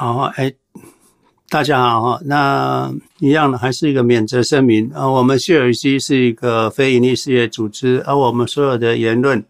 [0.00, 0.54] 好，哎，
[1.50, 2.20] 大家好哈。
[2.24, 5.10] 那一样的，还是一个免责声明啊。
[5.10, 9.44] 我们谢尔西是一个非营利事业组织，而我们所有的言论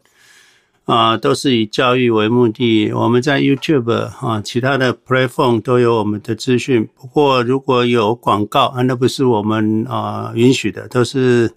[0.86, 2.90] 啊，都是以教育为目的。
[2.94, 6.88] 我们在 YouTube 啊，其他的 platform 都有我们的资讯。
[6.98, 11.52] 不过如果有广告啊，那不是我们啊允许的，都是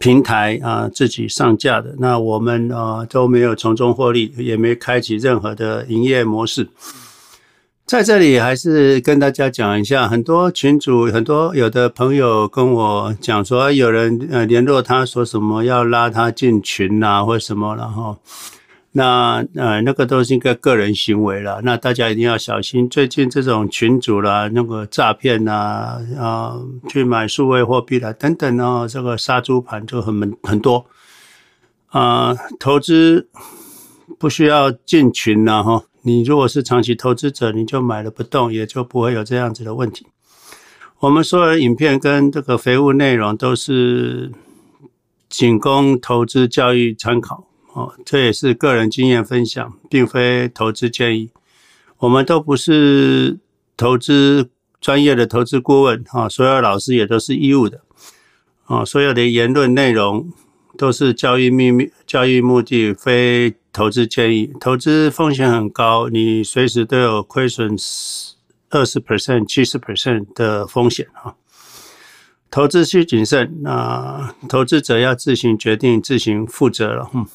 [0.00, 1.94] 平台啊自己上架的。
[2.00, 6.68] 那我们啊都没有从中获利，也没开启任何的营业模式。
[7.92, 18.16] 在这里还是跟大家讲一下，很多群主，很多有的朋友跟我讲说，有人呃联络他说什么要拉他进群啊，或什么，然后
[18.92, 22.88] 那呃那个都是一个个人行为了，那大家一定要小心。
[22.88, 26.54] 最近这种群主啦，那个诈骗啊，啊
[26.88, 30.86] 去买数位货币啦等等哦，这个杀猪盘就很很多
[31.88, 33.28] 啊，投资
[34.18, 35.82] 不需要进群了哈。
[36.02, 40.06] 你如果是长期投资者，你就买了不动，也就不会有这样子的问题。
[40.98, 44.30] 我们所有的影片跟这个废物内容都是
[45.28, 51.30] 仅供投资教育参考哦，这也是个人经验分享，并非投资建议。
[51.98, 53.38] 我们都不是
[53.76, 54.50] 投资
[54.80, 57.80] 专业的投资顾问啊，所有老师也都是义务的
[58.64, 60.32] 啊，所有的言论内容
[60.76, 63.54] 都是交易秘密、交易目的，非。
[63.74, 67.74] 投资建议，投资风险很高，你随时都有亏损
[68.68, 71.36] 二十 percent、七十 percent 的风险啊。
[72.50, 77.08] 投资需谨慎，那投资者要自行决定、自行负责了。
[77.14, 77.26] 嗯，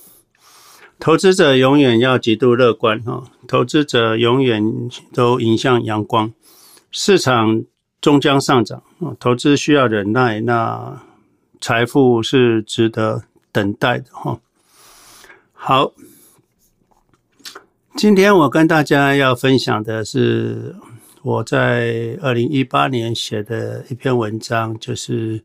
[0.99, 4.63] 投资者永远要极度乐观啊，投资者永远
[5.11, 6.31] 都迎向阳光，
[6.91, 7.63] 市场
[7.99, 8.83] 终将上涨。
[9.19, 11.01] 投资需要忍耐，那
[11.59, 13.23] 财富是值得
[13.57, 14.39] 等待的哈。
[15.53, 15.91] 好。
[17.95, 20.75] 今天我跟大家要分享的是
[21.23, 25.43] 我在二零一八年写的一篇文章，就是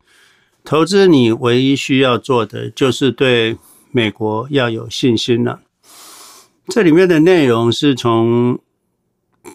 [0.62, 3.56] 投资你唯一需要做的就是对
[3.90, 5.60] 美国要有信心了。
[6.66, 8.60] 这里面的内容是从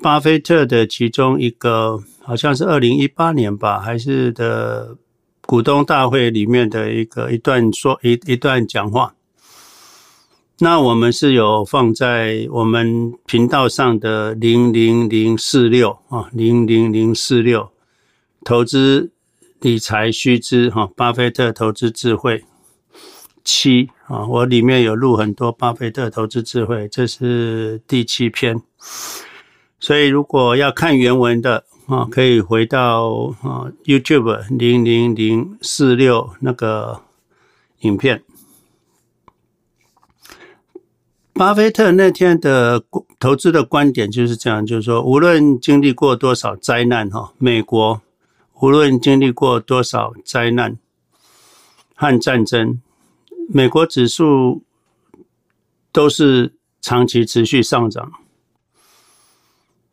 [0.02, 4.98] 巴菲特的其中一个，好像是二零一八年吧，还是的
[5.48, 9.16] 股东大会里面的一个一段说一一段讲话。
[10.60, 17.70] 那我们是有放在我们频道上的零零零四六啊，零零零四六
[18.44, 19.14] 投资
[19.62, 22.44] 理财须知哈，巴菲特投资智慧
[23.46, 28.62] 七啊，我里面有录很多巴菲特投资智慧，这是第七篇。
[29.80, 37.02] 所以如果要看原文的啊，可以回到啊 YouTube 零零零四六那个
[37.80, 38.24] 影片。
[41.34, 42.84] 巴菲特那天的
[43.20, 48.02] 投资的观点就是这样，就是说，无论经历过多少灾难，哈，美国
[48.60, 50.78] 无论经历过多少灾难
[51.96, 52.82] 和战争，
[53.48, 54.64] 美国指数
[55.92, 58.12] 都是长期持续上涨。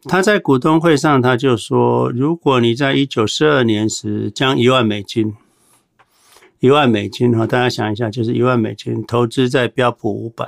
[0.06, 5.34] 他在股东会上他就说，如果你在一九四二年时将一万美金，
[6.60, 10.46] 一万美金哈，大家想一下，就是一万美金投资在标普五百。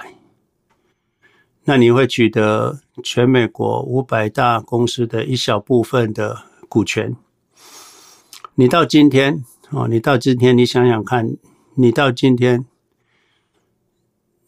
[1.65, 7.17] 那你会取得全美国五百大公司的一小部分的股权。
[8.55, 11.37] 你到今天哦，你到今天，你想想看，
[11.75, 12.65] 你到今天，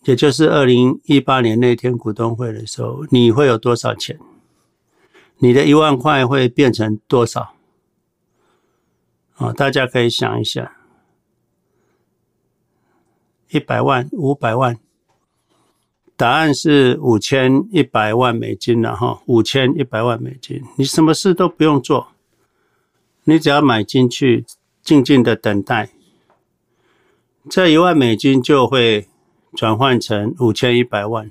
[0.05, 4.19] 也就是二零一八年那天股东会的时候，你会有多少钱？
[5.39, 7.55] 你的一万块会变成多少？
[9.37, 10.77] 啊，大家可以想一下，
[13.51, 14.79] 一百万、五百万。
[16.17, 22.09] 答案是五千一百万美金了哈，五千一百万美金，你什么事都不用做，
[23.23, 24.45] 你只要买进去，
[24.83, 25.91] 静静的等待，
[27.49, 29.07] 这一万美金就会
[29.55, 31.31] 转换成五千一百万。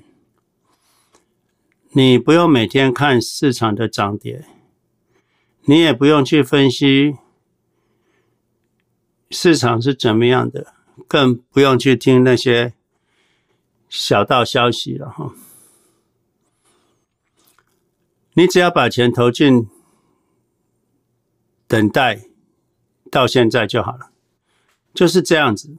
[1.98, 4.46] 你不用每天看市场的涨跌，
[5.62, 7.16] 你也不用去分析
[9.32, 10.74] 市场是怎么样的，
[11.08, 12.72] 更不用去听那些。
[13.88, 15.32] 小道消息了哈，
[18.34, 19.66] 你只要把钱投进，
[21.66, 22.26] 等待
[23.10, 24.10] 到现在就好了，
[24.94, 25.76] 就是这样子。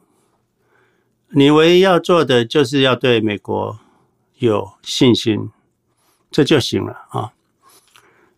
[1.29, 3.79] 你唯一要做的就是要对美国
[4.39, 5.51] 有信心，
[6.31, 7.33] 这就行了啊。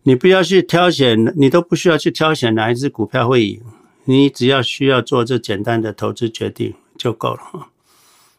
[0.02, 3.62] 你不要去挑选，你都不需要去挑选哪一只股票会赢，
[4.04, 7.70] 你只要需要做这简单的投资决定就够了哈。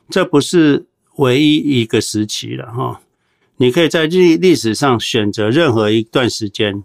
[0.09, 0.85] 这不是。
[1.17, 2.99] 唯一一个时期了哈，
[3.57, 6.83] 你可以在历历史上选择任何一段时间，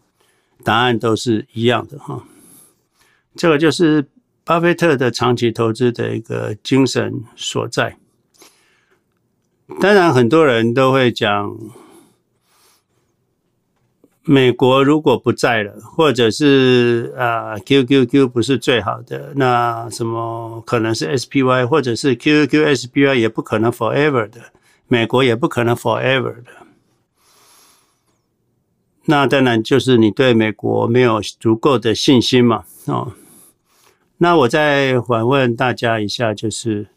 [0.63, 2.23] 答案都是一样的哈。
[3.37, 4.07] 这个就是
[4.45, 7.97] 巴菲特的长期投资的一个精神所在。
[9.81, 11.57] 当然，很多人都会讲。
[14.31, 24.53] 美国如果不在了，或者是啊 QQQ 不是最好的，那什么可能是 SPY，或者是 QQQ SPY 也不可能 forever 的，
[24.87, 26.51] 美国也不可能 forever 的。
[29.07, 33.13] 那当然就是你对美国没有足够的信心嘛，哦。
[34.19, 36.89] 那我再反问大家一下，就是。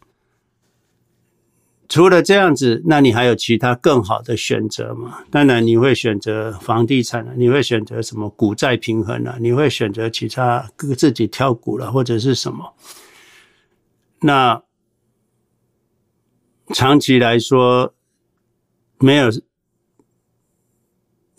[1.91, 5.25] 除了这样子，那你还有其他更好的选择吗？
[5.29, 9.35] 当然，你会选择房地产啊，你会选择什么股债平衡啊？
[9.41, 12.73] 你会选择其他自己挑股了，或者是什么？
[14.21, 14.63] 那
[16.67, 17.93] 长期来说，
[18.97, 19.29] 没有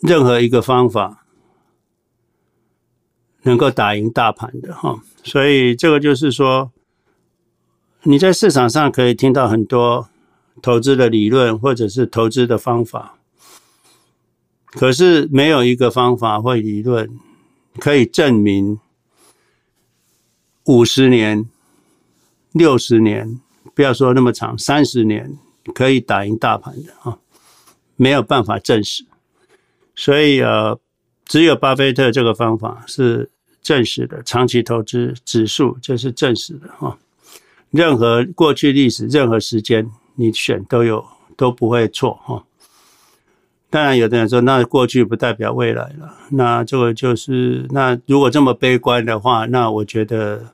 [0.01, 1.25] 任何一个方法
[3.41, 5.01] 能够打赢大盘的哈。
[5.23, 6.71] 所以，这个就是说，
[8.03, 10.09] 你在市场上可以听到很多。
[10.63, 13.19] 投资的理论或者是投资的方法，
[14.67, 17.19] 可是没有一个方法或理论
[17.79, 18.79] 可以证明
[20.63, 21.49] 五十年、
[22.53, 23.41] 六十年，
[23.75, 25.37] 不要说那么长，三十年
[25.75, 27.19] 可以打赢大盘的啊，
[27.97, 29.05] 没有办法证实。
[29.95, 30.79] 所以呃，
[31.25, 33.29] 只有巴菲特这个方法是
[33.61, 36.97] 证实的，长期投资指数这是证实的啊。
[37.69, 39.91] 任何过去历史，任何时间。
[40.15, 41.05] 你选都有
[41.35, 42.43] 都不会错哈。
[43.69, 46.13] 当然，有的人说，那过去不代表未来了。
[46.29, 50.53] 那这个就是，那如果这么悲观的话，那我觉得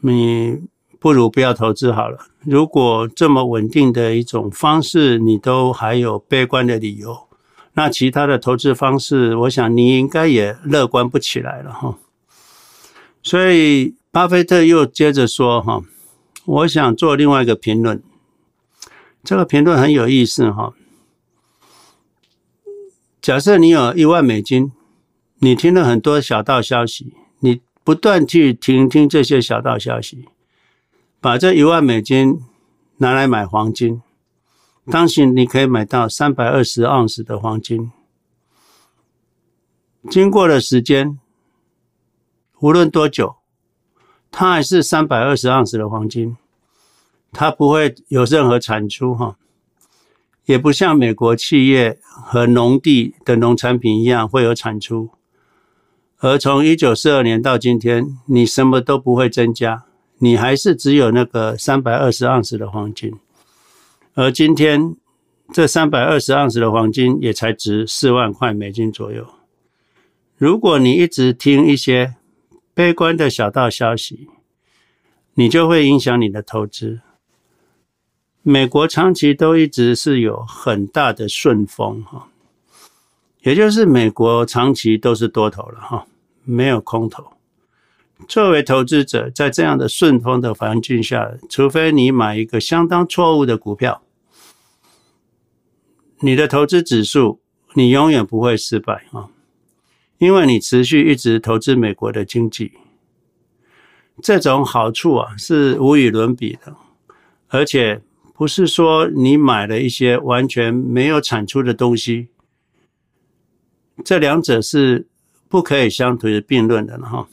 [0.00, 0.60] 你
[1.00, 2.18] 不如不要投资好了。
[2.44, 7.18] 如果这么稳定的一种方式，你都还有悲观的理由，
[7.72, 11.98] 那其他的投资方式，我想你应该也乐观不起来了哈。
[13.24, 15.82] 所以，巴菲特又接着说哈，
[16.44, 18.00] 我想做另外一个评论。
[19.24, 20.74] 这个评论很有意思哈。
[23.22, 24.72] 假设你有一万美金，
[25.38, 30.28] 你听了很多小道消息，你不断去听听这些小道消息，
[31.20, 32.42] 把这一万美金
[32.98, 34.02] 拿来买黄金，
[34.90, 37.90] 当时你可以买到三百二十盎司的黄金。
[40.10, 41.18] 经过了时间，
[42.60, 43.36] 无论多久，
[44.30, 46.36] 它还是三百二十盎司的黄金。
[47.34, 49.36] 它不会有任何产出哈，
[50.46, 55.10] 也不像美国企业和农地的农产品一样会有产出。
[56.20, 59.84] 而从一九四二年到今天，你什么都不会增加，
[60.18, 63.12] 你还是只有那个三百二十盎司的黄金。
[64.14, 64.94] 而今天
[65.52, 69.26] 这三百二十盎司的黄金也才值四万块美金左右。
[70.36, 72.14] 如果你一直听一些
[72.72, 74.28] 悲观的小道消息，
[75.34, 77.00] 你就会影响你的投资。
[78.46, 82.28] 美国长期都一直是有很大的顺风哈，
[83.40, 86.06] 也就是美国长期都是多头了哈，
[86.44, 87.24] 没有空头。
[88.28, 94.02] 作为投资者，在这样的顺风的环境下，除非你买一个相当错误的股票，
[96.20, 97.40] 你的投资指数
[97.72, 99.30] 你永远不会失败啊，
[100.18, 102.72] 因为你持续一直投资美国的经济，
[104.22, 106.76] 这种好处啊是无与伦比的，
[107.48, 108.02] 而且。
[108.36, 112.28] 不是说你买了一些完全没有产出的东西，
[114.04, 115.06] 这两者是
[115.48, 117.28] 不可以相提并论的哈。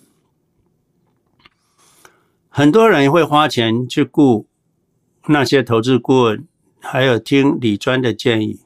[2.50, 4.46] 很多人会花钱去雇
[5.25, 6.46] 那些投资顾问，
[6.79, 8.60] 还有听李专的建议，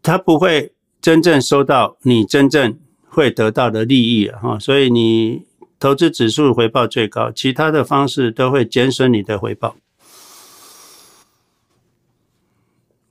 [0.00, 2.78] 他不会真正收到你真正
[3.08, 4.56] 会得到的利益哈。
[4.60, 5.44] 所以你
[5.80, 9.74] 投资指数回报最高，其他的方式都会减损你的回报。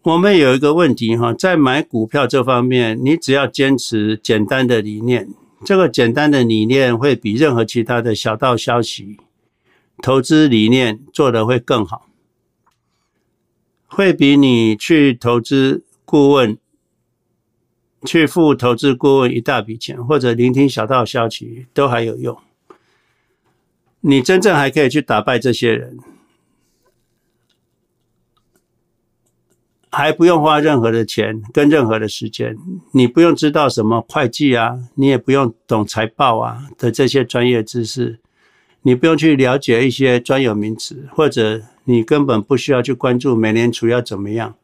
[0.05, 5.27] 我们有一个问题哈，在买股票这方面，你只要坚持简单的理念，
[5.65, 9.17] 这个简单的理念会比任何其他的小道消息、
[10.03, 12.07] 投资理念做得会更好，
[13.87, 16.55] 会比你去投资顾问、
[18.05, 22.37] 去付投资顾问一大笔钱，或者聆听小道消息都还有用。
[24.01, 25.97] 你真正还可以去打败这些人。
[29.97, 32.57] 还不用花任何的钱跟任何的时间，
[32.91, 38.19] 你不用知道什么会计啊，你也不用懂财报啊的这些专业知识，
[38.81, 44.55] 你不用去了解一些专有名词，或者你根本不需要去关注美联储要怎么样，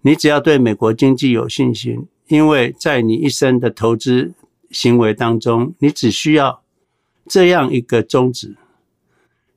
[0.00, 4.32] 你只要对美国经济有信心，因为在你一生的投资
[4.72, 6.60] 行为当中，你只需要
[7.28, 8.56] 这样一个宗旨，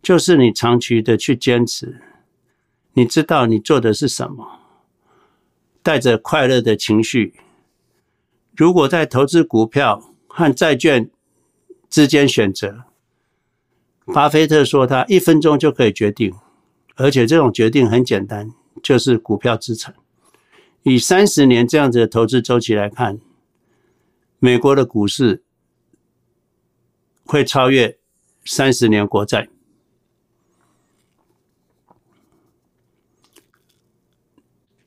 [0.03, 1.99] 就是你长期的去坚持，
[2.93, 4.59] 你知道你做的是什么，
[5.83, 7.35] 带着快乐的情绪。
[8.55, 11.11] 如果在投资股票和债券
[11.89, 12.85] 之间选择，
[14.05, 16.33] 巴菲特说他一分钟就可以决定，
[16.95, 19.93] 而且这种决定很简单，就是股票资产。
[20.83, 23.19] 以三十年这样子的投资周期来看，
[24.39, 25.43] 美国的股市
[27.25, 27.97] 会超越
[28.45, 29.49] 三十年国债。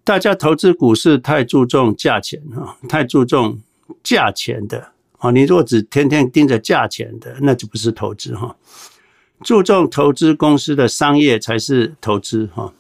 [0.07, 3.59] 大家投资股市太注重价钱啊，太注重
[4.03, 5.31] 价钱的啊。
[5.33, 8.57] 你如果只天天盯着价钱的，那就不是投资哈。
[9.43, 12.73] 注重投资公司的商业才是投资哈。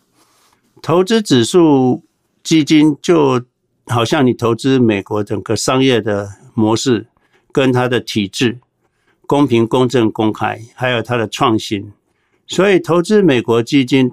[0.80, 2.02] 投资指数。
[2.46, 3.42] 基金就
[3.86, 7.08] 好像你投资美国整个商业的模式，
[7.50, 8.60] 跟它的体制
[9.26, 11.90] 公平、公正、公开，还有它的创新。
[12.46, 14.12] 所以投资美国基金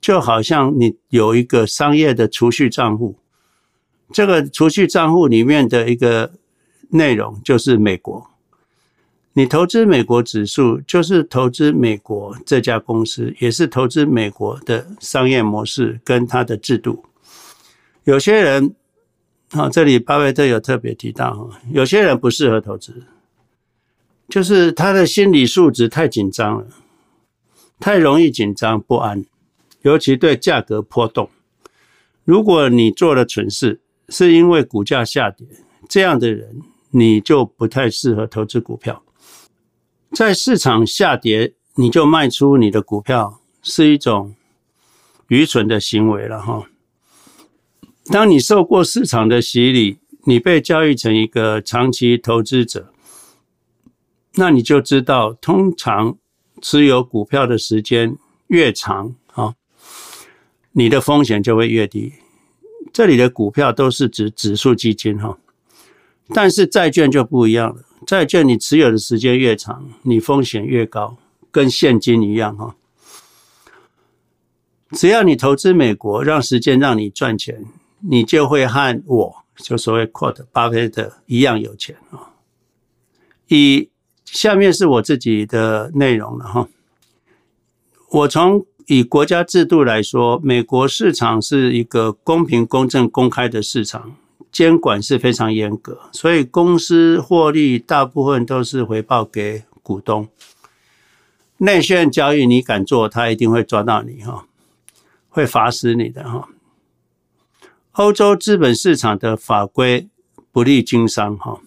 [0.00, 3.16] 就好像你有一个商业的储蓄账户，
[4.12, 6.32] 这个储蓄账户里面的一个
[6.90, 8.30] 内容就是美国。
[9.34, 17.04] 你投资美国指数，就是投资美国这家公司，也是投资美国的商业模式跟它的制度。
[18.02, 18.74] 有些人，
[19.50, 23.04] 啊，这里巴菲特有特别提到，有些人不适合投资，
[24.28, 26.66] 就是他的心理素质太紧张了，
[27.78, 29.24] 太容易紧张不安，
[29.88, 31.30] 尤其对价格波动。
[32.24, 33.80] 如果你做了蠢事，
[34.10, 35.46] 是因为股价下跌，
[35.88, 39.02] 这样的人你就不太适合投资股票。
[40.12, 44.34] 在市场下跌，你就卖出你的股票，是一种
[45.28, 46.68] 愚蠢的行为了哈。
[48.12, 52.92] 当你受过市场的洗礼，你被教育成一个长期投资者，
[54.34, 56.18] 那你就知道，通常
[56.60, 58.16] 持有股票的时间
[58.48, 59.14] 越长，
[60.78, 62.12] 你的风险就会越低。
[62.92, 65.36] 这里的股票都是指指数基金哈，
[66.28, 67.82] 但是债券就不一样了。
[68.06, 71.16] 债券你持有的时间越长，你风险越高，
[71.50, 72.76] 跟现金一样哈。
[74.92, 77.66] 只要你投资美国，让时间让你赚钱。
[78.00, 82.30] 你就会和我就所谓 quote 巴菲特一样有钱啊！
[83.48, 83.90] 以
[84.24, 86.68] 下面是我自己的内容了哈。
[88.10, 94.16] 我从以国家制度来说，美国市场是一个公平、公正、公开的市场，
[94.50, 100.26] 监管是非常严格，所以公司获利大部分都是回报给股东。
[101.58, 104.46] 内线交易你敢做，他一定会抓到你哈，
[105.28, 106.48] 会罚死你的哈。
[107.92, 110.08] 欧洲资本市场的法规
[110.50, 111.60] 不利经商，哈。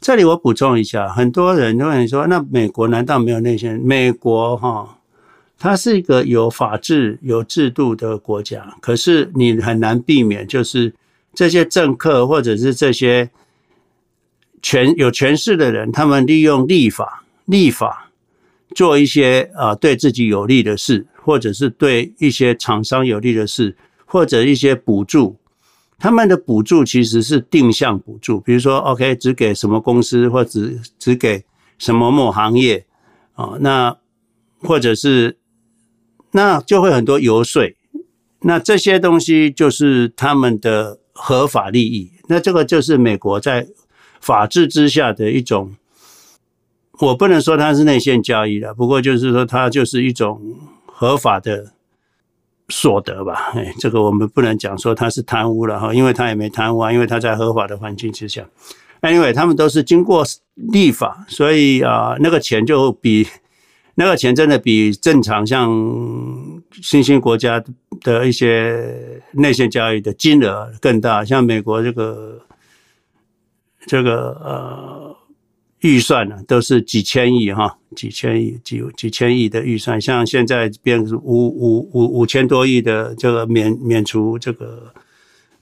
[0.00, 3.80] 这里我补充一下，很多人都会说，那美国难道没有内线？
[3.80, 4.95] 美国哈，
[5.58, 10.94] 它是一个有法治、有制度的国家，可是你很难避免，就是
[11.32, 13.30] 这些政客或者是这些
[14.60, 18.10] 权有权势的人，他们利用立法、立法
[18.74, 25.36] 做一些啊对自己有利的事，或者是对一些厂商有利的事，或者一些补助。
[25.98, 30.60] 他们的补助其实是定向补助，比如说，OK，只给什么公司，或者
[30.98, 31.42] 只给
[31.78, 32.84] 什么某行业，
[33.32, 33.96] 啊，那
[34.60, 35.38] 或者是
[36.36, 37.74] 那就会很多游说，
[38.42, 42.12] 那这些东西就是他们的合法利益。
[42.28, 43.66] 那这个就是美国在
[44.20, 45.74] 法治之下的一种，
[47.00, 50.40] 我不能说它是内线交易了，不过就是说它就是一种
[50.84, 51.72] 合法的。
[52.68, 58.44] 所得吧，哎，这个我们不能讲说他是贪污了哈，因为他也没贪污啊，因为他在合法的环境之下。
[59.02, 63.24] Anyway，他们都是经过立法，所以啊，那个钱就比
[63.96, 65.68] 那个钱真的比正常像
[66.80, 67.62] 新兴国家
[68.02, 72.40] 的一些内线交易的金额更大，像美国这个
[73.86, 75.16] 这个呃。
[75.80, 80.00] 预算呢，都是几千亿哈，几千亿、几几千亿的预算。
[80.00, 84.92] 像现在变五五五五千多亿的这个免免除这个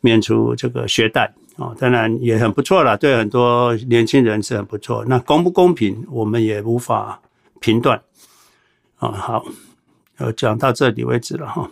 [0.01, 5.05] 免除这个学贷啊，当然也很不错了，对很多年轻人是很不错。
[5.07, 7.21] 那公不公平，我们也无法
[7.61, 8.01] 评断
[9.09, 9.19] 啊。
[9.19, 9.45] 好，
[10.19, 11.71] 呃，讲到这里为止了哈。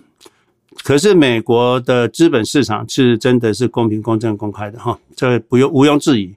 [0.83, 6.35] 可是美国的资本市场是真的是公平、公正、公开的哈，这不用毋庸置疑。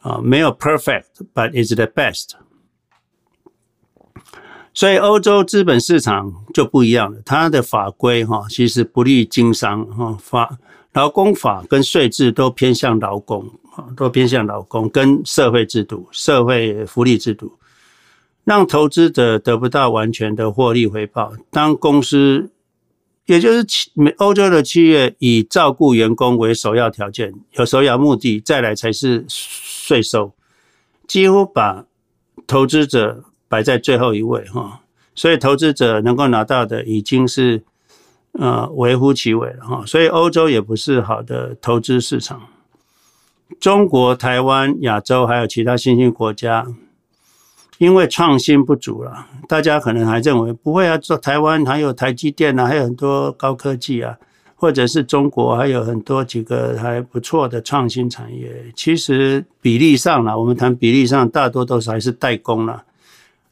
[0.00, 2.34] 啊，没有 perfect，but is the best。
[4.72, 10.58] 所以欧洲资本市场就不一样了，它的法规哈，其实不利经商哈，法
[10.92, 13.50] 劳工法跟税制都偏向劳工
[13.96, 17.52] 都偏向劳工跟社会制度、社会福利制度，
[18.46, 21.34] 让投资者得不到完全的获利回报。
[21.50, 22.48] 当公司，
[23.26, 30.32] 也就是美欧洲的企业以照顾员工为首要条件，有首要目的，再来才是税收，
[31.06, 31.84] 几乎把
[32.46, 34.80] 投资者摆在最后一位哈。
[35.14, 37.64] 所以投资者能够拿到的已经是。
[38.38, 42.42] 呃，微乎其微了哈，所以欧洲也不是好的投资市场。
[43.58, 46.66] 中国、台湾、亚洲还有其他新兴国家，
[47.78, 50.96] 因为创新不足了，大家可能还认为不会啊。
[50.96, 54.16] 做台湾还有台积电啊，还有很多高科技啊，
[54.54, 58.50] 或者是中国还有很多几个还不错的创新产业。
[58.74, 62.82] 其实比例上了，我们谈比例上，大多都是还是代工了。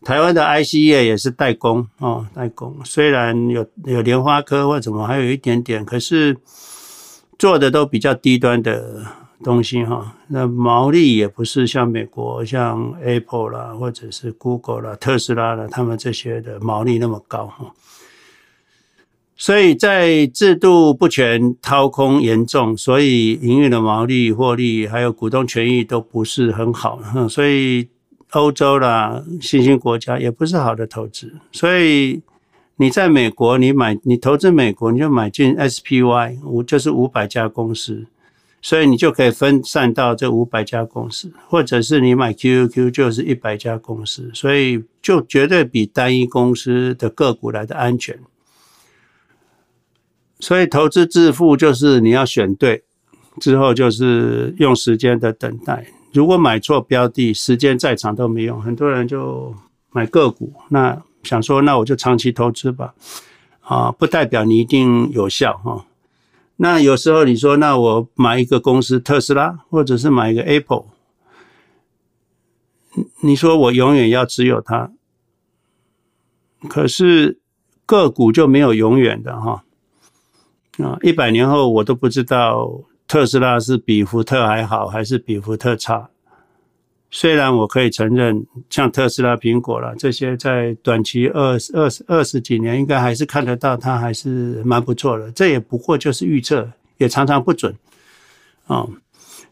[0.02, 6.36] 台湾的 IC 业也是代工哦，代工虽然有有联发科或怎么还有一点点，可是
[7.38, 9.02] 做的都比较低端的
[9.42, 10.14] 东西哈。
[10.28, 17.72] 那毛利也不是像美国像 Apple 啦，或者是 Google 啦、特斯拉啦，他们这些的毛利那么高哈。
[19.36, 27.88] 所以在制度不全、掏空严重，所以营运的毛利、获利还有股东权益都不是很好，所以。
[28.30, 32.20] 欧洲啦，新兴国家也不是好的投资，所以
[32.74, 38.04] 你在美国，你买你投资美国，你就买进 SPY 五，就是五百家公司，
[38.64, 48.18] 所以你就可以分散到这五百家公司，或者是你买 QQQ 就是一百家公司，所以就绝对比单一公司的个股来的安全。
[50.40, 52.82] 所以投资致富就是你要选对，
[53.38, 55.86] 之后就是用时间的等待。
[56.14, 58.62] 如果买错标的，时间再长都没用。
[58.62, 59.54] 很多人就
[59.92, 62.94] 买个股，那想说，那我就长期投资吧，
[63.60, 65.84] 啊，不代表你一定有效哈。
[66.56, 70.86] 那有时候你说，那我买一个公司，特斯拉，或者是买一个 Apple，
[73.22, 74.92] 你说我永远要持有它，
[76.68, 77.40] 可是
[77.84, 79.64] 个股就没有永远的哈。
[80.78, 82.82] 啊，一百年后我都不知道。
[83.06, 86.08] 特斯拉是比福特还好，还是比福特差？
[87.16, 95.30] 虽然我可以承认，像特斯拉、苹果啦这些，在短期二二十二十几年，应该还是看得到它还是蛮不错的。
[95.30, 97.72] 这也不过就是预测，也常常不准。
[98.66, 98.90] 哦，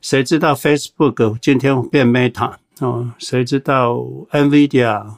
[0.01, 2.55] 谁知道 Facebook 今天变 Meta？
[2.81, 3.94] 哦，谁知道
[4.33, 5.14] NVIDIA、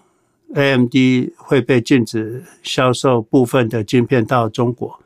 [0.55, 0.95] AMD
[1.39, 5.01] 会被禁止销售部分的晶片到中国？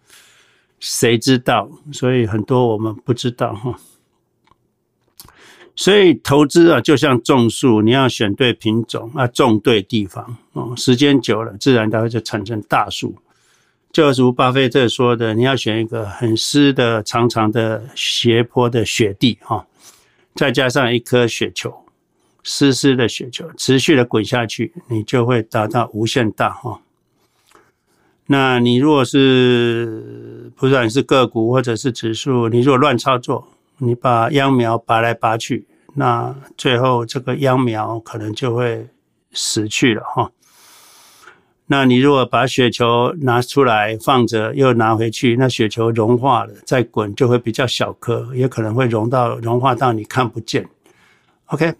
[0.80, 1.70] 谁知道？
[1.92, 3.78] 所以很多我们不知道哈。
[5.78, 10.74] 所以投资啊，就像种树，你要选对品种啊，种对地方哦。
[10.76, 13.14] 时间久了，自然它会就产生大树。
[13.92, 19.64] 就如巴菲特说的，你要选一个很湿的、长长的斜坡的雪地哈，
[20.34, 21.72] 再加上一颗雪球，
[22.42, 26.80] 湿湿的雪球，持续的滚下去，你就会达到无限大哈。
[28.26, 33.46] 那你如果是不管是个股或者是指数，你如果乱操作，
[33.78, 38.86] 你把秧苗拔来拔去，那最后这个秧苗可能就会
[39.32, 40.30] 死去了哈。
[41.66, 50.68] 那你如果把雪球拿出来放着，又拿回去，那雪球融化了再滚就会比较小颗，也可能会融到融化到你看不见。
[51.46, 51.74] OK。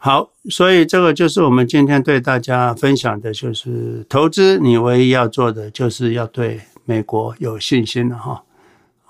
[0.00, 8.44] 好，所以这个就是我们今天对大家分享的，就是投资，你唯一要做的就是要对美国有信心了哈。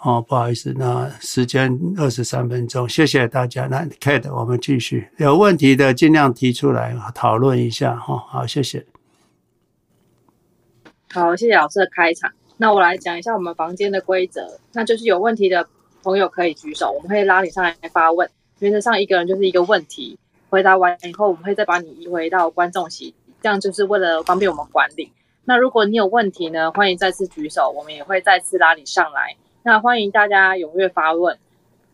[0.02, 3.66] 哦，不好意思，那时间二十三分钟，谢谢大家。
[3.66, 8.16] 那 Kate，我们继续，有问题的尽量提出来讨论一下哈。
[8.28, 8.86] 好，谢谢。
[11.10, 12.30] 好，谢谢老师的开场。
[12.56, 15.66] 那我来讲一下我们房间的规则，那就是有问题的
[16.04, 18.30] 朋友可以举手，我们会拉你上来发问。
[18.60, 20.16] 原则上一个人就是一个问题。
[20.48, 25.12] 回答完以后，我们会再把你移回到观众席，这样就是为了方便我们管理。
[25.44, 29.36] 那如果你有问题呢，欢迎再次举手，我们也会再次拉你上来。
[29.68, 31.36] 那欢迎大家踊跃发问，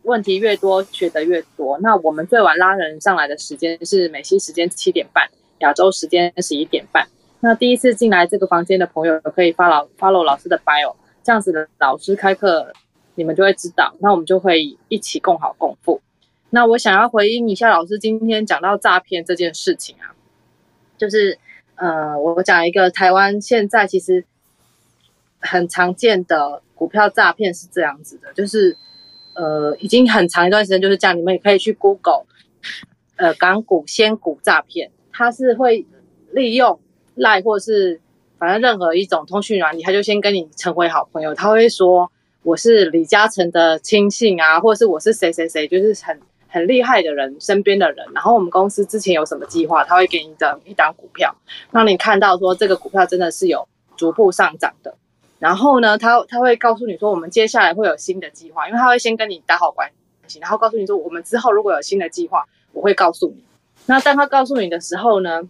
[0.04, 1.76] 问题越多学得越多。
[1.80, 7.08] 那我们最晚拉人上来的时间是美西时间七点半，亚洲时间十一点半。
[7.40, 12.72] 那第一次进来这个房间的朋友可以发老 follow 老师的 bio，这样子的老师开课
[13.16, 16.00] 你们就会知道，那我们就会一起共好共富。
[16.50, 20.14] 那我想要回应一下老师今天讲到诈骗这件事情啊，
[20.96, 21.36] 就是
[21.74, 24.24] 呃，我讲一个台湾现在其实
[25.44, 28.76] 很常见的股票诈骗是这样子的，就是
[29.34, 32.24] 呃，已经很长一段时间就是这样，你们也可以去 Google，
[33.16, 35.86] 呃，港股仙股诈骗，它是会
[36.32, 36.80] 利用
[37.14, 38.00] 赖或是
[38.38, 42.10] 反正任何一种通讯软体，他就先跟你成为好朋友，他会说
[42.42, 46.20] 我是李嘉诚的亲信啊，或者是我是谁谁谁，就是很。
[46.46, 51.34] 很厉害的人身边的人，然后我们公司之前有什么计划，他会给你的一档股票，
[51.72, 54.94] 让你看到说这个股票真的是有逐步上涨的。
[55.44, 59.90] 然后呢，他他会告诉你说，我们接下来会有新的计划，因为他会先跟你打好关
[60.26, 63.44] 系，然后告诉你说，我们之后如果有新的计划，我会告诉你。
[63.84, 65.42] 那当他告诉你的时候呢，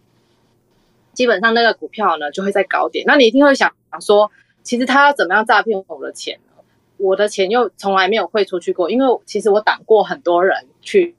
[1.12, 4.32] 基本上那个股票呢就会在高点，那你一定会想说，
[4.64, 6.64] 其实他要怎么样诈骗我的钱呢？
[6.96, 11.14] 我的钱又从来没有汇出去过，因为其实我挡过很多人去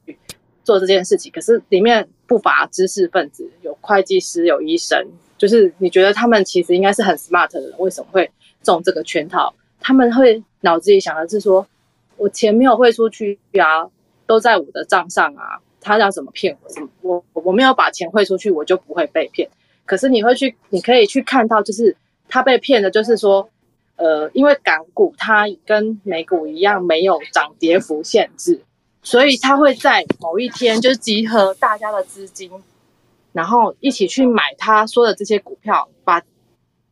[0.65, 5.07] 做这件事情，可是里面不乏知识分子，有会计师，有医生，
[5.37, 8.29] 就是你觉得他们其实应该是很 smart 的人，为什么会？
[8.65, 11.65] 中这个圈套，他们会脑子里想的是说，
[12.17, 13.87] 我钱没有汇出去啊，
[14.25, 16.57] 都在我的账上啊，他要怎么骗
[17.01, 17.23] 我？
[17.31, 19.47] 我我没有把钱汇出去，我就不会被骗。
[19.85, 21.95] 可是你会去，你可以去看到，就是
[22.27, 23.47] 他被骗的，就是说，
[23.97, 28.59] 呃，因为港股它跟美股一样没有涨跌幅限制，
[29.03, 32.51] 所以他会在某一天就集合大家的资金，
[33.31, 36.23] 然后一起去买他说的这些股票，把，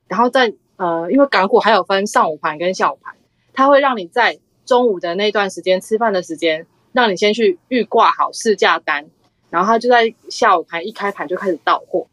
[0.08, 0.54] 然后再。
[0.78, 3.16] 呃，因为港股还有分上午盘跟下午盘，
[3.54, 9.06] 它会让你在中午的那段时间吃饭的时间，让你先去预挂好市价单，
[9.50, 12.08] 然后它就在下午盘一开盘就开始到货。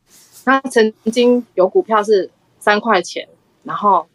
[0.45, 3.29] 那曾经有股票是三块钱，
[3.63, 4.07] 然后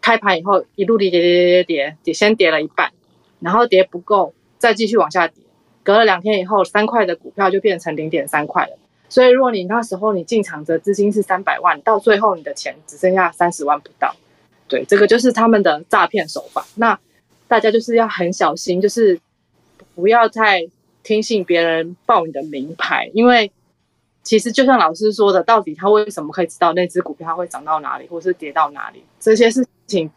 [0.00, 2.92] 开盘以后一路跌跌跌跌跌跌，先跌了一半，
[3.38, 5.42] 然后跌不够再继续往下跌，
[5.82, 8.78] 隔了两天以后，三块的股票就变成零点三块了。
[9.10, 14.14] 所以，如果你那时候你进场的资金是三百万，到最后你的钱只剩下三十万不到，
[14.68, 16.64] 对，这个就是他们的诈骗手法。
[16.76, 16.96] 那
[17.48, 19.18] 大家就是要很小心，就是
[19.96, 20.64] 不要再
[21.02, 23.50] 听信别人报你的名牌，因为
[24.22, 30.08] 其实就像老师说的，到底他为什么可以知道那只股票它会涨到哪里，或是跌到哪里，这些事情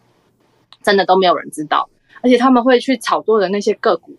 [0.83, 1.89] 真的都没有人知道。
[2.21, 4.15] 而且他们会去炒作的那些个股，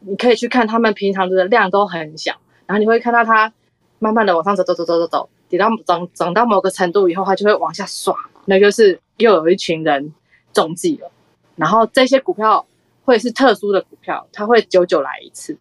[0.00, 2.34] 你可以去看他们平常的量都很小，
[2.66, 3.52] 然后你会看到他。
[3.98, 10.14] 慢慢的往上走，走走走走走，跌到涨涨到某个程度以后，它就会往下刷，那就是又有一群人
[10.52, 11.10] 中计了。
[11.56, 12.64] 然后这些股票
[13.04, 15.58] 会是特殊的股票，它会久久来一次。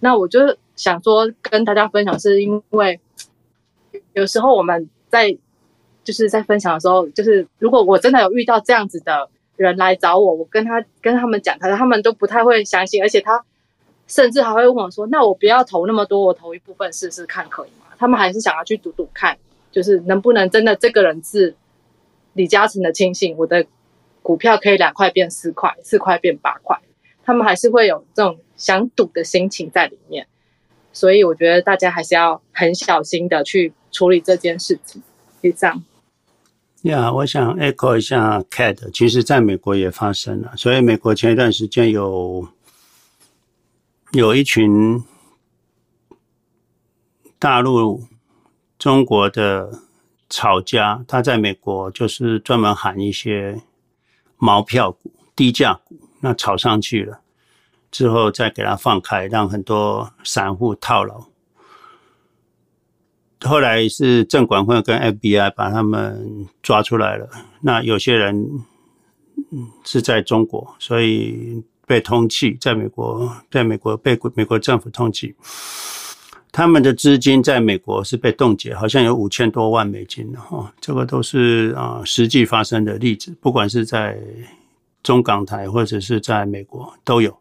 [0.00, 3.00] 那我就想说跟大家分享，是因为
[4.12, 5.36] 有时候我们在
[6.04, 13.44] 就是在分享的时候，就是如果我真的有遇到这样子的人来找我，我跟他跟他们讲，他他们都不太会相信，而且他。
[14.12, 19.38] 甚至还会问我说：“那我不要投那么多，我投一部分试试看，可以吗？”他们还是想要去赌赌看，
[19.70, 21.56] 就是能不能真的这个人是
[22.34, 23.64] 李嘉诚的亲信，我的
[24.20, 26.78] 股票可以两块变四块，四块变八块。
[27.24, 30.26] 他们还是会有这种想赌的心情在里面，
[30.92, 35.02] 所以我觉得大家还是要很小心的去处理这件事情。
[35.42, 35.82] 就这样。
[36.82, 42.46] 呀，yeah, 我想 echo 一下 CAD，其实在美国也发生了，所以美国前一段时间有。
[44.12, 45.02] 有一群
[47.38, 48.04] 大陆、
[48.78, 49.80] 中国的
[50.28, 53.62] 炒家，他在美国就是专门喊一些
[54.36, 57.22] 毛票股、低价股，那炒上去了
[57.90, 61.28] 之后，再给他放开，让很多散户套牢。
[63.40, 67.30] 后来是证管会跟 FBI 把他们抓出来了。
[67.62, 68.62] 那有些人
[69.84, 71.64] 是在中国，所以。
[71.92, 75.34] 被通缉，在美国，在美国被美国政府通缉，
[76.50, 84.16] 他们的资金在美国是被冻结，好像有五千多万美金的哈，这个都是啊实际发生的例子，不管是在
[85.02, 87.36] 中港台或者是在美国都有。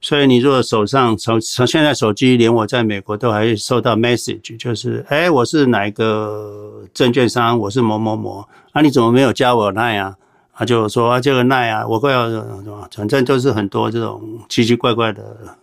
[0.00, 10.16] 所以你如果手上从从现在手机，连我在美国都还收到 message，就是哎，我是哪一个证券商，我是某某某，啊，你怎么没有加我 line 啊？
[10.60, 12.28] 他就说啊，这个奈啊，我快要，
[12.94, 15.56] 反正就是很多这种奇奇怪怪的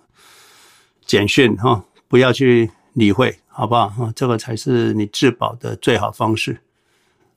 [1.05, 3.89] 简讯哈，不要去理会，好不好？
[3.89, 6.61] 哈，这个才是你自保的最好方式。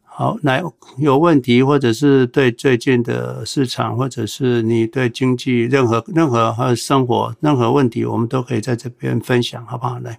[0.05, 0.63] 好，来
[0.97, 9.99] 有问题或者是对最近的市场，或者是你对经济任何任何和生活任何问题，我们都可以在这边分享，好不好？
[9.99, 10.19] 来，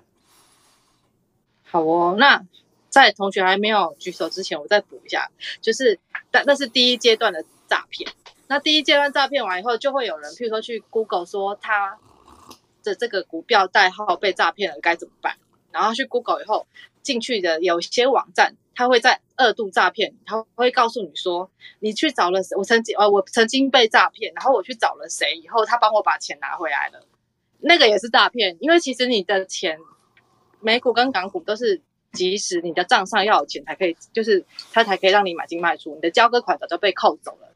[1.63, 2.43] 好哦，那。
[2.91, 5.30] 在同学还没有举手之前，我再补一下，
[5.62, 5.97] 就是
[6.31, 8.09] 但那是第一阶段的诈骗。
[8.47, 11.97] 那第一阶段诈骗完以后，就会有人，譬如说去 Google 说他
[12.83, 15.37] 的这个股票代号被诈骗了，该怎么办？
[15.71, 16.65] 然后去 Google 以后
[17.01, 22.39] 进去的有些网站，他会在二度诈骗，他会告诉你说，你去找了？
[22.57, 27.05] 我曾经呃，我曾经被诈骗，然后我去找了谁以后，他帮我把钱拿回来了，
[27.59, 29.79] 那个也是诈骗，因为其实你的钱，
[30.59, 31.81] 美股跟港股都是。
[32.13, 37.47] 即使你的账上要有钱才可以，就是他才可以让你买进卖出，你的交割款早就被扣走了，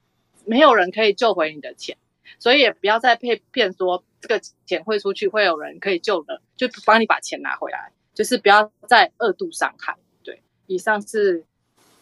[0.45, 1.97] 没有人可以救回你的钱，
[2.39, 9.95] 所以也不要再被骗说这个钱汇出去，会有人可以救的，就帮你把钱拿回来，就是不要再二度伤害。
[10.23, 11.43] 对，以上是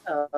[0.04, 0.30] 呃，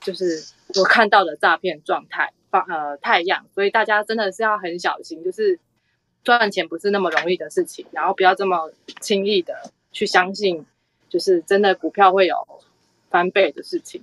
[0.00, 5.58] 就是我看到的诈骗状态，方呃太阳，所以大家真的是要很小心，就是
[6.22, 10.66] 赚钱不是那么容易的事情，然后不要这么轻易的去相信，
[11.08, 12.36] 就是真的股票会有
[13.10, 14.02] 翻倍的事情，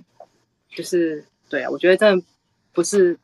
[0.70, 2.26] 就是对啊，我觉得真的
[2.72, 3.20] 不是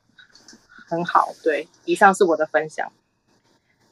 [0.88, 1.30] 很好。
[1.44, 2.92] 对，以上是我的分享。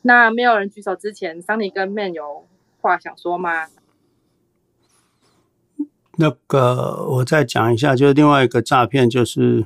[0.01, 2.45] 那没有人举手之前，桑尼跟 Man 有
[2.81, 3.67] 话想说吗？
[6.19, 9.65] 那个我再讲一下，就是另外一个诈骗，就是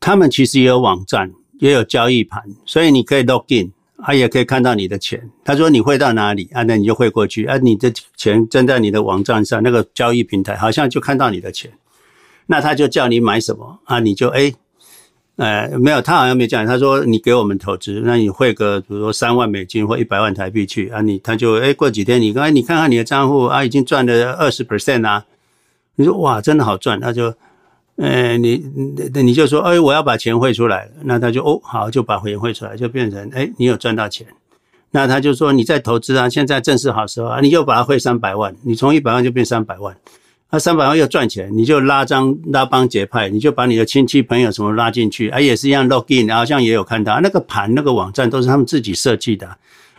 [0.00, 3.72] 他们其实也有网站，也有交易盘，所以你可以 log in，
[4.04, 5.30] 他也可以看到你的钱。
[5.44, 6.62] 他说你汇到哪里啊？
[6.62, 7.56] 那你就汇过去啊。
[7.58, 11.70] 你的钱正在你的网站上，那个交易平台好像就看到你的钱，
[12.46, 14.00] 那他就叫你买什么啊？
[14.00, 14.52] 你就哎。
[15.36, 16.66] 呃，没有，他好像没讲。
[16.66, 25.24] 他说你给我们投资，那你汇个比如说三万美金或一百万台币去啊，你他就哎过几天你刚才你看看你的账户啊，已经赚了二十 percent 啊，
[25.94, 27.32] 你说哇真的好赚，那就
[28.00, 28.64] 呃你
[29.14, 34.26] 你就说哎我要把钱汇出来，那他就哦好就把钱汇出来，就变成哎你有赚到钱，
[34.90, 39.94] 那他就说你在投资啊，现在正是好时候啊，你又把它汇三百万，你从一百万就变三百万。
[40.52, 49.48] 那三百万又赚钱，你就拉张拉帮结派，你就把你的亲戚朋友什么拉进去，啊，也是一样 login，好像也有看到那个盘那个网站都是他们自己设计的。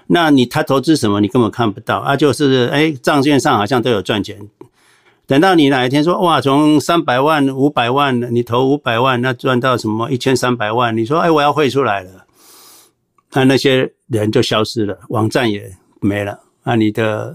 [0.08, 4.38] 那你他投资什么，你根本看不到啊，就是哎账面上好像都有赚钱。
[5.32, 12.26] 等到你哪一天说哇，从三百万五百万，你投五百万，那赚到什么一千三百万，你说哎我要汇出来了，
[13.32, 17.34] 那那些人就消失了，网站也没了，那你的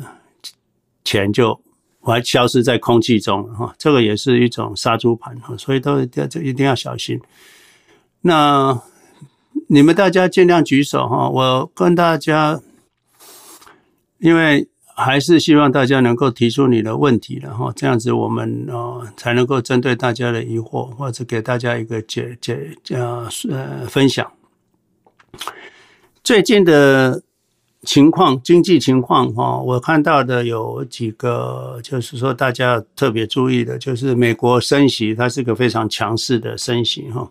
[1.04, 1.58] 钱就。
[2.02, 7.20] 完消失在空气中了哈，这个也是一种杀猪盘哈，所以都这一定要小心。
[8.20, 8.80] 那
[9.68, 12.60] 你们大家尽量举手哈，我跟大家，
[14.18, 24.26] 因为还是希望大家能够提出你的问题了哈，这样子我们呃才能够针对大家的疑惑，或者给大家一个解解呃呃分享。
[26.24, 27.22] 最近的。
[27.82, 37.30] 情况，经济情况哈，我看到的有几个，就是说大家特别注意的，就是美国升息，它是个非常强势的升息哈，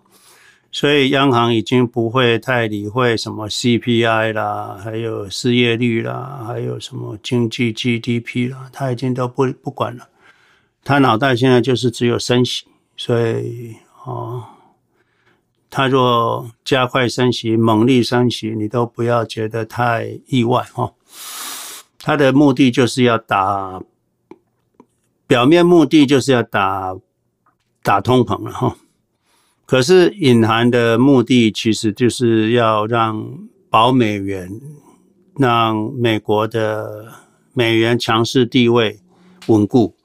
[0.75, 10.09] 所以央行已经不会太理会什么 CPI 啦，还有失业率啦，还有什么经济 GDP 啦，他已经都不不管了，
[10.83, 12.65] 他脑袋现在就是只有升息，
[12.97, 14.43] 所以哦。
[15.69, 20.93] 他若加快升息、猛力升息，你都不要觉得太意外哈。
[21.99, 23.81] 他的目的就是要打，
[25.25, 26.95] 表面目的就是要打
[27.81, 28.75] 打通膨了哈。
[29.65, 34.49] 可是隐含的目的其实就是要让保美元，
[35.37, 37.11] 让美国的
[37.53, 38.99] 美元强势地位
[39.47, 39.95] 稳固。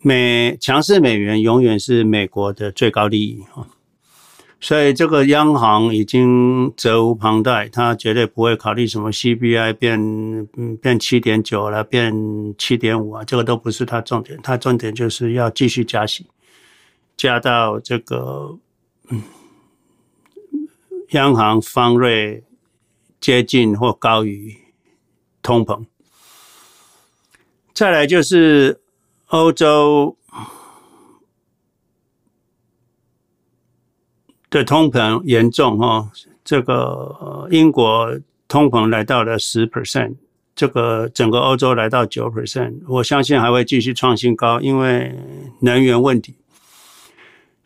[0.00, 3.68] 美强势美元永远是美国的最高利益啊。
[4.58, 10.00] 所以这个央行已经责无旁贷，他绝对不会考虑什么 CPI 变
[10.56, 12.14] 嗯变七点九了，变
[12.56, 16.26] 七点五啊，这个都不是他重点，他重点就是要继续加息，
[17.16, 18.58] 加到这个
[19.08, 19.22] 嗯
[21.10, 22.44] 央行方瑞
[23.20, 24.56] 接近或高于
[25.42, 25.84] 通膨。
[27.74, 28.80] 再来就是
[29.26, 30.16] 欧洲。
[34.50, 36.12] 的通膨严重哈，
[36.44, 40.16] 这个英国通膨来到了十 percent，
[40.54, 45.18] 这个整个欧洲来到九 percent，我相信还会继续创新高，因为
[45.60, 46.34] 能源问题。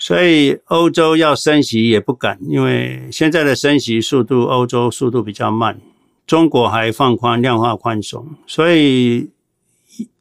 [0.06, 5.80] 所以欧洲要升息也不敢，因为现在的升息速度，欧洲速度比较慢，
[6.28, 9.30] 中国还放宽量化宽松，所以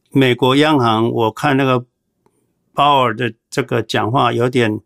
[0.10, 1.86] 美国央行我看那个
[2.74, 4.80] 鲍尔的这个讲话有点。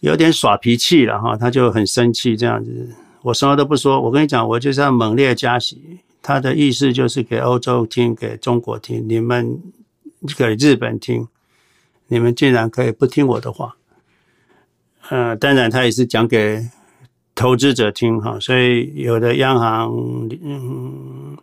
[0.00, 2.92] 有点耍脾气了哈，他就很生气这样子。
[3.22, 6.00] 我什么都不说，我跟你讲，我就是要猛烈加息。
[6.20, 9.60] 他的意思就是给欧洲听，给中国听，你们
[10.36, 11.28] 给日本听，
[12.08, 13.76] 你们竟然可以不听我的话。
[15.08, 16.66] 呃，当然他也是讲给
[17.34, 19.90] 投资者听哈，所以有的央行
[20.42, 21.36] 嗯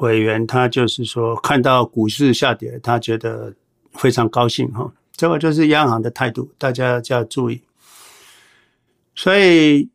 [0.00, 3.54] 委员他就是说，看到股市下跌，他觉得
[3.92, 4.92] 非常高兴哈。
[5.14, 7.62] 这个就是央行的态度，大家就要注意。
[9.14, 9.88] 所以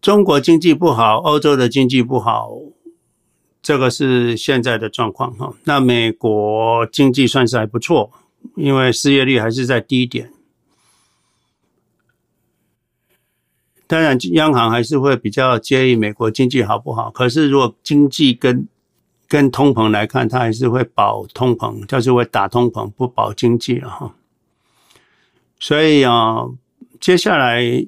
[0.00, 2.50] 中国经济不好，欧洲的经济不好，
[3.62, 5.54] 这个是现在的状况哈。
[5.64, 8.10] 那美国经济算是还不错，
[8.56, 10.30] 因为失业率还是在低点。
[13.86, 17.10] 当然央行还是会比较介意美国经济好不好。
[17.10, 18.66] 可是如果经济跟
[19.28, 24.14] 跟通膨来看，它还是会保通膨，就是会打通膨，不保经济了哈。
[25.58, 26.46] 所以啊，
[27.00, 27.86] 接下来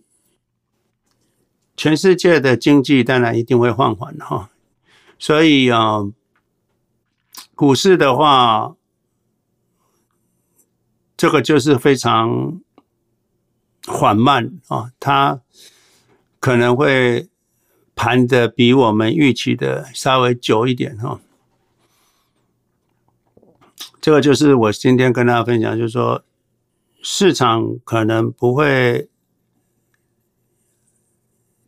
[1.77, 4.51] 全世界的经济当然一定会放缓哈。
[5.19, 6.01] 所以啊，
[7.55, 8.75] 股市的话，
[11.17, 12.61] 这个就是非常
[13.87, 15.41] 缓慢啊，它
[16.47, 17.29] 可能会
[17.97, 21.19] 盘的比我们预期的稍微久一点哈。
[24.01, 26.23] 这个就是我今天跟大家分享，就是说
[27.03, 29.09] 市场可能不会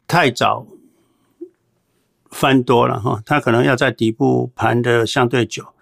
[0.07, 0.65] 太早
[2.31, 5.75] 翻多了哈，它可能要在底部盘的相对久。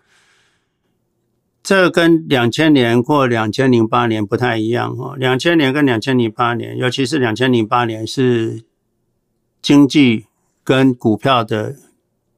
[1.62, 8.64] 这跟两千年或两千零八年不太一样哈，两千年跟两千零八年，尤其是两千零八年是
[9.66, 10.26] 经济
[10.62, 11.74] 跟股票的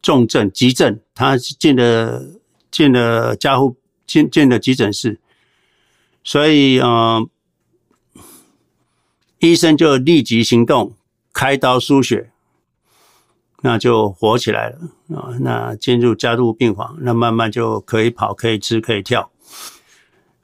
[0.01, 2.25] 重症急症，他进了
[2.71, 3.77] 进了加护。
[4.07, 5.21] 进进了急诊室，
[6.25, 7.29] 所以呃，
[9.39, 10.95] 医生就立即行动，
[11.35, 12.31] 开刀输血，
[13.61, 14.79] 那就活起来了
[15.15, 15.37] 啊！
[15.43, 19.31] 那进入加护病房，那慢慢就可以跑，可以吃，可以跳。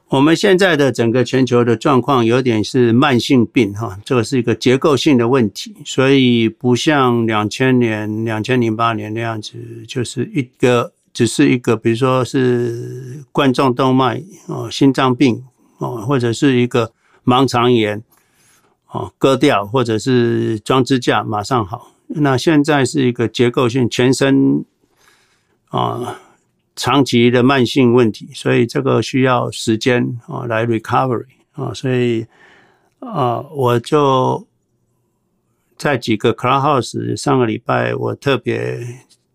[0.08, 9.52] 我们现在的整个全球的状况有点是慢性病哈，这个是一个结构性的问题，所以不像两千年、两千零八年那样子，
[9.86, 10.92] 就是一个。
[11.14, 15.44] 只是一个，比如说是冠状动脉哦，心脏病
[15.78, 16.90] 哦，或者是一个
[17.24, 18.02] 盲肠炎
[18.90, 21.92] 哦，割掉或者是装支架马上好。
[22.08, 24.64] 那现在是一个结构性全身
[25.68, 26.18] 啊
[26.76, 32.26] 长期的慢性问题，所以这个需要时间啊来 recovery 啊，所以
[33.00, 34.46] 啊我就
[35.76, 38.80] 在几个 Clubhouse 上个礼拜我特别。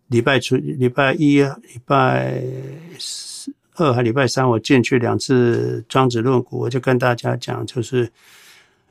[0.09, 2.41] 礼拜初、礼拜一、礼拜
[3.75, 8.11] 二还礼拜三，我进去两次庄子论股，我就跟大家讲，就是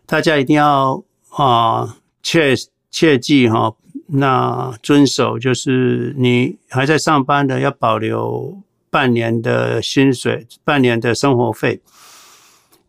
[0.06, 2.54] 大家一定要啊切
[2.92, 3.74] 切记哈，
[4.08, 11.80] 那遵守就是你还在上班的要保留半年的薪水、半年的生活费，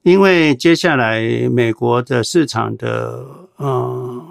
[0.01, 3.25] 因为接下来美国的市场的
[3.57, 4.25] 嗯。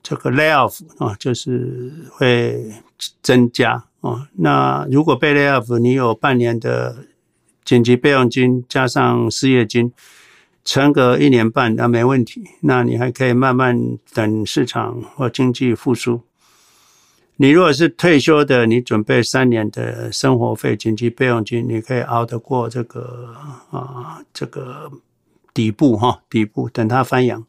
[0.00, 2.72] 这个 layoff 啊，就是会
[3.20, 4.26] 增加啊。
[4.36, 7.04] 那如果被 layoff，你有半年的
[7.62, 9.92] 紧急备用金加上失业金，
[10.64, 12.44] 撑个一年半那没问题。
[12.60, 16.22] 那你还可以慢慢等市场或经济复苏。
[17.36, 23.32] 你如果是退休的，你准备三年的生活费紧急备用金，你可以熬得过这个
[23.70, 24.90] 啊这个
[25.54, 27.46] 底部哈底部，等它翻扬。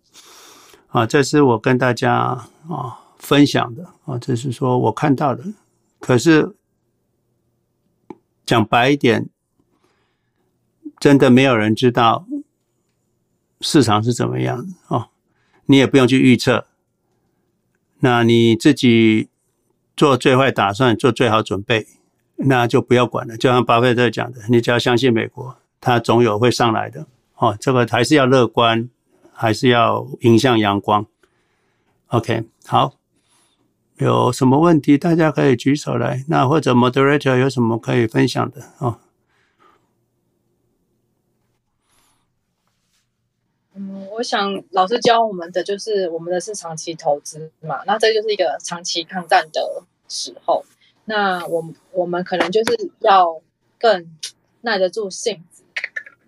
[0.89, 5.43] 啊，这是我跟大家啊分享的啊，这是说我看到的。
[5.99, 6.55] 可是
[8.45, 9.27] 讲白一点，
[10.99, 12.27] 真的没有人知道
[13.61, 15.09] 市场是怎么样的啊，
[15.65, 16.65] 你也不用去预测。
[17.99, 19.29] 那你自己
[19.95, 21.87] 做最坏打算，做最好准备，
[22.35, 23.35] 那就不要管了。
[23.37, 27.05] 就像巴菲特讲的，你只要相信美国，它总有会上来的。
[27.35, 28.89] 哦，这个还是要乐观。
[29.41, 31.05] 还是要迎向阳光。
[32.07, 32.95] OK，好，
[33.95, 36.25] 有什么问题大家可以举手来。
[36.27, 38.99] 那或者 Moderator 有什么可以分享的啊？
[43.75, 50.65] 嗯，我想老师教我们的就是我们的是长期投资嘛，那这就是一个长期抗战的时候。
[51.05, 53.41] 那我我们可能就是要
[53.79, 54.19] 更
[54.59, 55.63] 耐得住性子，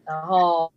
[0.05, 0.71] 然后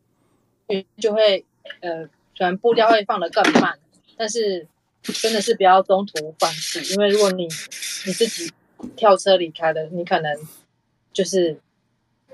[0.98, 1.44] 就会
[1.81, 2.09] 呃。
[2.37, 3.79] 虽然步调会放得更慢，
[4.16, 4.66] 但是
[5.05, 8.53] 真的是不要中途放弃，因为如果你你自己
[8.96, 10.37] 跳车离开了，你可能
[11.12, 11.61] 就是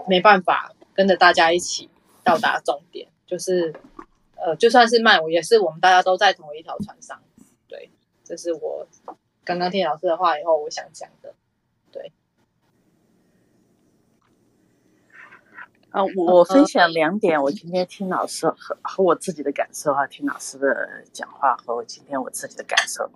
[0.08, 1.90] 没办法跟着大家一起
[2.24, 3.08] 到达终点。
[3.26, 3.74] 就是
[4.42, 7.20] 呃，就算是慢，我也是我们大家都在同一条船上。
[7.68, 7.90] 对，
[8.24, 8.86] 这是我
[9.44, 11.34] 刚刚听老师的话以后，我想讲的。
[11.92, 12.12] 对。
[15.90, 23.10] 啊，我分享两点，我今天听老师和和我自己的感受啊，听老师的讲话和我今天我自己的感受。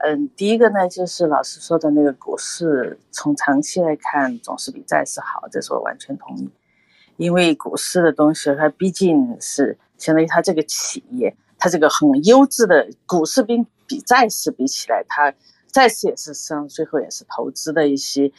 [0.00, 6.50] 嗯，第一个呢，就是老师说的那个股市，从长期来看总是比债市好，这是我完全同意。
[7.16, 15.34] 因为股市的东西，它毕竟是相当于他这个企业，它这个很优质的股市比比债市比起来，它。
[15.72, 18.30] 债市也是上，最后也是投资的一些，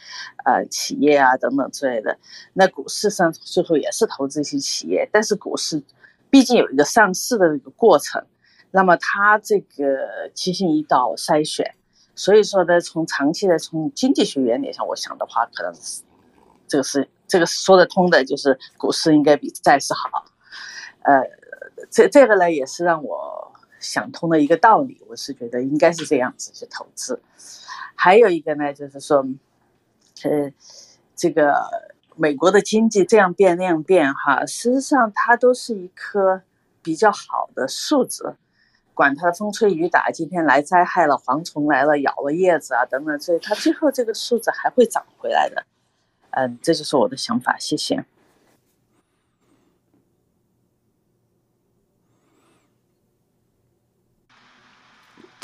[0.46, 2.16] 呃，企业啊等等之类的。
[2.54, 5.82] 那股市上最后也是投资一些企业，但是股市
[6.30, 8.24] 毕竟有一个上市的一个过程。
[8.70, 11.74] 那么它这个进行一道筛选，
[12.14, 16.00] 所以说呢，从长期的从经济学原理上，我想的话，可能是
[16.66, 20.24] 这个是这个说得通的，就是股市应该比债市好。
[21.02, 21.20] 呃，
[21.90, 27.20] 这这个呢也是让我想通的一个道理，我是觉得应该是这样子去投资。
[27.94, 29.26] 还有一个呢，就是说，
[30.24, 30.50] 呃，
[31.14, 31.54] 这个
[32.16, 36.42] 美国的经济这样变那样变哈，事实上它都是一棵
[36.82, 38.36] 比较好的树子。
[38.94, 45.66] 管它风吹雨打，今天来灾害了，蝗虫来了，咬了叶子啊，等等，所以它最后这个树子还会长回来的。
[46.30, 48.06] 嗯，这就是我的想法，谢谢。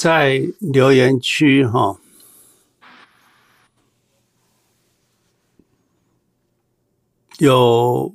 [0.02, 1.96] 在留言区哈，
[7.38, 8.12] 有。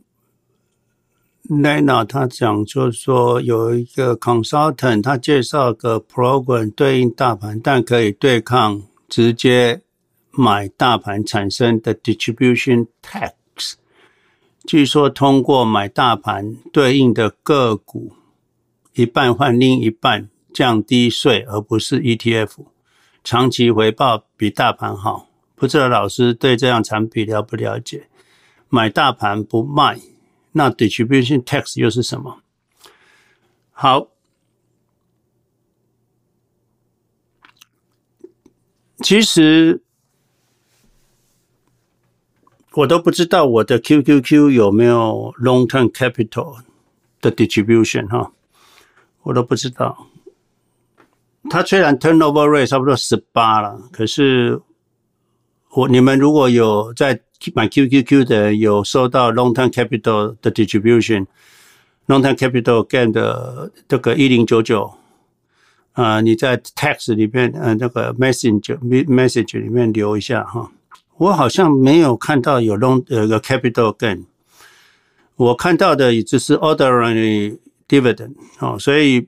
[1.49, 9.81] Lena 他讲，就是说有一个 consultant，他介绍个 program 对应大盘，但可以对抗直接
[10.31, 13.75] 买大盘产生的 distribution tax。
[14.65, 18.11] 据说通过买大盘对应的个股，
[18.95, 22.65] 一半换另一半，降低税，而不是 ETF，
[23.23, 25.29] 长期回报比大盘好。
[25.53, 28.09] 不知道老师对这样产品了不了解？
[28.67, 29.99] 买大盘不卖。
[30.53, 32.41] 那 distribution tax 又是什么？
[33.71, 34.07] 好，
[39.03, 39.83] 其实
[42.71, 46.63] 我都不知道我的 QQQ 有没有 long term capital
[47.21, 48.31] 的 distribution 哈，
[49.21, 50.07] 我都不知道。
[51.49, 54.59] 它虽然 turnover rate 差不多十八了，可是
[55.71, 57.19] 我你们如果有在
[57.53, 64.91] 买 QQQ 的有收到 long term capital 的 distribution，long term capital gain 的这个一零九九，
[65.93, 70.71] 啊，你在 text 里面，呃，那个 message message 里面留一下哈。
[71.17, 74.25] 我好像没有看到有 long 呃个 capital gain，
[75.35, 79.27] 我看到的也只是 ordinary dividend 哦，所以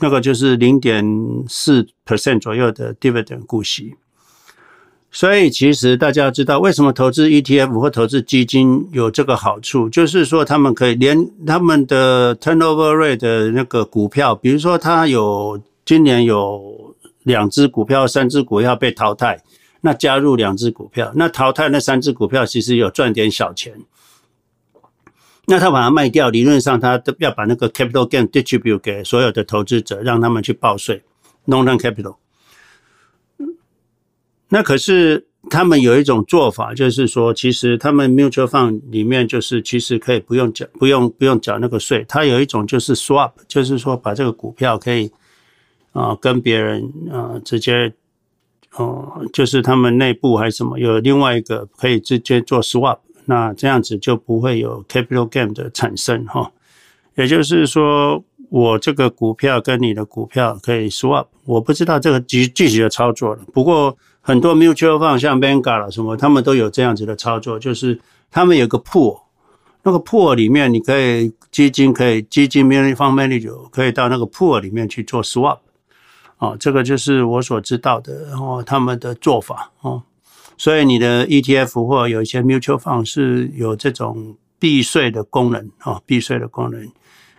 [0.00, 1.04] 那个就是零点
[1.48, 3.94] 四 percent 左右的 dividend 股息。
[5.12, 16.94] 所以，其实大家知道为什么投资 ETF 或投资基金有这个好处，就是说他们可以连他们的 turnover rate 的那个股票，比如说他有今年有
[17.24, 19.42] 两只股票、三只股票被淘汰，
[19.80, 23.74] 那加入两只股票，那淘汰那三只股票其实有赚点小钱，
[25.50, 31.02] 那他把它卖掉，理论上他都要把那个 capital gain distribute 给所有的投资者，让他们去报税
[31.48, 32.14] ，long-term capital。
[34.48, 42.04] 那可是他们有一种做法，就是说，其实他们 mutual fund 里面就是其实可以不用缴，不用不用缴那个税。
[42.08, 45.10] 他有一种就是 swap，就是说把这个股票可以
[45.90, 47.92] 啊跟别人啊直接
[48.76, 56.50] 哦，就是他们内部还是什么有另外一个可以直接做 swap，那这样子就不会有 capital gain 的产生哈。
[57.14, 63.96] 也就是说，我这个股票跟你的股票可以 swap，我不知道这个具具体的操作了，不过。
[64.22, 67.98] 很多 mutual fund 像 Vanguard 了什么，他们都有这样子的操作，就是
[68.30, 69.18] 他们有个 pool，
[69.82, 75.58] 那个 pool 里面你可以基金可以基金 fund manager 可以到那个 pool 里面去做 swap，
[76.36, 80.02] 哦，这个就是我所知道的，然后他们的做法哦，
[80.60, 86.86] 所以你的 ETF 或有一些 mutual fund 是有这种避税的功能啊，避税的功能。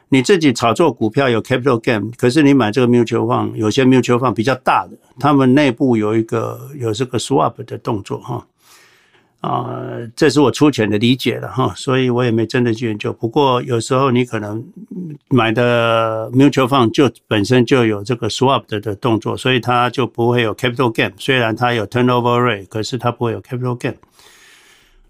[0.09, 8.47] 你自己炒作股票有 capital gain，可是你买这个 mutual fund，有些 mutual fund 比较大的，他们内部有一个有这个 swap 的动作哈，
[9.41, 9.75] 啊，
[10.15, 13.11] 这是我粗浅的理解了哈，所以我也没真的去研究。
[13.11, 14.63] 不过有时候你可能
[15.29, 21.11] 买的 mutual fund 就本身就有这个 swap 的的动作，所以它就不会有 capital gain。
[21.17, 23.95] 虽然它有 turnover rate，可是它不会有 capital gain。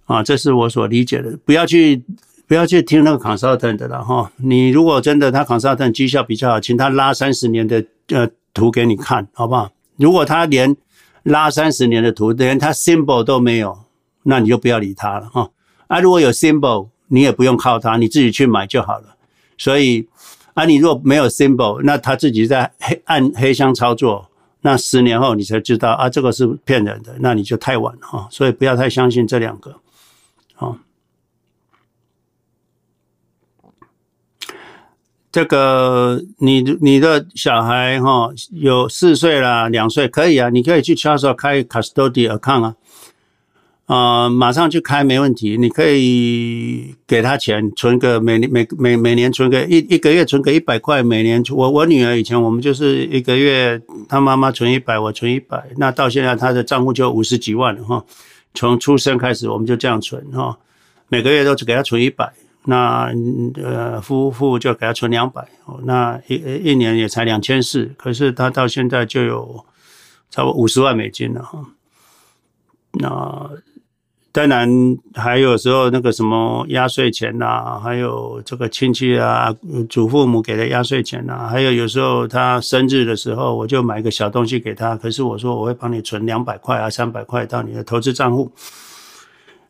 [0.05, 2.03] 啊，这是我所理解的，不要去。
[2.47, 9.71] 不要去听那个 consultant 的了哈，你如果真的他 consultant 绩效比较好，请他拉三十年的呃图给你看，好不好？
[9.95, 10.75] 如果他连
[11.23, 13.85] 拉三十年的图，连他 symbol 都没有，
[14.23, 15.49] 那你就不要理他了哈。
[15.87, 19.15] 啊，如果有 symbol，你也不用靠他，你自己去买就好了。
[19.57, 20.07] 所以
[20.53, 24.29] 啊，你如果没有 symbol，那他自己在黑暗黑箱操作，
[24.61, 28.27] 那十年后你才知道啊，这个是骗人的，那你就太晚了哈。
[28.31, 29.75] 所以不要太相信这两个，
[30.53, 30.77] 好。
[35.31, 42.75] 这个你你的小孩哈有四岁啦，两岁可以啊，你可以去 Charles 开 custody account，啊、
[43.87, 45.57] 呃，马上就开没问题。
[45.57, 58.05] 你可以给他钱，存个每年每每每年存个一一个月存个一百块，每年我我女儿以前我们就是一个月，她妈妈存一百，我存一百，那到现在她的账户就五十几万了哈。
[58.53, 60.57] 从出生开始我们就这样存哈，
[61.09, 62.31] 每个月都只给她存一百，
[62.63, 63.11] 那
[63.61, 65.45] 呃夫妇就给她存两百，
[65.83, 69.65] 那一一年也才两千四，可是她到现在就有
[70.29, 71.59] 差不多五十万美金了哈，
[72.93, 73.51] 那。
[74.33, 79.53] 当然，还有时候那个什么压岁钱呐、还有这个亲戚啊、
[79.89, 84.95] 祖父母给的压岁钱呐、还有有时候他生日的时候，我就买个小东西给他。
[84.95, 88.49] 可是我说我会帮你存两百块啊、三百块到你的投资账户，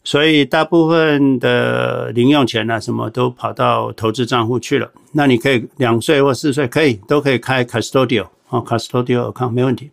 [0.03, 4.87] 所以大部分的零用钱啊，什么都跑到投资账户去了。
[5.11, 9.89] 那你可以两岁或四岁可以都可以开 custodial 啊，custodial account 没问题。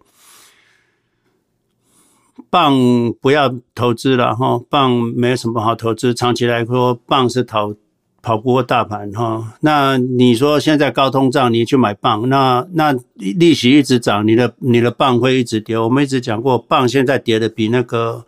[2.50, 2.74] 棒
[3.20, 7.74] 不要投资了哈，棒没什么好投资，长期来说，棒是跑
[8.22, 9.54] 跑不过大盘哈。
[9.60, 15.76] 那你说现在高通胀，你去买棒，那那利息一直涨，你的你的棒会一直跌。
[15.76, 18.24] 我们一直讲过，棒现在跌的比那个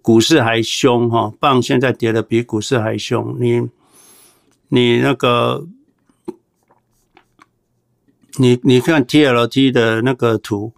[0.00, 3.36] 股市还凶哈，棒现在跌的比股市还凶。
[3.38, 3.68] 你
[4.68, 5.66] 你那个
[8.38, 10.72] 你你看 TLT 的那个图。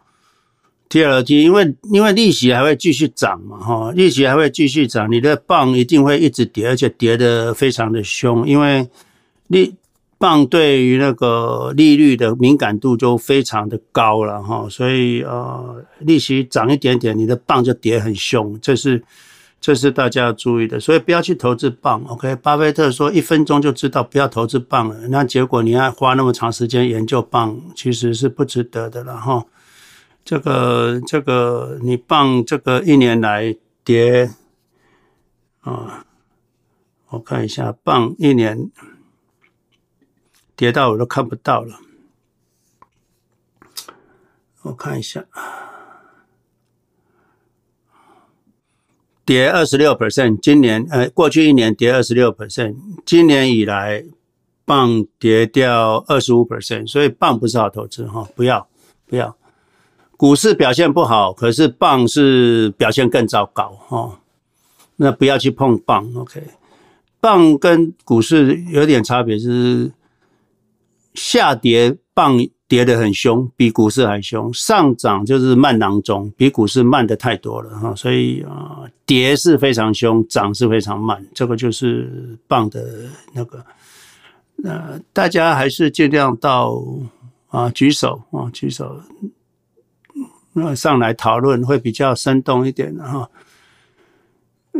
[0.92, 8.86] TLT，因为因为利息还会继续涨嘛，哈，利息还会继续涨，你的棒一定会一直跌，而且跌得非常的凶，因为
[9.46, 9.74] 利
[10.18, 19.02] 棒对于那个利率的敏感度就非常的高了，哈，所以呃，利息涨一点点，你的棒就跌很凶，这是
[19.62, 22.36] 这是大家要注意的，所以不要去投资棒，OK？
[22.42, 29.42] 巴菲特说一分钟就知道不要投资棒了，那结果你要花那么长时间研究棒，其实是不值得的了，哈。
[30.24, 34.30] 这个这个，你棒这个一年来跌
[35.60, 36.06] 啊，
[37.08, 38.70] 我看一下，棒一年
[40.54, 41.80] 跌到我都看不到了。
[44.62, 45.24] 我看一下，
[49.24, 54.04] 跌二十六 percent，今年呃，过去一年跌二十六 percent，今年以来
[54.64, 58.68] 棒跌掉二十五 percent，所以棒不是好投资哈，不要
[59.08, 59.36] 不要。
[60.16, 64.18] 股市表现不好，可是棒是表现更糟糕哦。
[64.96, 66.40] 那不要去碰棒，OK？
[67.20, 69.90] 棒跟股市有点差别，是
[71.14, 72.38] 下跌棒
[72.68, 77.94] 跌得很凶，比股市还凶；上涨就是慢囊中，比股市慢的太多了哈。
[77.94, 83.64] 所以啊，跌是非常凶，涨是非常慢，这个就是棒的那个。
[84.56, 86.80] 那大家还是尽量到
[87.48, 89.00] 啊举手啊举手。
[90.52, 93.28] 那上来讨论会比较生动一点的哈。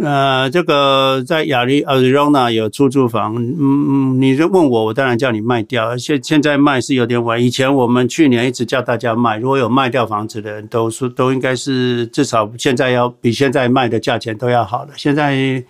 [0.00, 5.94] 呃，这个在亚利桑那有出租房，嗯嗯，你就问我，我当然叫你卖掉。
[5.98, 14.92] 现现在卖是有点晚，以前我们去年一直叫大家卖，如果有卖掉房子的人，都是都应该是至少现在要比现在卖的价钱都要好了。
[14.96, 15.62] 现在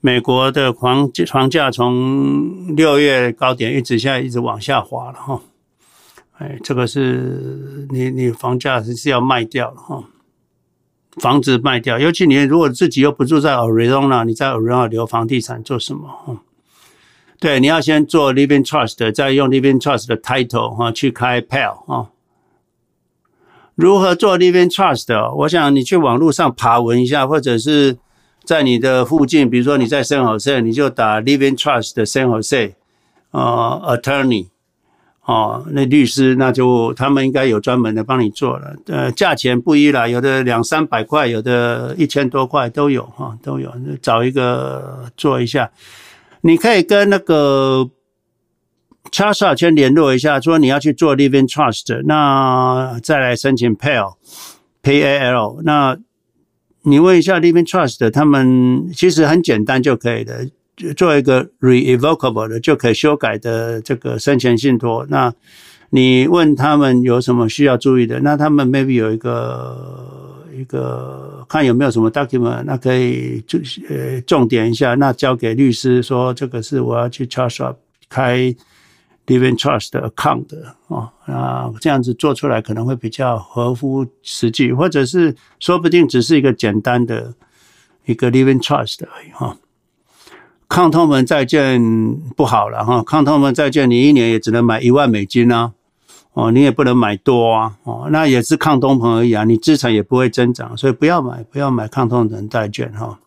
[0.00, 5.40] 美国的房房价从六月高点一直现在一直往下滑了哈。
[6.40, 10.04] 哎，这个是你你房价是是要卖掉了哈，
[11.20, 16.08] 房子卖掉，尤其你如果自己又不住在 Arizona，你在 Arizona 留房地产做什么？
[16.08, 16.40] 哈，
[17.38, 22.10] 对，你要先做 Living Trust，再用 Living Trust 的 Title 哈去开 PAL 哈。
[23.74, 25.34] 如何做 Living Trust？
[25.36, 27.98] 我想你去网络上爬文一下，或者是
[28.44, 32.74] 在你的附近，比如说你在 San Jose，你就打 Living Trust 的 San Jose，
[33.32, 34.49] 呃，Attorney。
[35.30, 43.72] 哦，那律师那就他们应该有专门的帮你做了，呃，价钱不一啦，有的两三百块，有的一千多块都有哈，都有。
[44.02, 45.70] 找一个做一下，
[46.40, 47.88] 你可以跟那个
[49.12, 55.96] Charles 先联络一下，说你要去做 Living Trust，那再来申请 PAL，PAL，那
[56.82, 60.48] 你问一下 Living Trust，他们其实很简单就可以的。
[60.96, 65.32] 做一个 revocable 的就可以修改的这个生前信托，那
[65.90, 68.20] 你问他们有什么需要注意的？
[68.20, 73.58] 那他们 maybe 有一个一个看有没有什么 document，那可以就
[73.88, 77.76] 呃重点一下，那交给律师说这个是我要去 Charles Schwab
[78.08, 78.54] 开
[79.26, 87.34] Living Trust 的 account 的哦，啊这样子做出来可能会比较合乎实际，或者是说不定只是一个简单的
[88.06, 89.56] 一个 Living Trust 而已哈。
[90.70, 91.82] 抗通膨债券
[92.36, 95.72] 不好了哈，抗通膨债券你一年也只能买一万美金啊，
[96.32, 103.18] 哦，你也不能买多啊，哦，那也是抗通膨而已啊，你资产也不会增长，所以不要买，不要买抗通膨债券哈。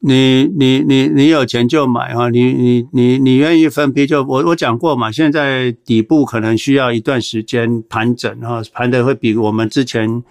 [0.00, 10.22] 你你你你有钱就买哈，你你你你愿意分批就我我讲过嘛，现在底部可能需要一段时间盘整哈，盘的会比我们之前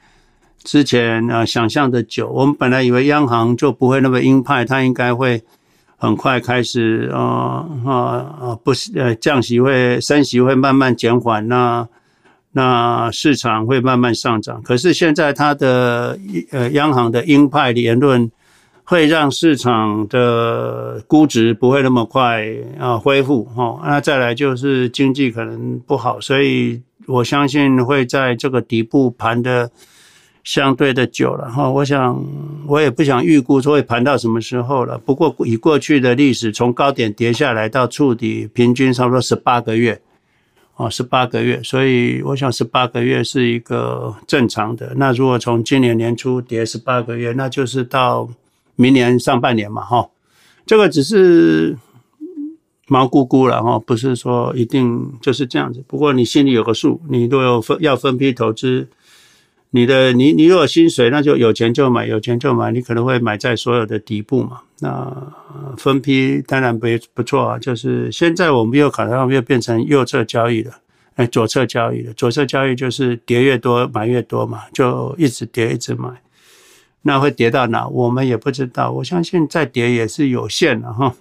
[0.64, 2.30] 之前啊想象的久。
[2.30, 5.42] 我们本来以为央行就不会那么鹰派，它应该会
[5.98, 11.88] 很快开始啊啊啊不是呃降息会升息会慢慢减缓，那
[12.52, 14.62] 那市场会慢慢上涨。
[14.64, 16.18] 可是现在它的
[16.52, 18.32] 呃央行的鹰派言论。
[18.90, 22.48] 会让市场的估值不会那么快
[22.80, 29.70] 啊恢复哈，那再来就是经济可能不好，所以我相信会在这个底部盘的
[30.48, 31.70] 相对的久了哈。
[31.70, 32.24] 我想
[32.66, 34.98] 我也不想预估说会盘到什么时候了。
[34.98, 40.02] 不过以过去的历史，从高点跌下来到触底，平均差不多十八个月
[40.76, 44.94] 啊，十八个月，所以我想十八个月是一个正常的。
[44.96, 48.30] 那如果从今年年初跌十八个月，那就是到。
[48.80, 50.08] 明年上半年嘛，哈，
[50.64, 51.76] 这个只是
[52.86, 55.84] 毛估估了哈，不是说一定就是这样子。
[55.88, 58.88] 不过你心里有个数，你如果有分要分批投资，
[59.72, 64.62] 你的你你如果有薪水，那就有钱就买，有钱就买，你可能会买在所有的底部嘛。
[64.80, 65.12] 那
[65.78, 70.72] 分批当然不不错啊，就是现在我们又可能又变成右侧交易了，
[71.16, 72.14] 哎，左侧交易了。
[72.14, 76.10] 左侧交易就是跌越多买越多嘛，就一直跌一直买。
[77.02, 77.88] 那会跌到哪？
[77.88, 78.92] 我们也不知道。
[78.92, 81.16] 我相信再跌也是有限的哈。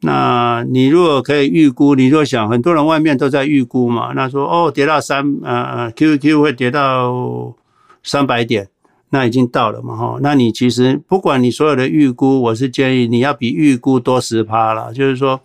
[0.00, 4.12] 那你如果可以预估，你若想，很多人外面都在预估嘛。
[4.14, 7.54] 那说哦，跌到三呃，Q Q 会跌到
[8.02, 8.68] 三百点，
[9.10, 10.18] 那已经到了嘛哈。
[10.20, 15.40] 那你其实不管你所有的预估，我是建议你要比预估多十趴了，就是说。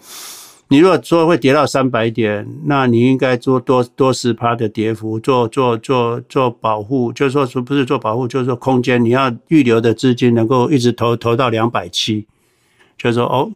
[0.67, 12.25] 你如果说会跌到三百点，那你应该做多多十趴的跌幅，做做做做保护，就是说说不是做保护，就是说空间你要预留的资金能够一直投投到两百七，
[12.97, 13.51] 就是说哦，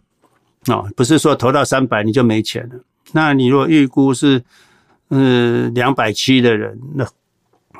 [0.67, 2.75] 哦，不是说投到三百你就没钱了。
[3.13, 4.43] 那你如果预估是
[5.09, 7.07] 嗯两百七的人，那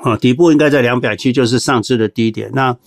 [0.03, 2.77] 哦底部应该在两百七，就是上次的低点，那。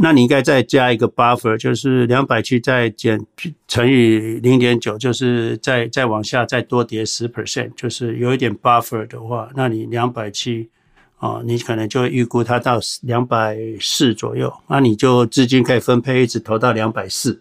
[0.00, 3.20] 那你应该再加一个 buffer，就是两百七再减
[3.66, 10.70] 乘以零点九，就是再再往下再多跌十 percent，就是有一点 buffer 的话，那你两百七
[11.18, 17.38] 啊，你可能就预估它到两百四左右，那你就资金可以分配一直投到两百四，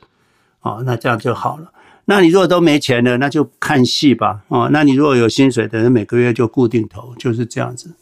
[0.62, 1.72] 啊，那这样就好了。
[2.06, 7.94] 那你如果都没钱了，那就看戏吧，哦，那你如果有薪水的人，每个月就固定投，就是这样子。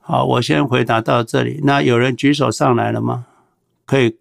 [0.00, 1.60] 好，我先回答到这里。
[1.64, 3.26] 那有人举手上来了吗？
[3.84, 4.16] 可以，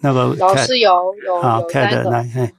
[0.00, 2.52] 那个老师有有好开的来，嘿，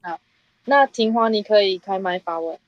[0.00, 0.18] 好，
[0.64, 2.58] 那庭华你可以开麦发问。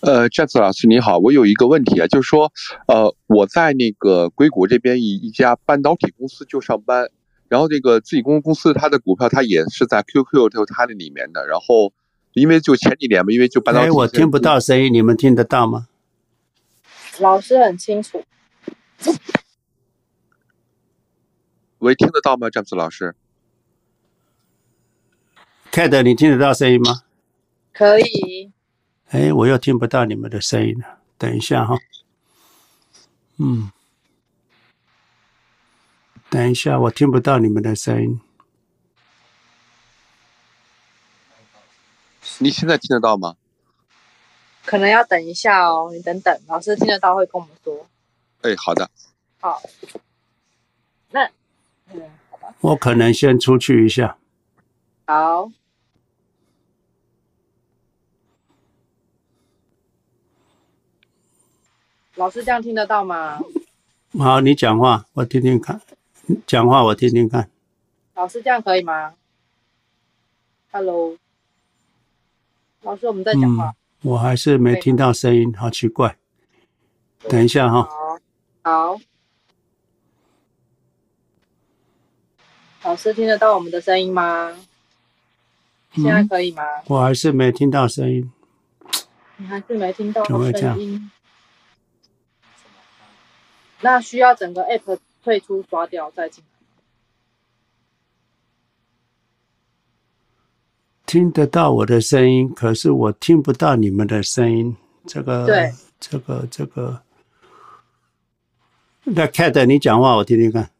[0.00, 2.52] 呃，James 老师你好，我有一个问题啊，就是说，
[2.88, 7.08] 呃，我在那个硅谷这边一一家半导体公司就上班，
[7.52, 11.92] 然后这个自己公公司它的股票它也是在 QQ 就它的里面的，然后
[12.32, 15.86] 因为就前几年嘛，因为就半导体，哎，我听不到声音，你们听得到吗？
[17.20, 18.24] 老师很清楚。
[21.80, 23.14] 喂，听得到吗，詹姆斯老师
[25.70, 27.02] ？Kate，你听得到声音吗？
[27.74, 28.50] 可以。
[29.10, 31.00] 哎，我又听不到你们的声音了。
[31.18, 31.76] 等一下哈。
[33.36, 33.70] 嗯。
[36.32, 38.18] 等一下，我听不到你们的声音。
[42.38, 43.36] 你现在听得到吗？
[44.64, 47.86] 可能要等一下哦，你等等，老师听得到会跟我们说。
[48.40, 48.90] 哎，好的。
[49.40, 49.60] 好。
[51.10, 51.30] 那。
[51.92, 52.00] 嗯
[52.60, 54.16] 我可能先出去一下。
[55.04, 55.52] 好。
[62.14, 63.38] 老师这样听得到吗？
[64.18, 65.78] 好，你讲话，我听听看。
[66.46, 67.50] 讲话，我听听看。
[68.14, 69.14] 老师这样可以吗
[70.70, 71.16] ？Hello。
[72.82, 73.74] 老师，我们在讲话。
[74.02, 76.16] 嗯，我还是没听到声音，好奇怪。
[77.28, 77.88] 等一下哈。
[78.62, 78.92] 好。
[78.92, 79.00] 好。
[82.84, 84.56] 老师听得到我们的声音吗？
[85.94, 86.62] 现在可以吗？
[86.62, 88.32] 嗯，我还是没听到声音。
[89.36, 91.10] 你还是没听到声音？
[93.80, 96.50] 那需要整个 app 退出、刷掉再进来。
[101.06, 104.76] 听得到我的声音，可是我听不到你们的声音。
[105.06, 107.02] 这个，对，这个，这个。
[109.04, 110.70] 那 Cat，你讲话我听听看。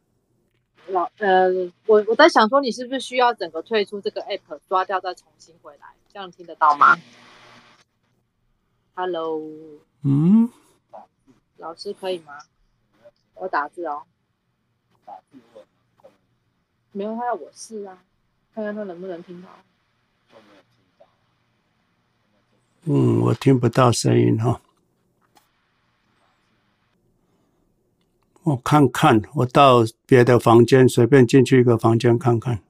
[0.87, 1.49] 老呃，
[1.85, 6.97] 我我在想说，你是不是需要整个退出这个 app，抓掉再重新回来，这样听得到吗
[8.95, 9.41] ？Hello，
[10.03, 10.49] 嗯，
[11.57, 12.39] 老师可以吗？
[13.35, 14.03] 我打字哦。
[16.91, 18.03] 没有，他要我试啊，
[18.53, 19.49] 看看他能不能听到。
[22.85, 24.61] 嗯，我听不到声音哈。
[28.43, 32.61] 我看看，我到别的房间，随便进去一个房间看看。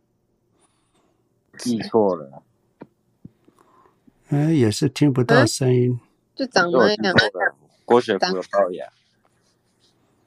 [1.57, 2.43] 记错了。
[4.29, 5.99] 哎，也是听不到声音。
[6.35, 7.15] 就长那样。
[7.85, 8.87] 郭雪芙的龅牙。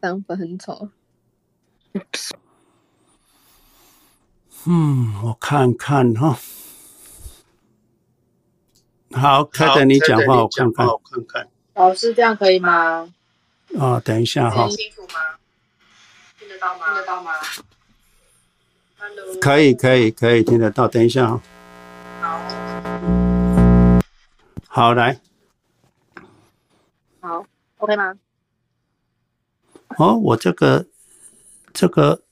[0.03, 0.91] 长得很丑。
[4.67, 6.39] 嗯，我看看哈。
[9.13, 11.49] 好，开等你讲话，我看看，我看看。
[11.75, 13.13] 老师，这样可以吗？
[13.79, 14.67] 啊、哦，等一下哈。
[14.69, 15.39] 听清楚吗？
[16.39, 16.87] 听得到吗？
[16.87, 17.33] 听得到吗
[18.99, 19.41] ？Hello。
[19.41, 20.89] 可以，可以，可以听得到。
[20.89, 21.41] 等一下哈。
[22.21, 22.41] 好。
[24.69, 25.21] 好，来。
[27.21, 27.45] 好
[27.79, 28.15] ，OK 吗？
[29.99, 30.87] 哦，我这个，
[31.77, 32.23] 这个，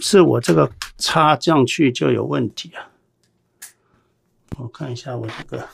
[0.00, 2.90] 是我这个插上去就有问题啊。
[4.56, 5.68] 我看一下我这个，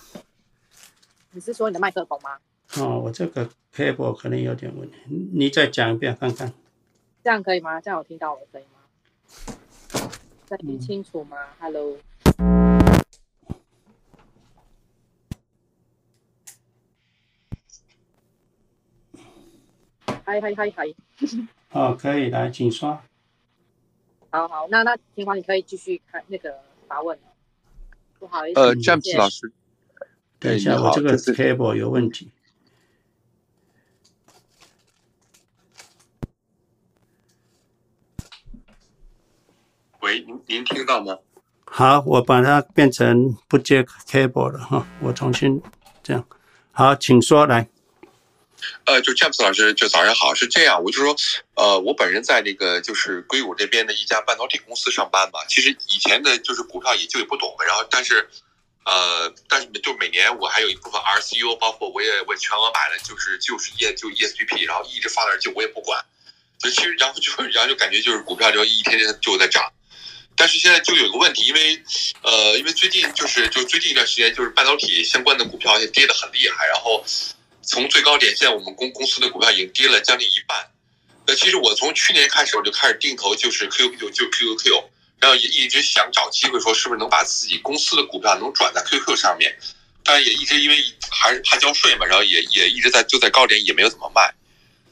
[1.30, 2.38] 你是说你的麦克风吗？
[2.78, 4.96] 哦，我这个 cable 可能有点问题，
[5.32, 6.52] 你再讲一遍看看。
[7.22, 7.80] 这样可以吗？
[7.80, 10.10] 这样有听到我的声音吗？
[10.46, 11.36] 再听清楚吗？
[11.40, 11.98] 嗯，Hello。
[20.30, 20.86] 嗨嗨嗨嗨。
[21.70, 23.00] 好， 可以来，请说。
[24.30, 26.56] 好好，那那庭华，你可以继续开那个
[26.86, 27.18] 发问。
[28.20, 29.52] 不好意思，呃，，James 老师，
[30.38, 32.30] 等一下，我这个 cable 有问题。
[39.98, 41.18] 喂，您您听到吗？
[41.64, 45.60] 好，我把它变成不接 cable 了哈，我重新
[46.04, 46.24] 这样。
[46.70, 47.68] 好，请说来。
[48.84, 51.16] 呃，就詹姆斯老师，就早上好，是这样，我就说，
[51.54, 55.40] 呃，我本人在那个就是硅谷这边的一家半导体公司上班嘛。
[55.48, 58.28] 其实以前的就是股票也就也不懂，然后但是，
[58.84, 66.04] 呃，但是就每年我还有一部分 RCU，包括我也我全额买了，就是就是业就 ESPP，然后一直放那儿就我也不管，
[66.58, 69.72] 就其实然后就然后就感觉就是股票就一天天就在涨，
[70.36, 71.82] 但是现在就有一个问题，因为
[72.22, 77.04] 呃，因为最近就是就最近一段时间就是半导体相关的股票也跌得很厉害，然后。
[77.62, 80.70] 从最高点，现在我们公公司的股票已经跌了将近一半。
[81.26, 84.82] 那其实我从去年开始我就开始定投，就是 QQ 就就 QQQ，
[85.20, 89.56] 然后也一直想找机会说是不是能把自己公司的股票能转在 QQ 上面，
[90.02, 90.76] 但也一直因为
[91.10, 94.34] 还是怕交税嘛，然后也也一直在就在高点也没有怎么卖。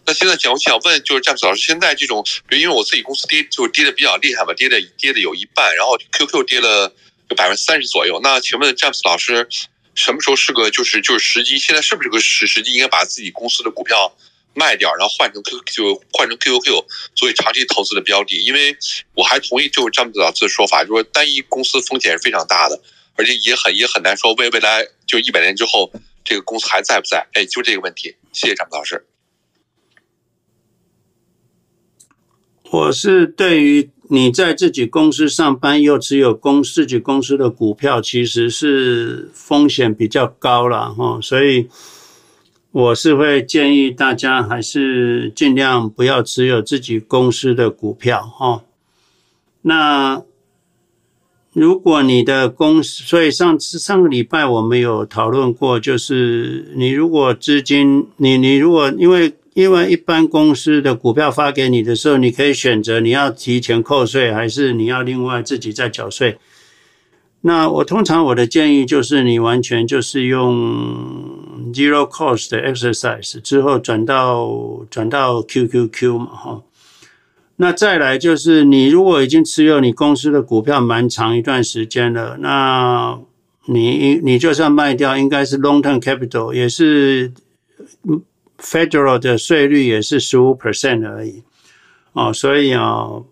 [0.07, 6.95] 那现在想我想问，就是詹姆斯老师，现在这种，比如因为我自己公司跌就是跌的比较厉害嘛，跌的跌的有一半，然后 QQ 跌了
[7.31, 8.21] 有百分之三十左右。
[8.23, 9.49] 那请问詹姆斯老师？
[9.99, 11.59] 什么时候是个就是就是时机？
[11.59, 12.73] 现在是不是个时时机？
[12.73, 14.17] 应该把自己公司的股票
[14.55, 16.87] 卖掉，然后换成 Q 就换成 QQQ
[17.17, 18.41] 作为长期投资的标的。
[18.45, 18.77] 因为
[19.15, 22.81] 我还同意就是詹姆斯老师的说法，就是说单一公司风险是非常大的，
[23.17, 25.91] 而且也很也很难说未未来就一百年之后
[26.25, 27.27] 这个公司还在不在？
[27.33, 28.15] 哎，就这个问题。
[28.33, 29.05] 谢谢詹姆斯老师。
[32.71, 33.91] 我是对于。
[34.11, 41.69] 你在自己公司上班又持有公自己公司的股票，其实是风险比较高了哈，所以
[42.73, 48.63] 我是会建议大家还是尽量不要持有自己公司的股票哈。
[49.63, 50.23] 那
[51.53, 59.35] 如果你的公司，所以上次上个礼拜我们有讨论过，就是你如果资金，你你如果因为。
[59.59, 66.39] 因为一般公司的股票发给你的时候，你可以选择你要提前扣税，还是你要另外自己再缴税。
[67.41, 74.49] 那我通常我的建议就是，你完全就是用 zero cost 的 exercise 之后转到
[74.89, 76.63] 转到 QQQ 嘛，哈。
[77.57, 83.19] 那再来就是，你如果已经持有你公司的股票蛮长一段时间了，那
[83.67, 87.33] 你你就算卖掉，应该是 long term capital 也是。
[88.59, 91.43] Federal 的税率也是十五 percent 而已，
[92.13, 93.23] 哦，所以啊，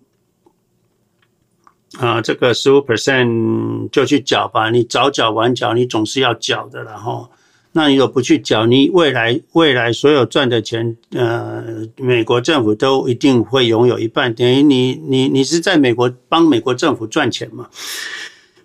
[1.99, 7.29] 啊，这个十五 percent 就去缴吧，你早缴晚缴，你总是要缴的，然后，
[7.73, 17.69] 那你如果不去缴，你未来未来所有赚的钱，呃，美国政府都一定会拥有一半，等于你你你是在美国帮美国政府赚钱嘛。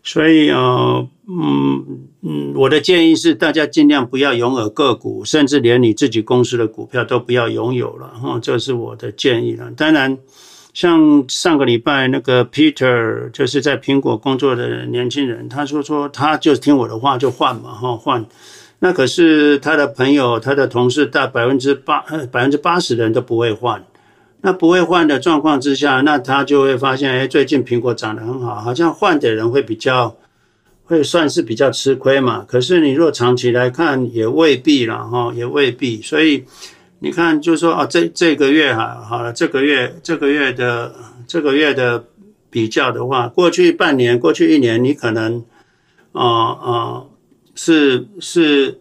[0.04, 1.86] 所以哦，嗯
[2.24, 9.72] 嗯，我的建议是，大家尽量不要拥有个股，甚至连你自己公司的股票都不要拥有了哈，这是我的建议了。
[9.78, 10.18] 当然，
[10.74, 18.26] 像上个礼拜那个 Peter 就是在苹果工作的年轻人，他说说他就听我的话就换嘛哈换，
[18.80, 22.02] 那可是他的朋友他的同事大百分之八
[22.32, 23.82] 百分之八十的人都不会换，
[24.42, 30.14] 那不会换的状况之下，那他就会发现哎最近苹果涨得很好，好像换的人会比较
[30.92, 32.46] 会算是比较吃亏嘛。
[32.48, 36.44] 可是你若长期来看也未必了哈，也未必，所以。
[37.04, 40.94] 你看，就是说啊，这这个月哈，好了，这个月这个月的
[41.26, 42.06] 这个月的
[42.52, 45.44] 比较的话，过去半年、过去一年，你可能
[46.12, 47.04] 啊啊
[47.56, 48.80] 是是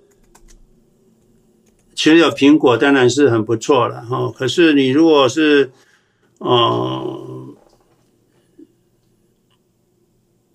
[1.94, 4.30] 其实有苹果，当然是很不错了哈。
[4.36, 5.70] 可是你如果是
[6.40, 7.39] 呃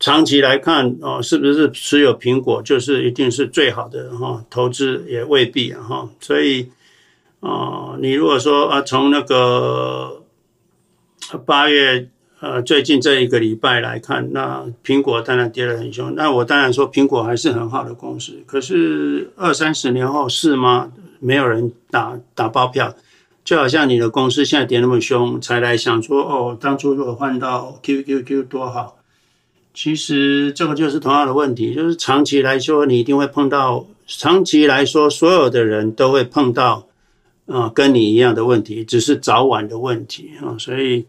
[0.05, 4.45] 长期来看哦，是不是持有苹果就是一定是最好的哈？
[4.51, 6.69] 投资也未必哈，所以。
[7.39, 10.21] 哦，你如果说啊，从那个
[11.43, 12.07] 八月
[12.39, 16.13] 呃最近这一个礼拜来看，那苹果当然跌得很凶。
[16.13, 20.91] 那我当然说苹果还是很好的公司，可是二三十年后是吗？
[21.19, 22.93] 没有人打打包票。
[23.43, 28.97] 就好像你的公司现在跌那么凶，才来想说哦，当初如果换到 QQQ 多好。
[29.75, 36.87] 其实这个就是同样的问题，就是长期来说你一定会碰到，长期来说所有的人都会碰到。
[37.47, 41.05] 啊，跟你一样的问题，只是早晚的问题啊，所以，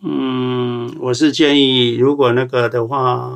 [0.00, 3.28] 嗯，我是建议，如果那个的话，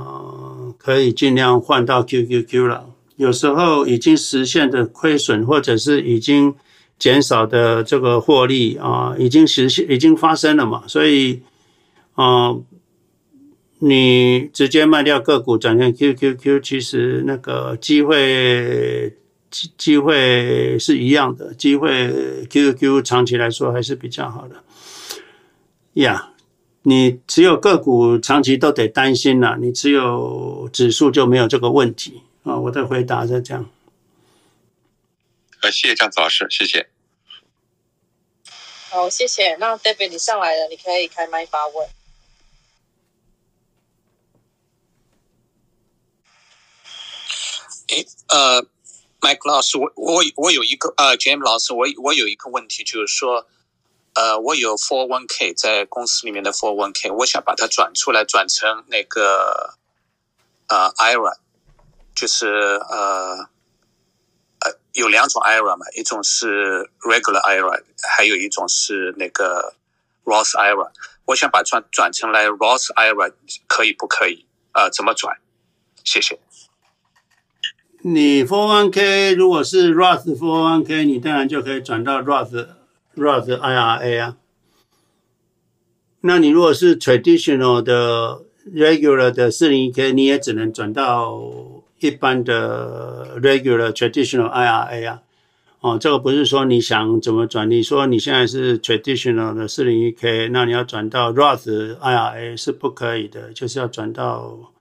[0.78, 2.86] 可以尽量换到 QQQ 了。
[3.16, 6.54] 有时候已经实现的亏损，或者是已经
[6.96, 11.40] 减少的这个获利啊，已经实现，已经发生了嘛，所以，
[12.14, 12.54] 啊，
[13.80, 19.16] 你直接卖掉个股转成 QQQ，其实那个机会。
[19.50, 24.62] 机机会是一样的，机会 QQQ 长期来说还是比较好的。
[25.94, 26.42] 呀、yeah，
[26.82, 32.60] 你只有个股长期都得担心了，你只有指数就没有这个问题啊。
[32.60, 33.68] 我的回答是这样。
[35.62, 36.88] 呃，谢谢张子老师，谢谢。
[38.90, 39.56] 好，谢谢。
[39.56, 41.88] 那 David 你上来了，你可以开麦发问。
[47.90, 48.66] 诶，呃。
[49.22, 53.46] 麦克老师，我我我有一个呃，James 老师，我我有一个问题，就是说，
[54.14, 59.74] 呃，我有 401k 在公司里面的 401k，我想把它转出来，转成那个
[60.68, 61.36] 呃 IRA，
[62.14, 62.48] 就是
[62.88, 63.50] 呃
[64.60, 67.82] 呃有两种 IRA 嘛，一种是 regular IRA，
[68.16, 69.74] 还有一种是那个
[70.24, 70.92] Roth IRA，
[71.26, 73.34] 我想把转转成来 Roth IRA，
[73.66, 74.46] 可以不可以？
[74.72, 75.36] 呃，怎么转？
[76.04, 76.38] 谢谢。
[78.02, 82.66] 你 401k 如果是 Roth 401k，你当然就可以转到 Roth
[83.14, 84.36] Roth IRA 啊。
[86.22, 88.40] 那你如果是 traditional 的
[88.74, 91.42] regular 的 401k，你也只能转到
[91.98, 95.20] 一般的 regular traditional IRA 啊。
[95.80, 104.72] 哦，这个不是说你想怎么转，你说你现在是 traditional 的 401k，那你要转到 Roth IRA 是不可以的，就是要转到。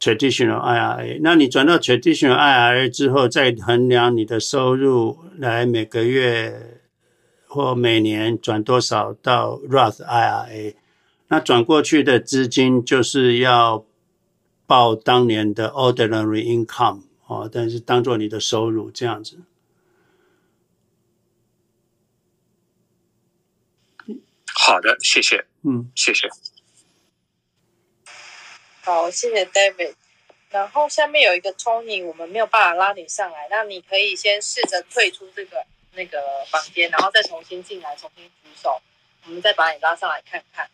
[0.00, 6.80] Traditional IRA，那你转到 Traditional IRA 之后，再衡量你的收入，来每个月
[7.46, 10.74] 或每年转多少到 Roth IRA，
[11.28, 13.84] 那转过去的资金就是要
[14.66, 19.40] 报当年的 Ordinary Income 哦，但是当做你的收入这样子。
[24.54, 25.44] 好的，谢谢。
[25.62, 26.28] 嗯，谢谢。
[28.90, 29.94] 好，谢谢 David。
[30.50, 38.82] 然后下面有一个 Tony，我们没有办法拉你上来，那你可以先试着退出这个那个房间，然后再重新进来，重新举手，
[39.26, 40.68] 我们再把你拉上来看看。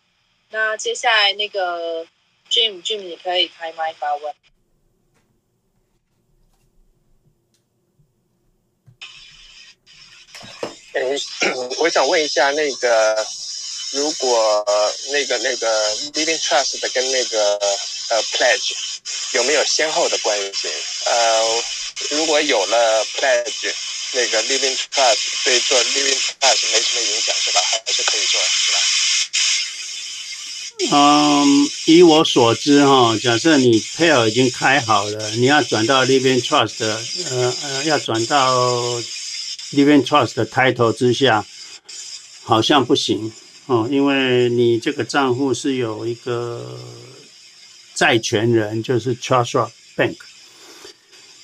[0.48, 2.06] 那接下来那个
[2.50, 4.34] Jim，Jim，你可以开麦发问。
[10.94, 11.02] 哎，
[11.80, 13.26] 我想问一下那个，
[13.92, 14.64] 如果
[15.10, 17.58] 那个那个 Living Trust 跟那个。
[18.08, 18.70] 呃，pledge
[19.32, 20.68] 有没有先后的关系？
[21.06, 21.64] 呃，
[22.10, 23.74] 如果有了 pledge，
[24.12, 27.60] 那个 living trust 对做 living trust 没什么影响是吧？
[27.84, 28.70] 还是可以做是
[30.88, 30.96] 吧？
[30.96, 38.54] 嗯，以我所知哈，假设你 pair 已经开好了，你要转到 living trust，呃呃，要转到
[39.72, 41.44] living trust 的 title 之下，
[42.44, 43.32] 好像不行
[43.66, 46.78] 哦，因为你这个账户是有一个。
[47.98, 50.16] 债权人就是 Trust Bank，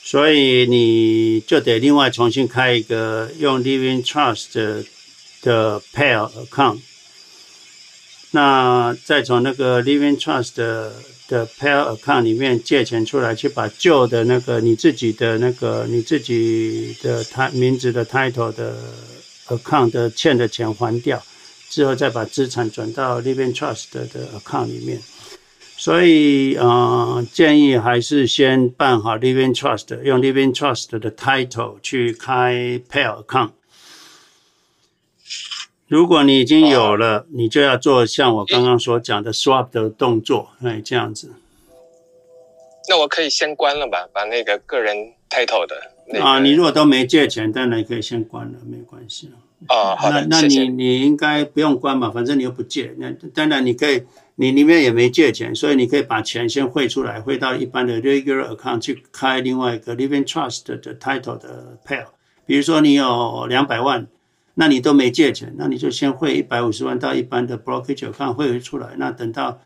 [0.05, 4.85] 所以你就得另外重新开一个用 Living Trust 的
[5.41, 6.81] 的 Pair Account，
[8.33, 10.93] 那再从那个 Living Trust 的
[11.27, 18.77] 的 Pair Account 里面借钱出来，去把旧的那个你自己的那个你自己的他名字的 Title 的
[19.49, 21.25] Account 的欠的钱还掉，
[21.73, 25.01] 之后再把资产转到 Living Trust 的 Account 里面。
[25.79, 33.53] 所以，呃，建议还是先办好 Living Trust，用 Living Trust 的 Title 去开 Pair Account。
[35.89, 41.33] 如果你已经有了，你就要做像我刚刚所讲的 swap 的动作，哎，这样子。
[42.91, 44.95] 那我可以先关了吧，把那个个人
[45.31, 45.75] title 的、
[46.07, 46.25] 那个。
[46.25, 49.31] 啊，你如果都没借钱，当然可以先关了，没关系。
[49.69, 52.95] 哦，好的，那那你你应该不用关嘛，反正你又不借。
[52.99, 54.03] 那当然你可以，
[54.37, 62.07] 你里面也没借钱，所以你可以把钱先汇出来，汇到一般的 regular account 去开另外一个 living trust 的 title 的 pair。
[62.47, 64.07] 比如说你有两百万。
[64.55, 69.59] 那你都没借钱，那你就先汇一百五十万到一般的 brokerage account 汇出来，那等到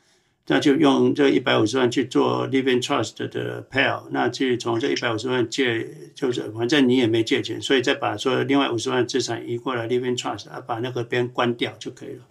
[0.49, 12.22] 那就用这一百五十万去做 living trust 的 pair，那去从这一百五十万借，就是反正你也没借钱，所以再把所有另外五十万资产移过来 living trust，啊，把那个边关掉就可以了。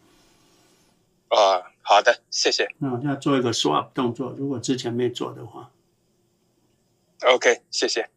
[1.30, 2.68] 哦，好的，谢谢。
[2.78, 5.72] 那要做一个 swap 动作，如果之前没做的话。
[7.22, 8.10] OK，谢谢。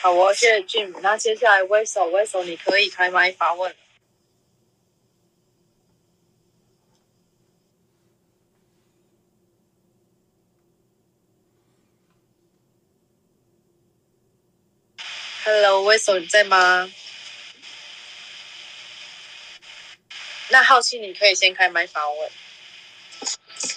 [0.00, 0.98] 好，我谢谢 Jim。
[1.00, 3.72] 那接下来 Wesso，Wesso 你可以开麦发问。
[15.50, 16.92] Hello，Wesso 你在吗？
[20.50, 22.30] 那浩清你可以先开麦发问。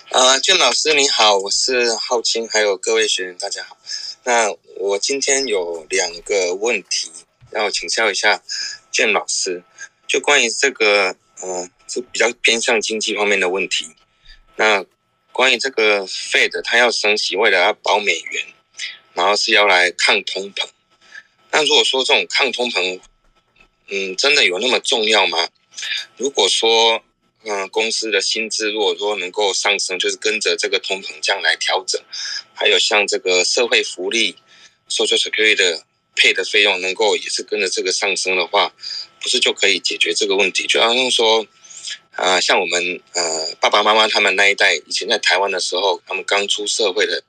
[0.09, 3.77] 啊、建老师你好，我是浩清，还有各位学员大家好。
[4.25, 7.09] 那我今天有两个问题
[7.53, 8.43] 要请教一下
[8.91, 9.63] Jim 老师，
[10.05, 13.95] 就关于这个，呃，是比较偏向经济方面的问题。
[14.57, 14.85] 那
[15.31, 18.45] 关于这个 Fed，它要升息，为了要保美元，
[19.13, 20.67] 然后是要来抗通膨。
[21.51, 22.99] 那如果说这种抗通膨，
[23.89, 25.49] 嗯，真的有那么重要吗？
[26.17, 27.03] 如果说，
[27.43, 32.01] 嗯，公司的薪资如果说能够上升，就是跟着这个通膨降来调整，
[32.53, 34.35] 还有像这个社会福利、
[34.89, 35.85] Social Security 的
[36.15, 38.71] 配的费用能够也是跟着这个上升的话，
[39.19, 40.67] 不是就可以解决这个问题？
[40.67, 41.41] 就好像说，
[42.11, 47.23] 啊、呃，像我们呃爸爸妈妈他们那一代以前在台湾的时候，他们刚出社会的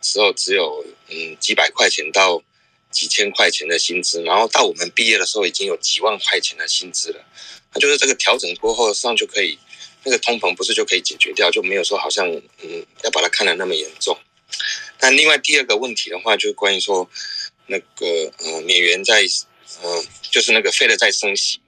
[0.00, 2.42] 时候只有嗯几百块钱到
[2.90, 7.24] 几千块钱的薪资，然后到我们毕业的时候已经有几万块钱的薪资了。
[7.74, 9.58] 那就是这个调整过后，实际上就可以，
[10.04, 12.26] 那个通膨不是就可以解决掉，就没有说好像
[12.62, 14.18] 嗯要把它看得那么严重。
[15.00, 17.08] 那另外第二个问题的话，就是关于说
[17.66, 19.22] 那个呃美元在
[19.82, 21.60] 呃就是那个 Fed 在升息。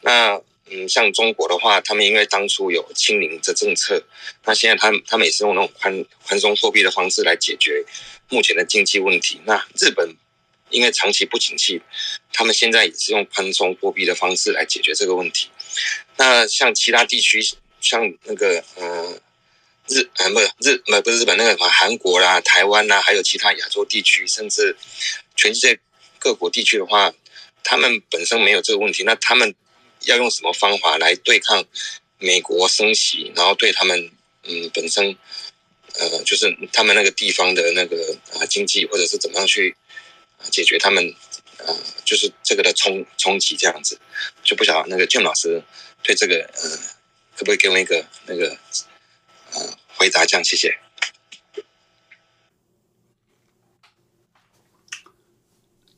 [0.00, 4.02] 那嗯像中国的话，他们因为当初有清零的政策，
[4.44, 7.84] 那现在他们他们也是用那种宽宽松货币的方式来解决
[8.28, 9.40] 目前的经济问题。
[9.46, 10.16] 那日本。
[10.70, 11.80] 因为长期不景气，
[12.32, 15.48] 他们现在也是用宽松货币的方式来解决这个问题。
[16.16, 17.40] 那像其他地区，
[17.80, 19.20] 像那个呃
[19.88, 24.76] 日呃不是日不不是日本那个什么韩国啦、台湾啦，还有其他亚洲地区，甚至
[25.36, 25.78] 全世界
[26.18, 27.12] 各国地区的话，
[27.64, 29.04] 他们本身没有这个问题。
[29.04, 29.54] 那他们
[30.02, 31.64] 要用什么方法来对抗
[32.18, 34.10] 美国升息，然后对他们
[34.42, 35.16] 嗯本身
[35.94, 39.76] 呃就是他们那个地方的那个啊经济，或者是怎么样去？
[40.50, 41.14] 解决他们，
[41.58, 41.74] 呃，
[42.04, 44.00] 就是这个的冲冲击这样子，
[44.42, 45.62] 就不晓得那个俊老师
[46.02, 46.76] 对这个，呃，
[47.36, 48.56] 可不可以给我一个那个，
[49.52, 50.24] 呃，回答？
[50.24, 50.78] 这样，谢谢。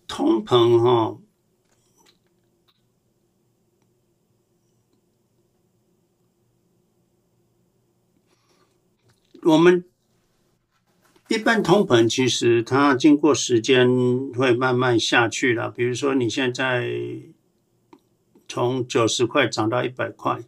[0.08, 1.18] 通膨哈，
[9.42, 9.89] 我们。
[11.30, 13.88] 一般通膨其实它经过时间
[14.34, 15.70] 会慢慢下去了。
[15.70, 16.90] 比如说你现在
[18.48, 20.40] 从九十块涨到一百块，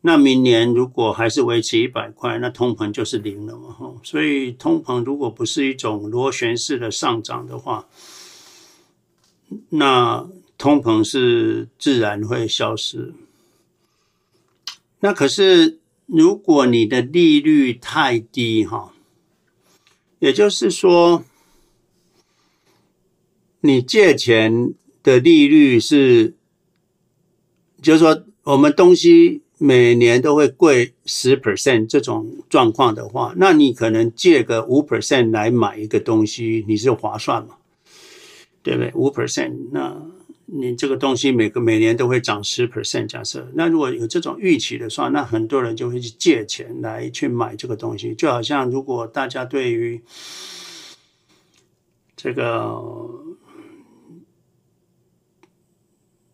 [0.00, 3.76] 那明年如果还是维持一百块，那通膨就是零了嘛。
[4.02, 7.86] 所以通膨如果不是一种螺旋式的上涨的话，
[9.68, 13.14] 那通膨是自然会消失。
[14.98, 18.92] 那可是如果你的利率太低哈。
[20.18, 21.24] 也就是说，
[23.60, 26.34] 你借钱的利率是，
[27.80, 37.56] 就是说，我们东西每年都会贵十 percent 这种状况的话，那你可能借个五 percent 来买一个东西，你是划算嘛？
[38.62, 38.92] 对不对？
[38.94, 40.02] 五 percent，那
[40.50, 50.00] 你这个东西每个每年都会涨十 percent，假设那如果有这种预期的话，那很多人就会去借钱来去买这个东西，就好像如果大家对于
[52.16, 52.90] 这个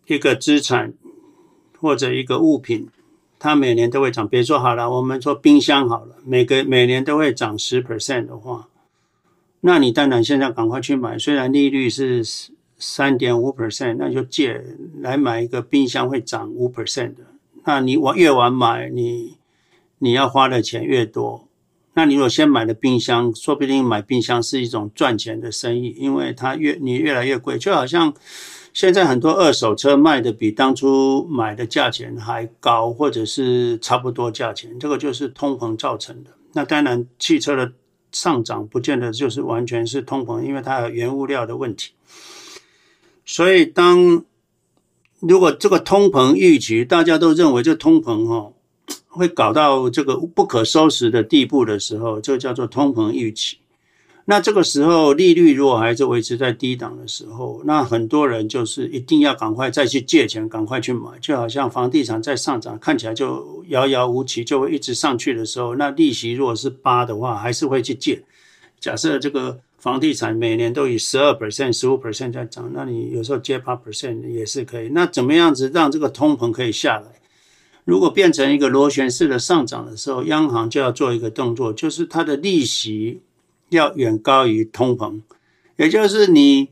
[0.07, 0.93] 一个资产
[1.77, 2.87] 或者一个物品，
[3.37, 8.69] 它每年都会涨，比如说好了，我们说冰箱好了，每个每年都会涨十 percent 的话，
[9.59, 12.23] 那你当然现在赶快去买，虽然利率是。
[12.77, 14.63] 三点五 percent，那就借
[14.99, 17.23] 来买一个冰箱会涨五 percent 的。
[17.65, 19.37] 那你往越晚买，你
[19.99, 21.47] 你要花的钱越多。
[21.93, 27.57] 那你如果先买了冰箱，说不定买冰箱是一种赚钱的生意，因为它越你越来越贵。
[27.57, 28.13] 就好像
[28.73, 36.31] 现在很多二手车卖的比当初买的价钱还高，或者是差不多价钱，这个就是通膨造成的。
[36.51, 37.71] 那当然，汽车的
[38.11, 41.93] 上涨不见得就是完全是通膨，因为它有原物料的问题。
[43.25, 44.23] 所以，当
[45.19, 48.51] 如果这个通膨预期大家都认为这通膨哈
[49.09, 53.57] 会搞到这个不可收拾的地步的时候，就叫做通膨预期。
[54.25, 68.23] 那这个时候利率如果还是维持在低档的时候，那很多人就是一定要赶快再去借钱，赶快去买，就好像房地产在上涨，看起来就遥遥无期，就会一直上去的时候，那利息如果是八的话，还是会去借。
[68.79, 69.61] 假设这个。
[69.85, 74.89] 房地产每年都以十二 percent、十五 percent 在涨，那你有时候借八 percent 也是可以。
[74.89, 77.21] 那怎么样子让这个通膨可以下来？
[77.83, 83.21] 如果变成一个螺旋式的上涨的时候，央行就要做一个动作，就是它的利息
[83.69, 85.21] 要远高于通膨，
[85.75, 86.69] 也就是你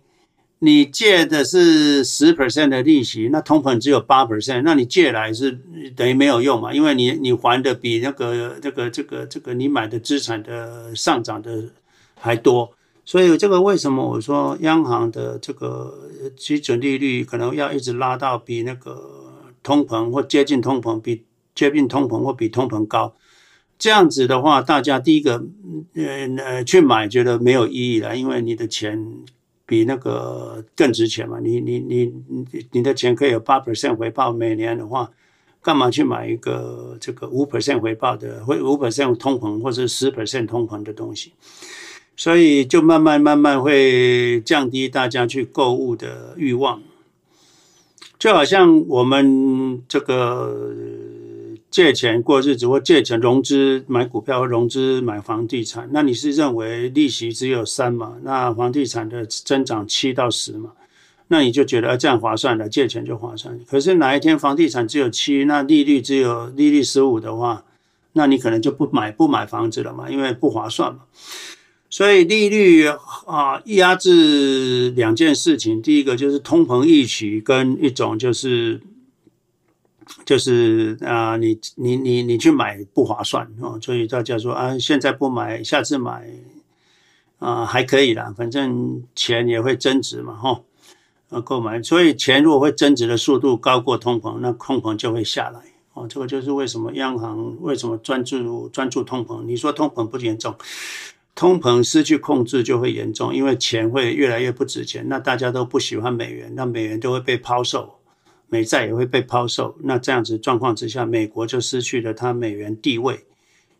[0.57, 5.51] 你借的是十 percent 的利息，那通膨只有八 percent，那你借来是
[5.95, 6.73] 等于没有用嘛？
[6.73, 11.65] 因为你你还的比那个这个这个这个你买的资产的上涨的
[12.19, 12.73] 还多。
[13.05, 19.23] 所以这个为什么我说央行的这个基准利率可能要一直拉到比那个
[19.61, 21.23] 通膨或接近通膨，比
[21.53, 23.13] 接近通膨或比通膨高，
[23.77, 25.43] 这样子的话，大家第一个
[25.95, 26.03] 呃
[26.37, 29.05] 呃去买觉得没有意义了，因为你的钱
[29.65, 32.13] 比那个更值钱嘛，你你你
[32.71, 35.11] 你的钱可以有八 percent 回报，每年的话，
[35.61, 41.33] 干嘛去买一个这个五 percent 回报的，或五 percent 通膨或者十 percent 通膨的东西？
[42.15, 46.81] 所以就慢慢慢慢会降低大家去购物的欲望，
[48.19, 50.71] 就好像我们这个
[51.71, 58.13] 借钱过日子，或借钱融资买股票，融资买房地产，那你是认为利息只有三嘛？
[58.23, 60.73] 那房地产的增长七到十嘛？
[61.29, 63.59] 那你就觉得这样划算了，借钱就划算。
[63.67, 67.63] 可是哪一天房地产只有七，那利率只有利率十五的话，
[68.11, 70.07] 那你可能就不买不买房子了嘛？
[70.11, 70.99] 因为不划算嘛。
[71.93, 72.87] 所以利率
[73.27, 78.81] 啊，压制两件事情，第一个就是通膨预期，跟一种就是
[80.25, 86.27] 就是啊，你你你你去买不划算哦，所以大家说啊，现在不买，下次买
[87.37, 90.61] 啊还可以啦，反正钱也会增值嘛，哈，
[91.29, 95.59] 啊购买，所以钱如果会增值的速度高过通膨，那通膨就会下来
[95.93, 99.43] 哦，这个就是为什么央行为什么专注专注通膨？
[99.43, 100.55] 你说通膨不严重？
[101.35, 107.95] 通膨失去控制就会严重，因为钱会越来越不值钱，那大家都不喜欢美元，那美元就会被抛售，
[108.47, 113.25] 美债也会被抛售，那这样子状况之下，美国就失去了它美元地位。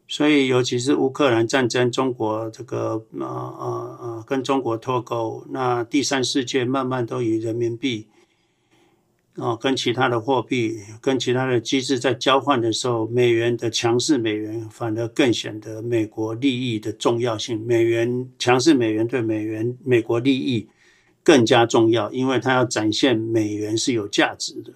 [0.07, 8.07] 所以，尤其是乌克兰战争，中国这个呃呃呃跟中国脱钩，那第三世界慢慢都以人民币。
[9.35, 17.59] 哦，跟其他的货币、跟其他的机制在交换的时候，美元的强势，美元反而更显得美国利益的重要性。
[17.65, 20.67] 美元强势，美元对美元美国利益
[21.23, 24.71] 更加重要，因为它要展现美元是有价值的。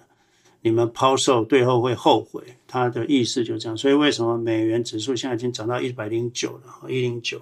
[0.60, 2.42] 你们抛售，最后会后悔。
[2.66, 3.78] 它的意思就这样。
[3.78, 6.90] 所以为什么美元指数现在已经涨到一百零九了？
[6.90, 7.40] 一零九。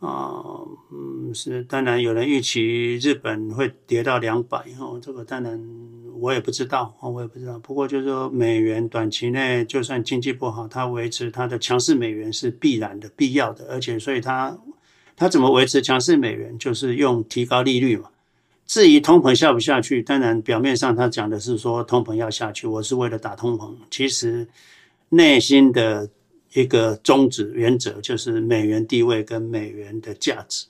[0.00, 0.34] 啊，
[0.90, 5.56] 嗯，是，当然有人预期日本会跌到两百哦，这个当然
[6.22, 7.58] 我也不知道哦，我也不知道。
[7.58, 14.56] 不过就是说，美元短期内就算经济不好，它维持它的强势美元是必然的、必要的，而且所以它
[15.16, 18.08] 它怎么维持强势美元，就是用提高利率嘛。
[18.66, 24.46] 至于通膨下不下去，当然表面上他讲的是说通膨要下去，我是为了打通膨，其实
[25.08, 26.08] 内心的。
[26.54, 30.66] 一个宗旨原则就是美元地位跟美元的价值。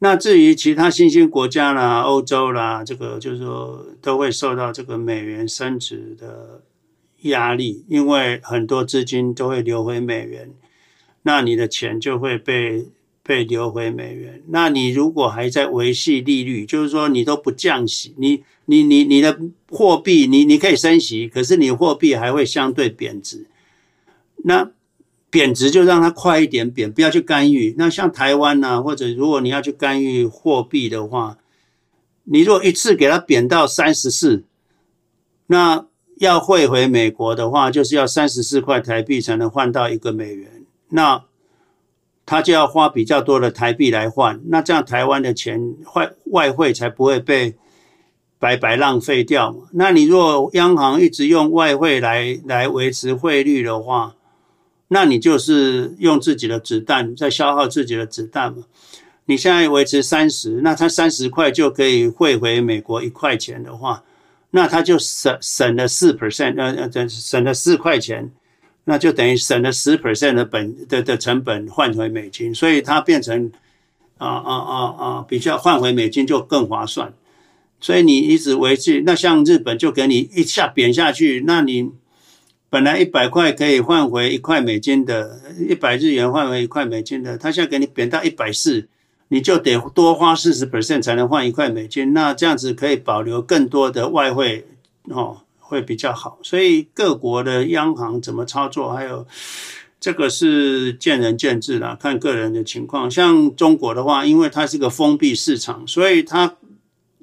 [0.00, 6.62] 那至于其他新兴国家啦、欧洲啦，这个就是说都会受到这个美元升值的
[7.22, 10.50] 压力，因为很多资金都会流回美元，
[11.22, 12.86] 那你的钱就会被
[13.24, 14.40] 被流回美元。
[14.48, 19.36] 那你如果还在维系利率，就是说你都不降息，你你你你的
[19.68, 23.46] 货币你你可以升息，可是你货币还会相对贬值。
[24.44, 24.70] 那
[25.30, 27.74] 贬值就让它快一点贬，不要去干预。
[27.76, 31.36] 那像台湾呢、或者如果你要去干预货币的话，
[32.24, 34.44] 你如果一次给它贬到三十四，
[35.46, 35.86] 那
[36.16, 40.64] 要汇回美国的话，就是要三十四块台币才能换到一个美元。
[40.90, 41.24] 那
[42.24, 47.54] 他就要花比较多的台币来换，那这样台湾的钱外外汇才不会被
[48.38, 49.68] 白白浪费掉嘛。
[49.72, 54.14] 那你若央行一直用外汇来来维持汇率的话，
[54.88, 58.64] 那你就是用自己的子弹在消耗自己的子弹嘛。
[59.26, 64.02] 你现在维持三十，那他三十块就可以汇回美国一块钱的话，
[64.52, 68.30] 那他就省省了四 percent，呃呃，省了四块钱，
[68.84, 73.52] 那就等于省了十 percent 的本的的成本换回美金，所以它变成
[74.16, 77.12] 啊啊啊啊比较换回美金就更划算。
[77.78, 81.90] 所以你一直维持，那像日本就给你一下贬下去，那你。
[82.70, 88.86] 本来一百块可以换回一块美金的，一百日元换回一块美金的，他现在给你贬到一百四，
[89.28, 92.12] 你就得多花四十 percent 才能换一块美金。
[92.12, 94.66] 那这样子可以保留更多的外汇，
[95.04, 96.38] 哦，会比较好。
[96.42, 99.26] 所以各国的央行怎么操作，还有
[99.98, 103.10] 这个是见仁见智啦，看个人的情况。
[103.10, 106.56] 像中国的话，因为它是个封闭市场，所以它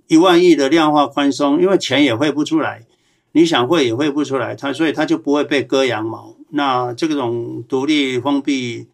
[0.08, 2.84] 一万亿的量化宽松，因为钱也汇不出来。
[3.36, 6.34] 你想汇也汇不出来，它所以它就不会被割羊毛。
[6.52, 8.88] 那这种独立封闭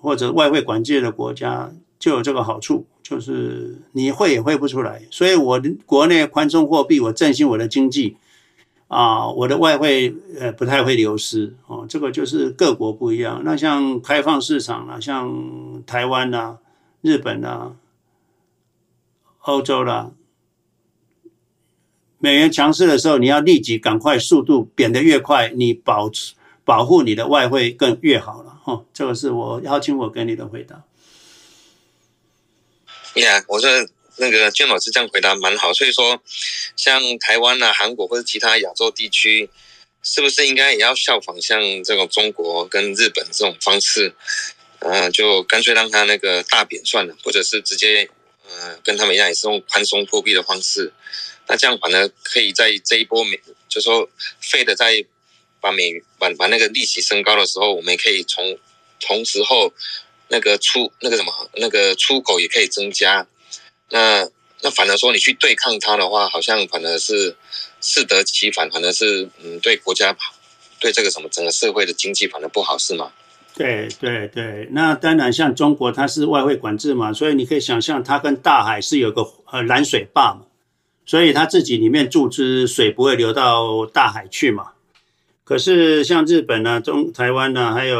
[0.00, 5.02] 或者外汇管制的国家就有这个好处，就是你汇也汇不出来。
[5.10, 8.16] 所以我的国内宽松货币，我振兴我的经济
[8.88, 11.84] 啊，我的外汇呃不太会流失哦。
[11.86, 13.42] 这个就是各国不一样。
[13.44, 16.56] 那像开放市场啊，像台湾啊、
[17.02, 17.72] 日本啊、
[19.42, 20.12] 欧洲啦、
[22.22, 26.34] 美元强势的时候，你要立即赶快速度贬得越快，你保持
[26.64, 28.60] 保护你的外汇更越好了。
[28.64, 30.84] 哦，这个是我邀请我给你的回答。
[33.14, 33.68] 呀、我说
[34.18, 35.72] 那个娟老师这样回答蛮好。
[35.72, 36.22] 所以说，
[36.76, 39.50] 像台湾啊、韩国或者其他亚洲地区，
[40.04, 44.14] 是不是应该也要效仿像这种中国跟日本这种方式？
[44.78, 48.08] 呃，就干脆让他那个大贬算了，或者是直接
[48.48, 50.92] 呃跟他们一样，也是用宽松货币的方式。
[51.46, 53.38] 那这样反而可以在这一波美，
[53.68, 54.08] 就说
[54.42, 55.04] ，Fed 在
[55.60, 58.58] 把美把把那个利息升高的时候，我们也可以从
[59.00, 59.72] 同时候
[60.28, 63.26] 那个出那个什么那个出口也可以增加。
[63.90, 64.28] 那
[64.62, 67.36] 那反而说你去对抗它的话，好像反而是
[67.80, 70.16] 适得其反，反而是嗯对国家
[70.78, 73.12] 对这个什么整个社会的经济反而不好，是吗？
[73.54, 80.46] 对对对，那当然像中国它是外汇管制嘛，所以你可以想象它跟大海是有个呃拦水坝嘛。
[81.04, 84.68] 所以他自己里面注资水不会流到大海去嘛？
[85.44, 87.98] 可是像日本呢、中台湾呢，还有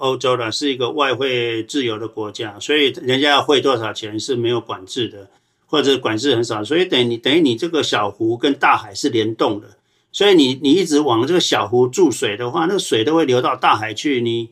[0.00, 5.28] 欧洲呢，是一个外汇自由的国家，所以人家要汇多少钱是没有管制的，
[5.66, 6.64] 或者管制很少。
[6.64, 9.68] 所以等于你等于你这个小湖跟大海是联动的，
[10.12, 14.50] 所以你你一直往这个小湖注水的话，那个水都会流到大海去，你。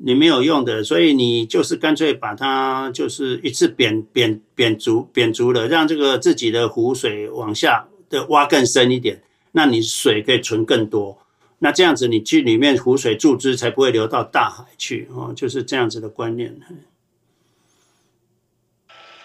[0.00, 9.20] 你没有用的，所以你就是干脆把它就是一次贬贬贬足贬足了，让这个自己的湖水往下的挖更深一点，
[9.52, 11.20] 那你水可以存更多，
[11.58, 16.56] 那这样子你去里面湖水注资才不会流到大海去哦，就是这样子的观念。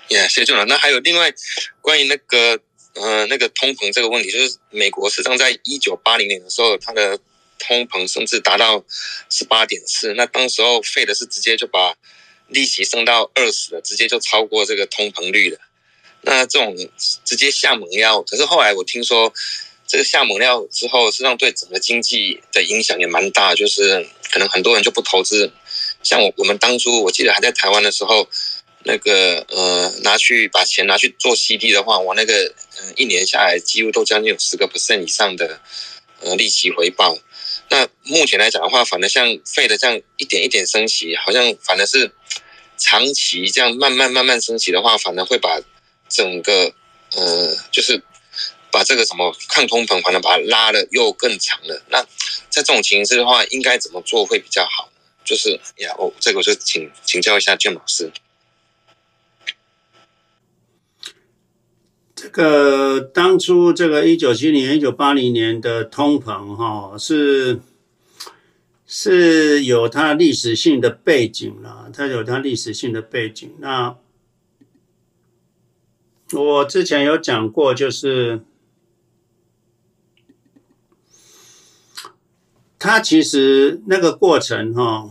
[0.09, 0.65] 呀，谢谢俊老。
[0.65, 1.31] 那还有另外
[1.81, 2.59] 关于那个
[2.95, 7.19] 呃那个通膨这个问题，就是美国实际上在一九八零年的时候，它的。
[7.65, 8.83] 通膨甚至达到
[9.29, 11.95] 十八点四，那当时候费的是直接就把
[12.47, 15.57] 利息升到二十了，直接就超过这个通膨率了。
[16.21, 16.75] 那这种
[17.25, 19.33] 直接下猛药，可是后来我听说
[19.87, 25.51] 这个下猛药之后，实际上对整个经济的影响也蛮大，就是可能很多人就不投资。
[26.01, 28.27] 像我我们当初我记得还在台湾的时候，
[28.83, 35.59] 那个呃拿去把钱拿去做 CD 的话，我那个嗯、一年下来几乎都将近有十个 percent 以上的
[36.21, 37.17] 呃利息回报。
[37.69, 42.11] 那目前来讲的话，反而像费的这样一点一点升息，好像反而是
[42.77, 45.59] 长期这样慢慢慢慢升息的话，反而会把
[46.07, 46.73] 整个
[47.13, 48.01] 呃，就是
[48.71, 51.83] 把这个什么抗通膨，反而把它拉的又更长了。
[51.89, 52.01] 那
[52.49, 54.89] 在这种情形的话，应该怎么做会比较好？
[55.25, 58.11] 就是呀，我这个我就请请教一下卷老师。
[62.15, 67.59] 这个当初这个一九七零年、一九八零年的通膨哈，是
[68.85, 73.55] 是有它历史性的背景啦，它有它历史性的背景。
[73.57, 73.97] 那
[76.31, 78.41] 我之前有讲过，就是
[82.77, 85.09] 它其实那个过程哈，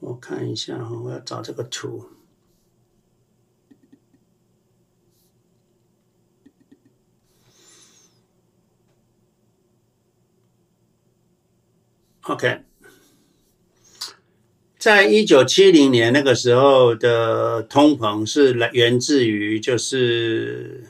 [0.00, 2.10] 我看一下哈，我要找这个图。
[12.28, 12.62] OK，
[14.76, 20.88] 在一九七零年那个时候的通膨是来源自于就是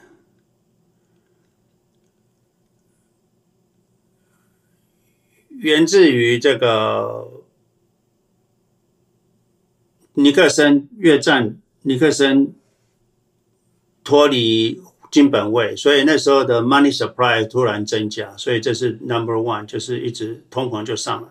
[5.50, 7.44] 源自于这个
[10.14, 12.54] 尼克森越战，尼克森
[14.02, 14.80] 脱离。
[15.16, 21.28] 金本位，所以那时候的 money supply 突然增加，所以这是 number one，就是一直通膨就上来。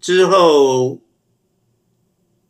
[0.00, 0.98] 之后，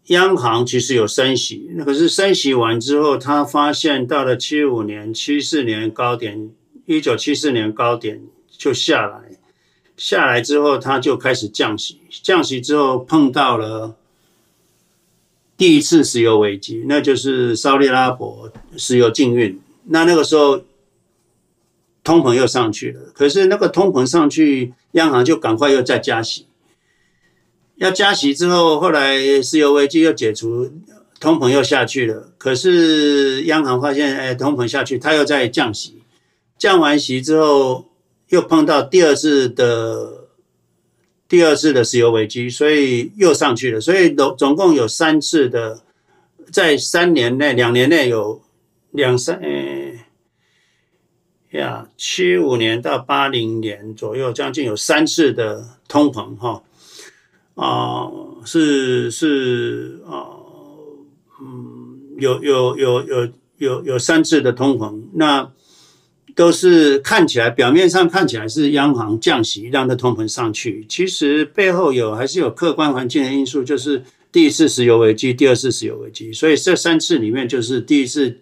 [0.05, 6.53] 央行其实有升息，那可是升息完之后，他发现到了七五年、七四年高点，
[6.87, 9.41] 一九七四年高点就下来，
[9.97, 13.97] 下来之后他就开始降息，降息之后碰到了。
[15.63, 19.61] 第一次石油危机，那就是沙利拉伯石油禁运。
[19.85, 20.61] 那那个时候，
[22.03, 23.13] 通膨又上去了。
[23.15, 26.49] 可是那个通膨上去，央行就赶快又再加息。
[27.77, 30.69] 要加息之后，后来石油危机又解除，
[31.21, 32.33] 通膨又下去了。
[32.39, 36.03] 可是央行发现，哎，通膨下去，它又在降息。
[36.59, 37.87] 降完息之后，
[38.31, 40.22] 又碰到第二次的。
[41.33, 43.81] 第二次的石油危机，所以又上去了。
[43.81, 45.81] 所以总总共有三次的，
[46.51, 48.43] 在三年内、两年内有
[48.91, 50.01] 两三，诶
[51.53, 56.63] 呀，七五年到八零年左右，将近有三次的通膨，哈，
[57.55, 58.13] 啊，
[58.45, 60.37] 是是啊，
[61.41, 65.51] 嗯，有有有有有有三次的通膨，那。
[66.35, 78.37] 都是看起来表面上看起来是央行降息让它通膨上去，其实背后有还是有客观环境的因素，就是第一次石油危机，第二次石油危机，所以这三次里面就是第一次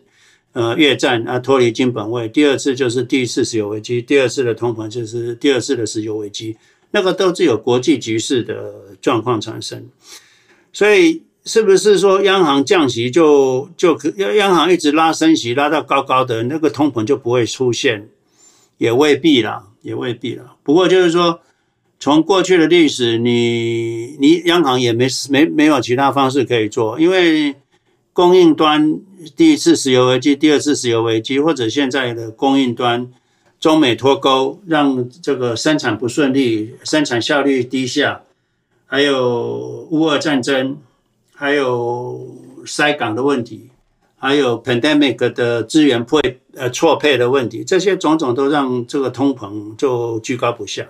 [0.53, 6.57] 呃越战啊脱离金本位，第二次就是第一次石油危机，第二次的通膨就是第二次的石油危机，
[6.91, 9.89] 那个都是有国际局势的状况产生，
[10.73, 11.23] 所以。
[11.45, 18.09] 是不是说央行降息就就可央央行一直拉升息拉到高高的那个通膨就不会出现？
[18.77, 20.55] 也未必啦，也未必啦。
[20.63, 21.41] 不过就是说，
[21.99, 27.55] 从过去的历史，你你央行也没没没有其他方式可以做，因为
[28.13, 28.99] 供应端
[29.37, 33.11] 第一次石油危机、第二次石油危机，或者现在的供应端
[33.59, 38.23] 中美脱钩，让这个生产不顺利，生产效率低下，
[38.87, 40.77] 还有乌俄战争。
[41.41, 42.37] 还有
[42.67, 43.71] 塞港的问题，
[44.19, 50.87] 还有 pandemic 的资源配呃错配的问题，这些种种都让这个通膨就居高不下。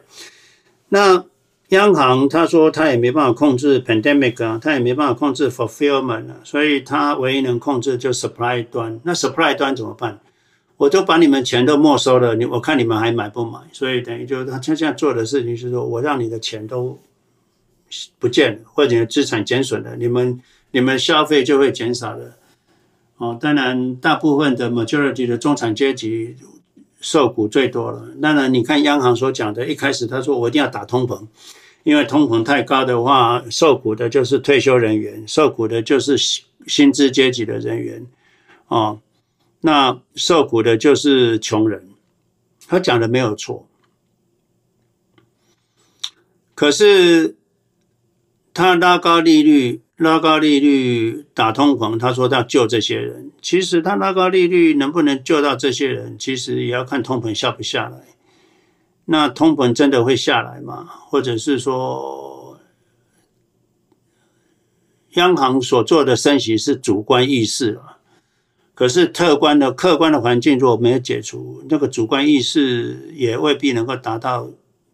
[0.89, 1.25] 那
[1.69, 8.99] 央行他说他也没办法控制 pandemic 啊，他也没办法控制 fulfillment 啊，所以他唯一能控制就 supply 端。
[9.05, 10.19] 那 supply 端怎么办？
[10.79, 13.61] 我都把你们钱都没收了，你我看你们还买不买？
[13.73, 16.99] 所以等于就是他现在做的事情是说我让你的钱都。
[18.19, 20.41] 不见了，或者资产减损了，你们
[20.71, 22.37] 你们消费就会减少了。
[23.17, 26.37] 哦，当然，大部分的 majority 的中产阶级
[27.01, 28.09] 受苦最多了。
[28.23, 31.27] 当然，你看央行所讲的，一开始他说我一定要打通膨，
[31.83, 36.17] 因为通膨太高的话，受苦的就是退休人员，受苦的就是
[36.67, 38.07] 薪资阶级的人员，
[38.69, 39.01] 哦，
[39.61, 41.89] 那受苦的就是穷人。
[42.67, 43.67] 他讲的没有错，
[46.55, 47.37] 可是。
[48.53, 53.31] 他拉高利率，拉高利率打通膨，他说他要救这些人。
[53.41, 57.99] 其实他拉高利率能不能救到这些人，其实也要看通膨下不下来。
[59.05, 60.85] 那通膨真的会下来吗？
[61.09, 62.59] 或者是说，
[65.15, 67.99] 央行所做的升息是主观意识啊？
[68.75, 74.49] 可是客观的客观的环境如果没有解除，那个主观意识也未必能够达到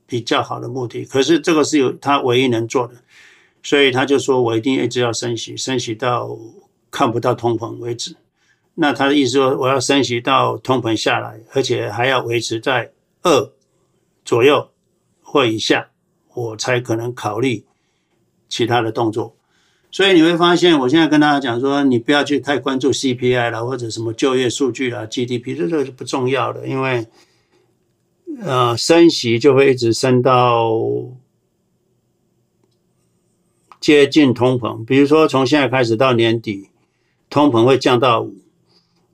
[0.06, 1.04] 比较好的目的。
[1.04, 2.94] 可是这个是有他唯一能做的。
[3.66, 6.38] 所以他就说：“我一定一直要升息，升息到
[6.88, 8.14] 看不到通膨为止。”
[8.76, 13.50] 那他的意思说：“我要升息到通膨下来，而且还要维持在二
[14.24, 14.70] 左右
[15.20, 15.88] 或以下，
[16.32, 17.64] 我才可能考虑
[18.48, 19.34] 其他的动作。”
[19.90, 27.04] 所以你会发现，我现在跟大家讲说：“你不要去太关注 CPI 了，或者什么就业数据啊、GDP，这个是不重要的，因为
[28.42, 30.70] 呃升息就会一直升到
[33.86, 36.70] 接近通膨，比如说从现在开始到年底，
[37.30, 38.34] 通膨会降到五，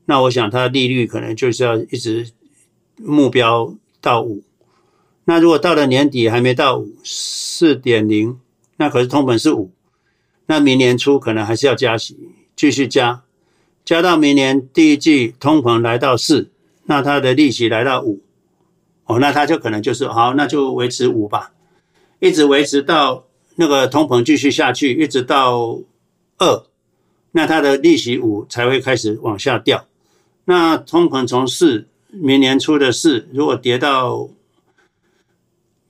[0.06, 2.30] 那我想它的利率可能就是要一直
[2.96, 4.42] 目标到五。
[5.24, 8.40] 那如果到了年底还没到五，四点零，
[8.78, 9.70] 那可是通膨是五，
[10.46, 12.16] 那明年初可能还是要加息，
[12.56, 13.24] 继续加，
[13.84, 16.50] 加到明年第一季通膨来到四，
[16.84, 18.22] 那它的利息来到五，
[19.04, 21.52] 哦，那它就可能就是好，那就维持五吧，
[22.20, 23.26] 一直维持到
[23.56, 25.78] 那个通膨继续下去，一直到
[26.38, 26.64] 二，
[27.32, 29.86] 那它的利息五才会开始往下掉。
[30.46, 34.28] 那通膨从四，明年初的四，如果跌到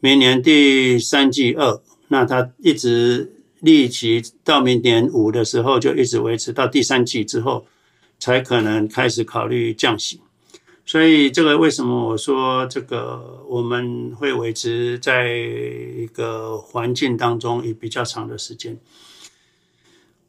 [0.00, 7.64] 明年第三季二，那它一直利息到明年五的时候，就一直维持到第三季之后，
[8.18, 10.20] 才可能开始考虑降息。
[10.84, 18.76] 所以这个为什么我说这个我们会维持在一个环境当中以比较长的时间？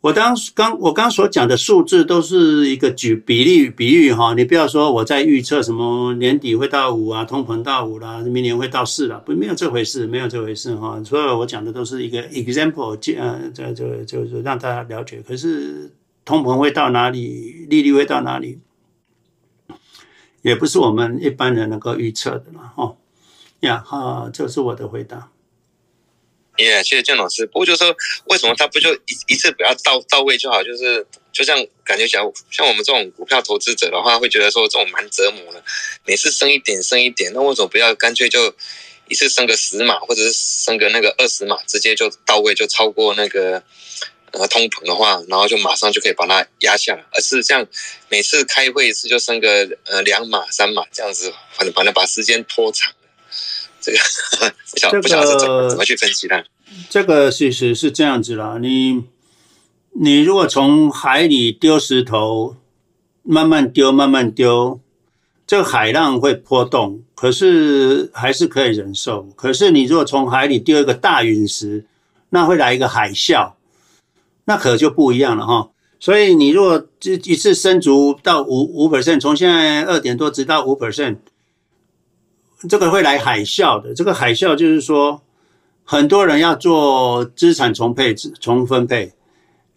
[0.01, 11.01] 我当刚我刚所讲的数字都是一个举比例比喻哈，你不要说我在预测什么年底会到五啊，通膨到五啦，明年会到四了，不没有这回事，没有这回事哈。
[11.05, 15.23] 所以我讲的都是一个 example，呃，这这就是让大家了解。
[15.25, 15.89] 可是
[16.25, 18.59] 通膨会到哪里，利率会到哪里，
[20.43, 22.95] 也不是我们一般人能够预测的了哈。
[23.61, 25.31] 呀哈，这是我的回答。
[26.57, 27.47] 耶谢谢建老师。
[27.47, 27.95] 不过就是说，
[28.25, 30.61] 为什么他不就一一次不要到到位就好？
[30.61, 35.63] 就是就像感觉像像我们这种股票投资者的话，会觉得说这种蛮折磨的，
[36.05, 38.53] 每次升一点升一点，那为什么不要干脆就
[39.07, 43.63] 一次升个十码，或者是升个那个二十码，直接就到位，就超过那个
[44.33, 47.65] 呃通膨的话，然后就马上就可以把它压下来，而是这样
[48.09, 52.93] 每次开会一次就升个呃两码三码这样子，反正反正把时间拖长。
[53.81, 53.97] 这个
[54.71, 56.43] 不晓不晓得怎么怎么去分析它。
[56.89, 59.03] 这个其实是这样子啦，你
[59.91, 62.55] 你如果从海里丢石头，
[63.23, 64.79] 慢慢丢慢慢丢，
[65.45, 69.23] 这个海浪会波动，可是还是可以忍受。
[69.35, 71.85] 可是你如果从海里丢一个大陨石，
[72.29, 73.51] 那会来一个海啸，
[74.45, 75.69] 那可就不一样了哈。
[75.99, 81.17] 所以你如果这一次升足到五五 percent，从现在二点多直到五 percent。
[82.69, 85.21] 这个会来海啸的，这个海啸就是说，
[85.83, 89.11] 很多人要做资产重配、重分配，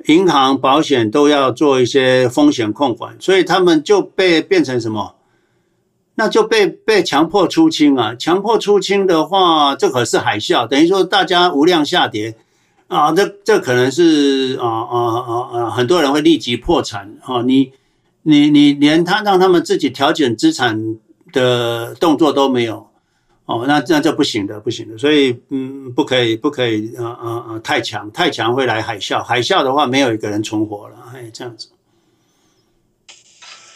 [0.07, 5.17] 银行、保险都要做一些风险控管，所以他们就被变成什么？
[6.15, 8.15] 那就被被强迫出清啊！
[8.15, 12.37] 强迫出清的话，这可是海啸，等于说大家无量下跌
[12.89, 13.13] 啊！
[13.13, 17.43] 这这可能是啊啊啊啊，很多人会立即破产啊！
[17.43, 17.73] 你
[18.23, 20.99] 你你连他让他们自己调整资产。
[21.33, 22.89] 的动作都没有
[23.45, 31.69] 哦，那这样就不行的，不行的，所以嗯，不可以，不可以，啊啊啊，太强，太强会来海啸，海啸的话没有一个人存活了，哎，这样子。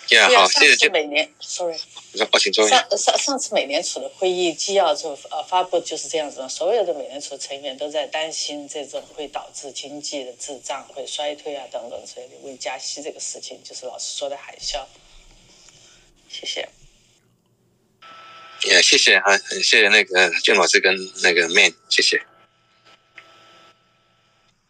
[0.08, 0.88] Yeah, 好，谢谢。
[0.88, 1.76] 每年，sorry，
[2.12, 14.84] 上上上次美联储的会议纪要就呃发布就是这样子嘛，所有的美联储成员都在担心这种会导致经济的滞胀会衰退啊等等，所以为加息这个事情就是老师说的海啸。
[16.28, 16.68] 谢谢。
[18.64, 22.20] 也、yeah, 谢谢哈，很谢谢那个俊老师跟那个 Man，谢谢。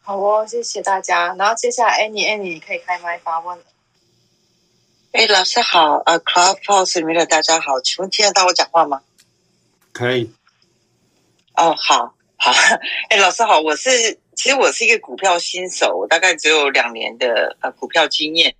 [0.02, 1.34] 好哦，谢谢大家。
[1.38, 3.64] 然后接下来，Annie，Annie，你可以开麦发问了。
[5.12, 9.02] 哎，老师好，呃，Clubhouse 里面的大家好，请问听得到我讲话吗？
[9.92, 10.30] 可以。
[11.56, 12.52] 哦，好，好。
[13.08, 13.90] 哎，老师好，我是
[14.36, 18.54] 其实我是一个股票新手，我大概只有两年的呃股票经验。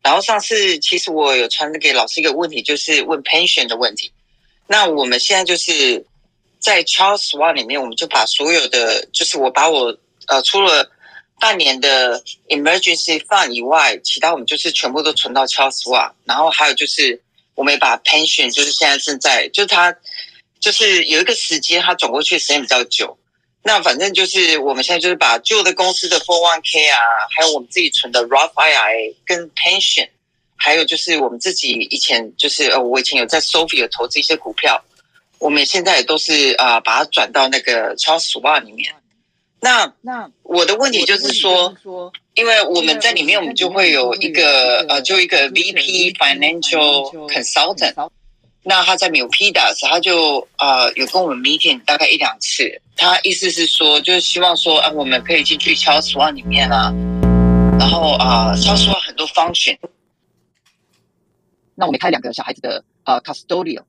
[0.00, 4.12] 然后上次其实我有传给老师一个问题，就是问 pension 的问题。
[4.68, 6.06] 那我们现在就是
[6.60, 10.88] 在 Charles Schwab 里面，我们就把所有的，就是我把我呃除了
[11.38, 16.12] 半年的 Emergency Fund 以外，其他我们就是全部都存到 Charles Schwab。
[16.24, 17.20] 然后还有就是
[17.54, 19.94] 我们也把 Pension，就是现在正在，就是它
[20.58, 23.18] 就是有一个时间，它转过去时间比较久。
[23.62, 26.98] 那反正就是我们现在就是把旧的公司的 401k 啊，
[27.36, 30.08] 还有我们自己存的 Roth IRA 跟 Pension。
[30.58, 34.82] 还有就是我们自己以前就是呃，我以前有在 Sophie 有投资一些股票，
[35.38, 38.94] 我们现在也都是啊、把它转到那个 Charles Schwab 里面。
[39.60, 41.74] 那那我的问题就是说，
[42.34, 48.10] 因为我们在里面，我们就会有一个呃，就一个 VP Financial Consultant。
[48.68, 52.82] 那他在 Milpitas，他就呃有跟我们 meeting 大概一两次。
[52.96, 56.92] 他意思是说，就是希望说啊、呃，我们可以进去 Charles Schwab 里面啊，
[57.78, 59.78] 然后啊、呃、Charles Schwab 很多 function。
[61.76, 63.82] 那我们开两个小孩子的呃 custodial，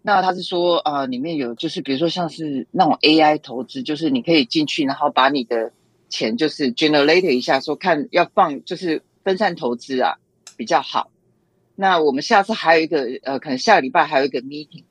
[0.00, 5.72] 那他是说，呃，里面有就是比如说像是那种 AI 投资，就是你可以进去，然后把你的
[6.08, 10.14] 钱就是 generate 一下，说看要放就是分散投资啊
[10.56, 11.10] 比较好。
[11.74, 14.84] 那我们下次还有一个呃，可能下个礼拜还有一个 meeting。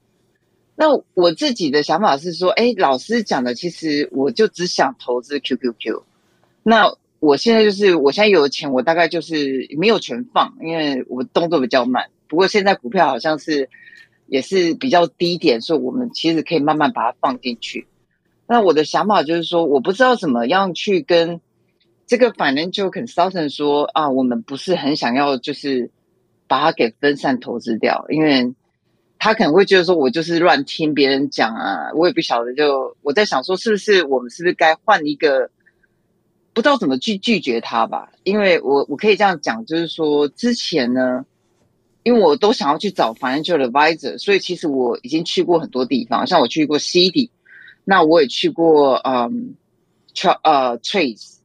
[0.76, 6.04] 那我自己的想法是说，哎，老师讲的其实我就只想投资 QQQ。
[6.62, 12.08] 那我现在就是我现在有钱，我大概就是没有全放，因为我动作比较慢。
[12.28, 13.68] 不过现在股票好像是。
[14.28, 17.88] 也是比较低点，所以我们其实可以慢慢把它放进去。
[18.46, 21.42] 那我的想法就是说，我不知道怎么样去跟
[22.06, 25.90] 这个 financial consultant 说啊，我们不是很想要，就是
[26.48, 28.54] 把它给分散投资掉，因为
[29.18, 32.54] 他可能会觉得说我就是乱听别人讲啊，我也不晓得。
[32.54, 35.50] 就我在想说，是不是我们是不是该换一个，
[36.54, 38.12] 不知道怎么去拒绝他吧？
[38.24, 41.26] 因为我我可以这样讲，就是说之前呢。
[42.08, 47.30] 因为我都想要去找 financial advisor，所以其实我已经去过很多地方，像我去过 CD，
[47.84, 49.56] 那我也去过嗯
[50.16, 51.40] tr 呃 Trace，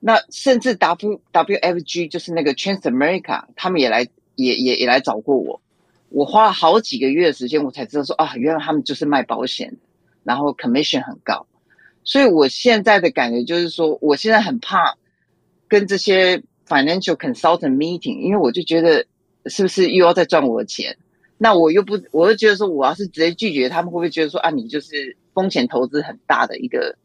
[0.00, 5.60] 那甚至 W WFG 就是那个 Transamerica，他们也来也也也来找过我，
[6.08, 9.76] 我花了好几个月的时间，我才知道说啊，原来他们就是卖保险，
[10.24, 11.46] 然后 commission 很高，
[12.02, 14.96] 所以我现在的感觉就是说，我现在很怕
[15.68, 19.06] 跟这些 financial consultant meeting，因为我就觉得。
[19.48, 20.96] 是不是又要再赚我的钱？
[21.40, 26.96] 那我又不，我又觉得说，我要是直接拒绝，他们会不会觉得说啊，你就是风险投资很大的一个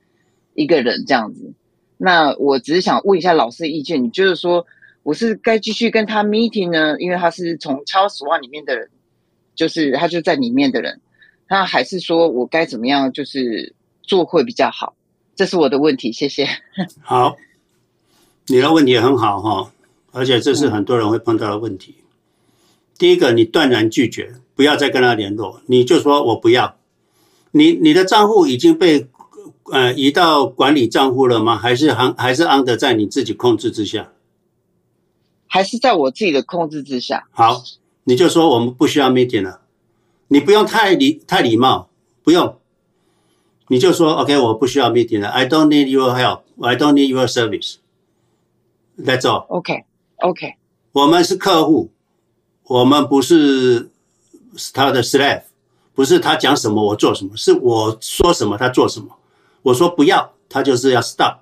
[0.55, 1.53] 一个人这样子？
[1.97, 4.65] 那我只是想问一下老师的意见，你就是说
[5.03, 6.95] 我是该继续跟他 meeting 呢？
[6.99, 8.89] 因为他是从 Charles Schwab 里面的人，
[9.53, 10.99] 就是他就在里面的人，
[11.47, 14.95] 那还是说我该怎么样就是做会比较好？
[15.35, 16.47] 这是我的问题，谢谢。
[17.01, 17.35] 好，
[18.47, 19.71] 你的问题很好哈，
[20.11, 21.95] 而且这是很多人会碰到的问题。
[21.97, 22.02] 嗯
[22.97, 26.77] 第一个，你断然拒绝，不要再跟他联络，你就说我不要。
[27.51, 29.07] 你你的账户已经被
[29.71, 31.57] 呃移到管理账户了吗？
[31.57, 34.11] 还是还还是 under 在你自己控制之下？
[35.47, 37.27] 还是在我自己的控制之下。
[37.31, 37.63] 好，
[38.05, 39.61] 你就说我们不需要 meeting 了，
[40.27, 41.89] 你不用太礼太礼貌，
[42.23, 42.57] 不用，
[43.67, 49.45] 你就说 OK，我不需要 meeting 了，I don't need your help，I don't need your service，That's all。
[49.47, 49.83] OK
[50.17, 50.55] OK，
[50.91, 51.91] 我们是客户。
[52.73, 53.91] 我们不是
[54.73, 55.43] 他的 slave，
[55.93, 59.15] 不是他讲什么我做什么，是我说什么他做什么。
[59.61, 61.35] 我说不要，他就是要 stop。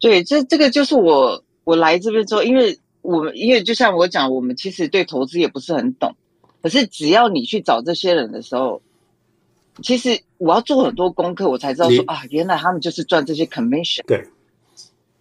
[0.00, 6.16] 对，这这个就是我我来这边之后，因为我们因为就像我讲，我们其实对投资也不是很懂，
[6.62, 8.80] 可是只要你去找这些人的时候，
[9.82, 14.06] 其实我要做很多功课，我才知道说啊，原来他们就是赚这些 commission。
[14.06, 14.26] 对，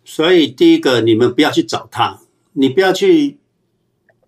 [0.06, 2.22] 所以第一个，你们不要去找他。
[2.60, 3.38] 你不要去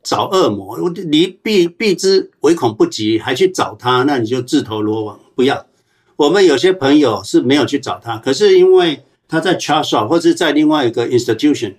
[0.04, 0.78] 找恶魔，
[1.08, 5.20] 你避避之唯恐不及，还去找他，那你就自投罗网。
[5.34, 5.66] 不要，
[6.16, 11.78] 我们有些朋友是没有去找他，可是因为他在 Charles 或者在另外一个 institution，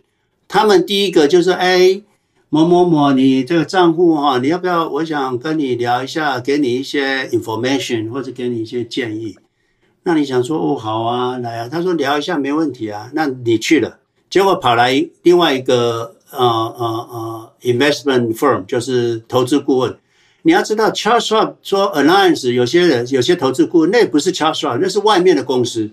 [0.48, 2.02] 他们第一个就是哎，
[2.48, 4.88] 某某某，你这个账户哈，你要不要？
[4.88, 9.36] 我想跟你聊一下，给你一些 information 或者给你一些建议。
[10.02, 16.16] 那你想说哦，好啊，来啊，他说聊一下没问题啊，那你去了，结果跑来另外一个。
[16.30, 19.96] 呃呃呃，investment firm 就是投资顾问。
[20.42, 25.90] 你要知道，Charles Schwab 说 Alliance 有些人有些投资顾问，那不是 Charles Schwab，那是外面的公司，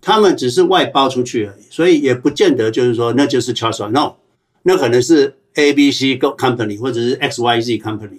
[0.00, 3.90] 他们只是外包出去而已，所以也不见得就是说那就是 Charles Schwab。
[3.90, 4.14] No，
[4.64, 8.18] 那可能是 A B C company 或者是 X Y Z company，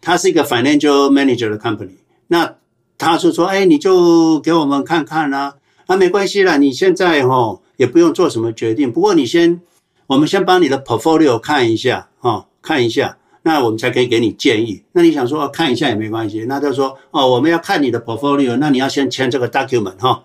[0.00, 1.96] 它是一个 financial manager 的 company。
[2.26, 2.56] 那
[2.98, 5.54] 他就说，哎，你就给我们看看啦，
[5.86, 9.60] 啊，没关系啦，你现在齁也不用做什么决定，不过你先。
[10.08, 14.82] 我们先帮你的 portfolio 看一下，哦，看一下，那我们才可以给你建议。
[14.92, 20.24] 那你想说看一下也没关系，那就说哦，我们要看你的 portfolio，那你要先签这个 document 哈。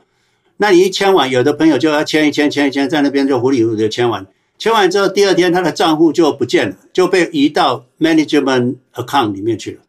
[0.55, 4.26] 那你一签完，有的朋友就要签一签，签一签，在那边就糊里糊涂的签完。
[4.57, 9.81] 签完之后，第二天他的账户就不见了，就被移到 management account 里面去了。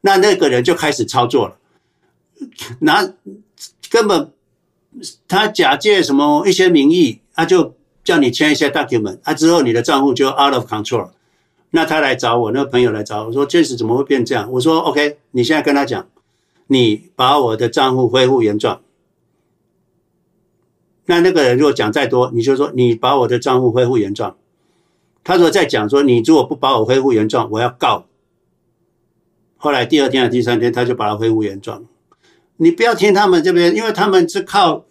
[0.00, 1.56] 那那个人就开始操作了，
[2.80, 3.08] 拿
[3.88, 4.32] 根本
[5.28, 7.77] 他假借什么一些名义，他就。
[8.08, 11.10] 叫你签一些 document，啊之后你的账户就 out of control。
[11.72, 16.08] 那他来找我，那个朋友来找我说：“James 怎么会变这样？”我说：“OK，你现在跟他讲，
[16.68, 18.80] 你把我的账户恢复原状。”
[21.04, 24.38] 那那个人如果讲再多，你就说：“你把我的账户恢复原状。”
[25.22, 28.06] 他说再讲说：“你如果不把我恢复原状，我要告。”
[29.58, 31.84] 后来第二天、第三天，他就把它恢复原状。
[32.56, 34.86] 你不要听他们这边，因为他们是靠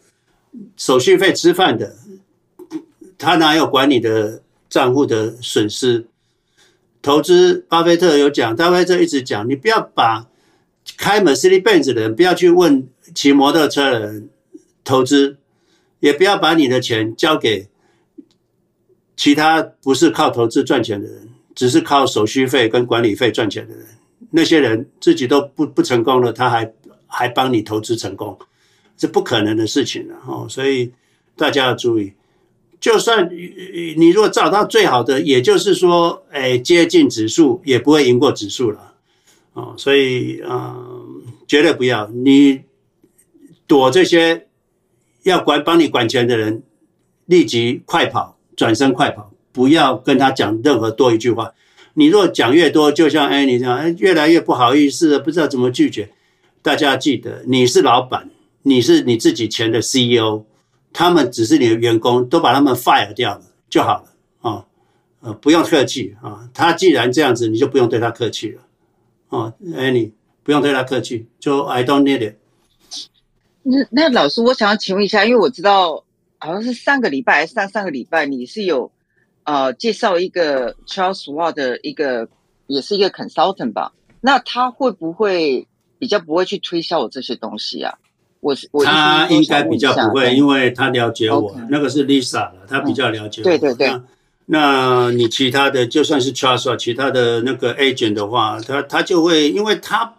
[0.76, 1.96] 手续费吃饭的。
[3.18, 6.08] 他哪有管你的账户的损失？
[7.02, 10.28] 投资，巴菲特有讲，巴菲特一直讲，你不要把
[10.98, 14.30] 开 Mercedes-Benz 的人不要去问骑摩托车的人
[14.84, 15.38] 投资，
[16.00, 17.70] 也不要把你的钱交给
[19.16, 23.86] 其他不是靠投资赚钱的人，只是靠手续费跟管理费赚钱的人。
[24.32, 26.74] 那些人自己都不不成功了，他还
[27.06, 28.38] 还帮你投资成功，
[28.98, 30.46] 这不可能的事情了哦。
[30.50, 30.92] 所以
[31.38, 32.12] 大家要注意。
[32.80, 38.94] 就算你如果找到最好的，也就是说，哎，接近指数也不会赢过指数了，
[39.54, 40.78] 哦，所以啊、
[41.48, 42.62] 绝对不要你
[43.66, 44.48] 躲这些
[45.24, 46.62] 要管帮你管钱的人，
[47.26, 51.54] 立即快跑，转身快跑，不要跟他讲任何多一句话。
[51.96, 56.10] 你若讲越多，就像哎你这样，哎，越来越不好意思，不知道怎么拒绝。
[56.62, 58.30] 大家记得，你是老板，
[58.62, 60.44] 你是你自己钱的 CEO。
[60.98, 64.08] 他们只是你的员工，都把他们 fire 掉了就好了
[64.42, 64.66] 啊，
[65.20, 66.50] 呃，不用客气啊。
[66.56, 68.64] 他既然这样子，你就不用对他客气了
[69.30, 69.54] 啊。
[69.76, 70.12] 哎，你
[70.42, 72.38] 不用对他客气，就 I don't need it。
[73.62, 76.04] 那那老师，我想要请问一下，因为我知道
[76.40, 78.92] 好像是上个礼拜还是上上个礼拜，你是有
[79.44, 82.28] 呃介绍一个 Charles w a r 的一个，
[82.66, 83.94] 也是一个 consultant 吧？
[84.20, 85.68] 那他会不会
[86.00, 88.00] 比较不会去推销我这些东西啊？
[88.40, 91.68] 我我他应该比较不会，因为他了解我，okay.
[91.70, 93.44] 那个是 Lisa 了，他比较了解我。
[93.44, 93.92] 对对对。
[94.46, 100.14] 那你其他的就算是 Charles 其他的那个 agent 的话，他他就会，因为他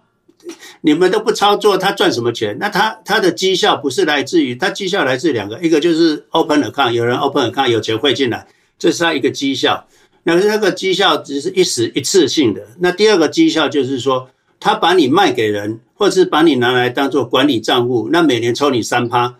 [0.82, 2.56] 你们都不操作，他赚什么钱？
[2.60, 8.46] 那他他的绩效不是来自于他绩效来自两个，一个就是 open account，有人 open account 有钱汇进来，
[8.78, 9.86] 这是他一个绩效。
[10.24, 12.60] 那那个绩效只是一时一次性的。
[12.80, 14.28] 那第二个绩效就是说，
[14.60, 15.80] 他把你卖给人。
[15.98, 19.34] 或者是把你拿来当做管理账户，那每年抽你三趴，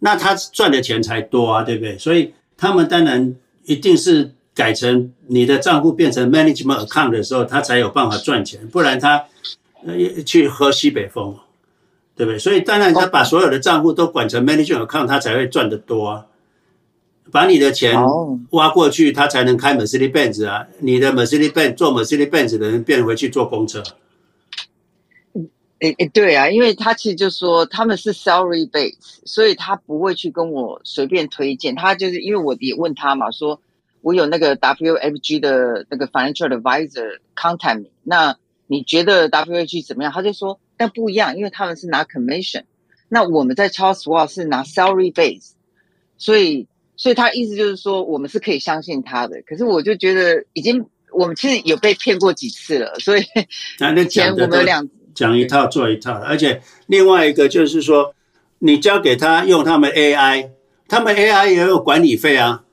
[0.00, 1.96] 那他赚的钱才多啊，对不对？
[1.98, 3.32] 所以他们当然
[3.64, 9.24] 一定是改成你的账户变成 management account 的时候，他才有办法赚钱，不然他
[9.86, 11.36] 呃去喝西北风，
[12.16, 12.38] 对不对？
[12.40, 16.26] 所以当然他把所有的账户都管成 management account，他才会赚得多啊。
[17.30, 17.94] 把你的钱
[18.50, 20.66] 挖过去，他才能开 Mercedes-Benz 啊。
[20.80, 23.80] 你的 Mercedes-Benz 做 Mercedes-Benz 的人变回去坐公车。
[25.80, 31.74] 诶诶，对啊，因为他其实就说他们是 salary base，所以他不会去跟我随便推荐。
[31.74, 33.58] 他就是因为我也问他嘛，说
[34.02, 38.36] 我有那个 WFG 的那个 financial advisor contact me，那
[38.66, 40.12] 你觉得 WFG 怎么样？
[40.12, 42.64] 他就说，但不一样，因为他们是拿 commission，
[43.08, 45.52] 那我们在 Charles Schwab 是拿 salary base，
[46.18, 46.66] 所以
[46.96, 49.40] 所以他意思就是说我们是可以相信他的。
[49.46, 53.22] 可是我就觉得已经我们其实有被骗过几次了，所以
[54.02, 54.86] 以前我们有两。
[55.14, 58.14] 讲一套做一套，而且另外一个就是说，
[58.58, 60.50] 你交给他用他们 AI，
[60.88, 62.64] 他们 AI 也有管理费啊，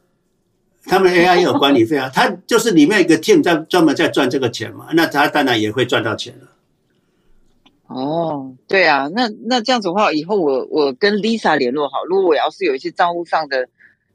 [0.85, 6.47] 他们 AI 也有管理费啊， 他就是里面一个 team 在专门在赚这个钱嘛，那他当然也会赚到钱了。
[7.88, 13.69] 哦，对啊，那那这样子的话，以后我我跟 Lisa 联络好，如果我要是有一些账户上的，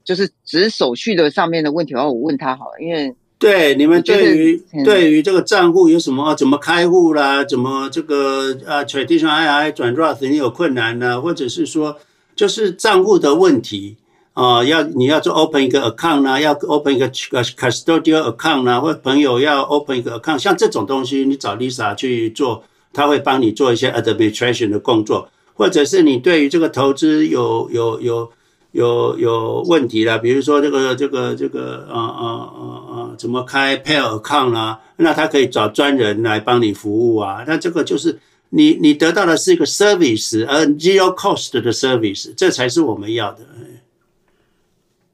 [0.04, 3.14] 就是只是手续的上面的问题的话，我问他好了，因为。
[3.42, 7.42] 对，你们对于对于这个账户有什么怎么开户啦？
[7.42, 11.20] 怎么这个啊 traditional II 转 Roth 你有困难呢？
[11.20, 11.96] 或者是说
[12.36, 13.96] 就是账户的问题
[14.34, 14.62] 啊？
[14.62, 16.40] 要你要做 open 一个 account 呢？
[16.40, 18.80] 要 open 一个 custodial account 呢？
[18.80, 22.62] 或朋友要 open 一个 account，像这种东西，你找 Lisa 去做，
[22.92, 28.02] 他会帮你做一些 administration 的工作，或者是你对于这个投资有有有。
[28.02, 28.32] 有
[28.72, 34.80] 有有问题了，比如说这个这个这个啊啊啊啊，怎么开 pair account 啊？
[34.96, 37.44] 那他可以找专人来帮你服务啊。
[37.46, 38.18] 那这个就是
[38.48, 43.46] 你你得到的是一个 service，而 zero cost 的 service，这才是我们要的。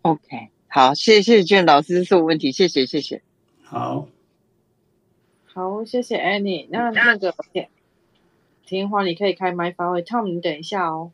[0.02, 0.20] OK，
[0.68, 3.22] 好，谢谢谢谢卷老师，这是我问题，谢谢谢谢。
[3.64, 4.06] 好，
[5.52, 6.68] 好，谢谢 Annie。
[6.70, 7.34] 那那个
[8.64, 11.10] 田华，你可以开麦发问，Tom，你等一下哦。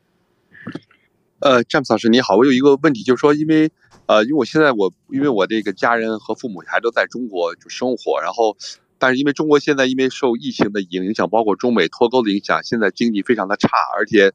[1.44, 3.70] 呃，詹姆斯老师你好，我有一个问题，就是说，因为
[4.06, 8.56] 呃，因为我现在我因为我这个家人和父母还都在中国就生活，然后，
[8.98, 14.32] 但是因为中国现在因为受疫情的影响，包括中美脱钩的影响，现在经济非常的差，而且，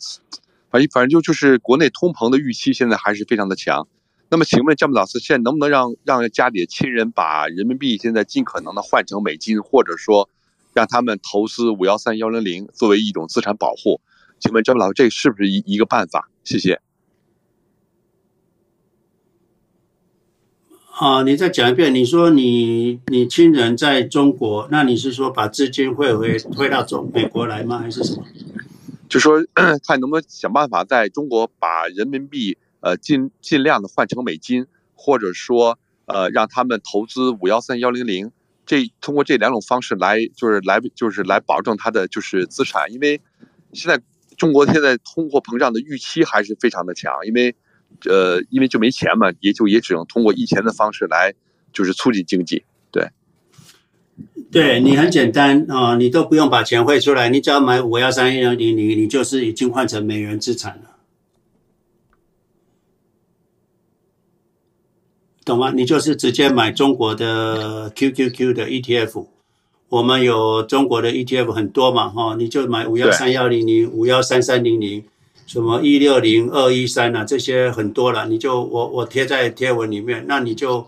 [0.70, 3.88] 反正反正就就是国内通膨的预期现在还是非常的强。
[4.30, 10.30] 那么，请问詹姆老师，现在能不能让让家里的亲人把人民币现在尽可能的换成美金，或者说
[10.76, 14.00] 让他们投资五幺三幺零零作为一种资产保护？
[14.40, 16.30] 请问詹姆老师，这是不是一一个办法？
[16.44, 16.80] 谢谢。
[21.00, 21.96] 啊，你再讲一遍。
[21.96, 27.80] 你说你你亲人在中国，那你是说把资金汇回汇到中美国来吗？
[27.80, 28.26] 还是什么？
[29.08, 38.34] 就说 看能不能想办法在中国把人民币呃尽尽量的换成美金，或者说呃让他们投资五幺三幺零零
[38.66, 43.22] 这通过这两种方式来，就是来就是来保证他的就是资产，因为
[43.72, 44.04] 现在
[44.36, 47.56] 中国现在通货膨胀的预期还是非常的强，因为
[48.06, 51.34] 呃因为就没钱嘛，也就也只能通过印钱的方式来
[51.74, 53.10] 就是促进经济，对。
[54.52, 60.98] 对你很简单啊、哦，你都不用把钱汇出来，你只要买五幺三一零零零，你就是已经换成美元资产了。
[65.46, 65.72] 懂吗？
[65.72, 69.28] 你就是直接买中国的 QQQ 的 ETF，
[69.88, 75.06] 我们有中国的 ETF 很多嘛，哈，你就买五幺三幺零零、五幺三三零零，
[75.50, 80.86] 什么一六零二一三啊，这些很多了，你就我我贴在贴文里面，那你就，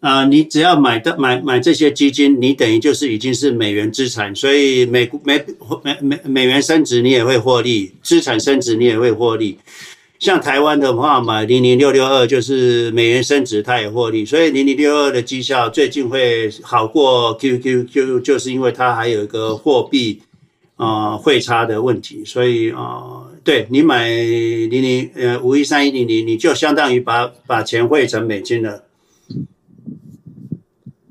[0.00, 5.44] 啊、你只要买的买买这些基金，你等于就是已经是美元资产，所以美美
[5.82, 9.58] 美美美元升值你也会获利，资产升值你也会获利。
[10.18, 20.22] 像台湾的话，买零零六六二就是美元升值，它也获利，所以零零六二的绩效最近会好过 QQQ，就是因为它还有一个货币
[20.76, 28.84] 啊汇差的问题，所以啊、对你买零零呃五一三一零零，你就相当于把把钱汇成美金了。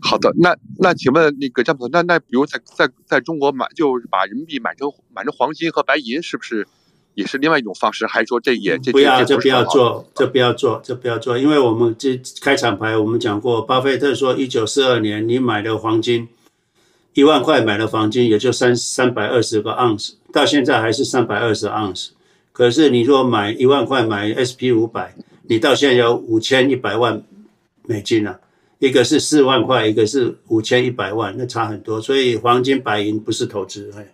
[0.01, 6.67] 好的，那那请问那个詹姆斯，那那比如在在在中国买，就是把人民币买成买成黄金和白银，是不是？
[7.15, 16.29] 也是另外一种方式，还是说这也这不要，这不要做，这不要做，这不要做，因为我们这开场白我们讲过，巴菲特说，一九四二年你买的黄金
[17.13, 22.11] 一万块买的黄金也就三三百二十个盎司，到现在还是三百二十盎司。
[22.59, 27.23] 可是你说买一万块买 SP 五百，你到现在有五千一百万
[27.83, 28.39] 美金了，啊，
[28.79, 32.01] 一个是四万块，一个是五千一百万，那差很多。
[32.01, 34.13] 所以黄金白银不是投资，哎。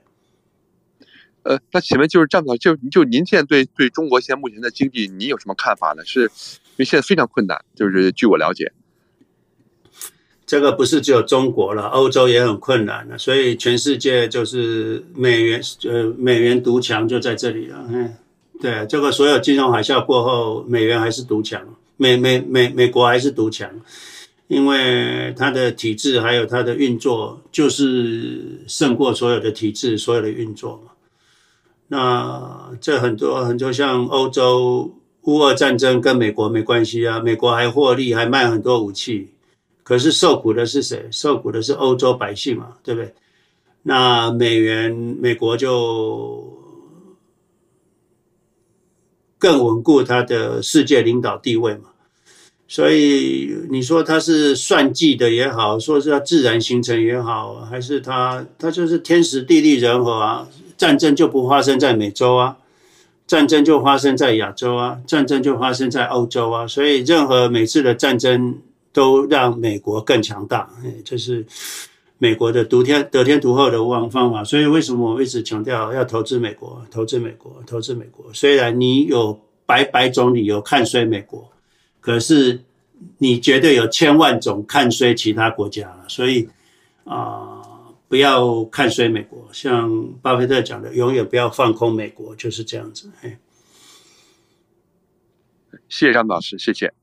[1.41, 6.05] 呃，那请问就是这样子，就就您现在对对中国现在目前的经济，你有什么看法呢？
[6.05, 6.29] 是因
[6.77, 8.71] 为现在非常困难，就是据我了解，
[10.45, 15.59] 这个不是只有中国了，欧洲也很困难了，所以全世界就是美元
[15.89, 17.83] 呃美元独强就在这里了。
[17.89, 18.15] 嗯，
[18.61, 21.61] 对，这个所有金融海啸过后，美元还是独强，
[21.97, 23.69] 美美美美国还是独强，
[24.47, 30.91] 因为它的体制还有它的运作，就是胜过所有的体制，所有的运作嘛。
[31.89, 34.91] 那这很多很多像欧洲
[35.23, 39.29] 乌俄战争跟美国没关系啊，美国还获利，还卖很多武器，
[39.83, 41.07] 可是受苦的是谁？
[41.11, 43.13] 受苦的是欧洲百姓嘛，对不对？
[43.83, 44.91] 那美元
[45.21, 46.54] 美国就
[49.45, 51.89] 更稳固他的世界领导地位嘛，
[52.67, 60.47] 所以你说他是算计的也好，说是要自然形成也好，还是他他就是天时地利人和啊。
[60.75, 62.57] 战争就不发生在美洲啊，
[63.27, 68.57] 战争就发生在亚洲啊，战争就发生在欧洲啊，所以任何每次的战争
[68.91, 70.67] 都让美国更强大，
[71.05, 71.45] 就，是
[72.17, 74.43] 美国的独天得天独厚的方方法。
[74.43, 78.33] 所以为什么我一直强调要投资美国，投资美国，投资美国？
[78.33, 81.51] 虽然你有百百种理由看衰美国，
[81.99, 82.63] 可是
[83.17, 86.05] 你绝对有千万种看衰其他国家了。
[86.07, 86.49] 所以
[87.03, 87.13] 啊。
[87.15, 87.61] 呃
[88.07, 93.11] 不要看衰美国，像巴菲特讲的，永远不要放空美国，就是这样子。
[93.21, 93.39] 哎，
[95.89, 96.93] 谢谢张老师，谢谢。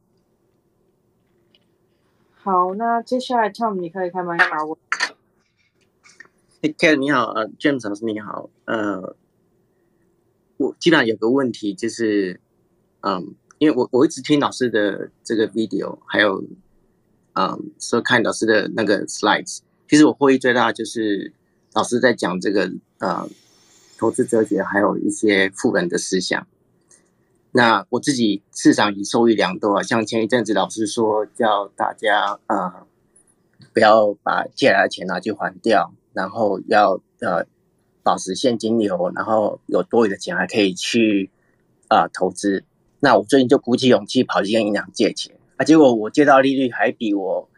[2.35, 4.79] 好，那接下来 Tom，你可以开麦发问。
[6.63, 9.17] 哎，Ken 你好，呃，James 老师你好，呃，
[10.59, 12.41] 我基本上有个问题就是，
[13.01, 16.45] 嗯，因为我我一直听老师的这个 video，还有，
[17.33, 19.59] 嗯，说看老师的那个 slides。
[19.89, 21.33] 其实我获益最大就是
[21.73, 23.29] 老师在讲这个呃
[23.99, 26.47] 投资哲学，还有一些富人的思想。
[27.51, 32.87] 那我自己市场已受益良多啊，像前一阵子老师说叫大家呃
[33.75, 37.47] 不要把借来的钱拿去还掉，然后要呃
[38.03, 41.31] 保持现金流，然后有多余的钱还可以去
[41.89, 42.65] 啊、呃、投资。
[43.01, 47.49] 那我最近就鼓起勇气跑去跟银行借钱啊，结果我借到利率还比我。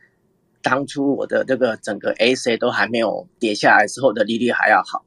[0.67, 5.05] 当初我的这个整个 AC 都还没有跌下来之后的利率还要好，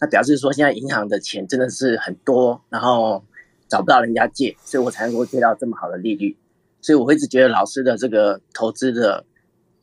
[0.00, 3.22] 那表示说现在银行的钱真的是很多，然后
[3.68, 6.34] 找不到人家借，所以我才能够借到这么好的利率。
[6.80, 9.26] 所以我一直觉得老师的这个投资的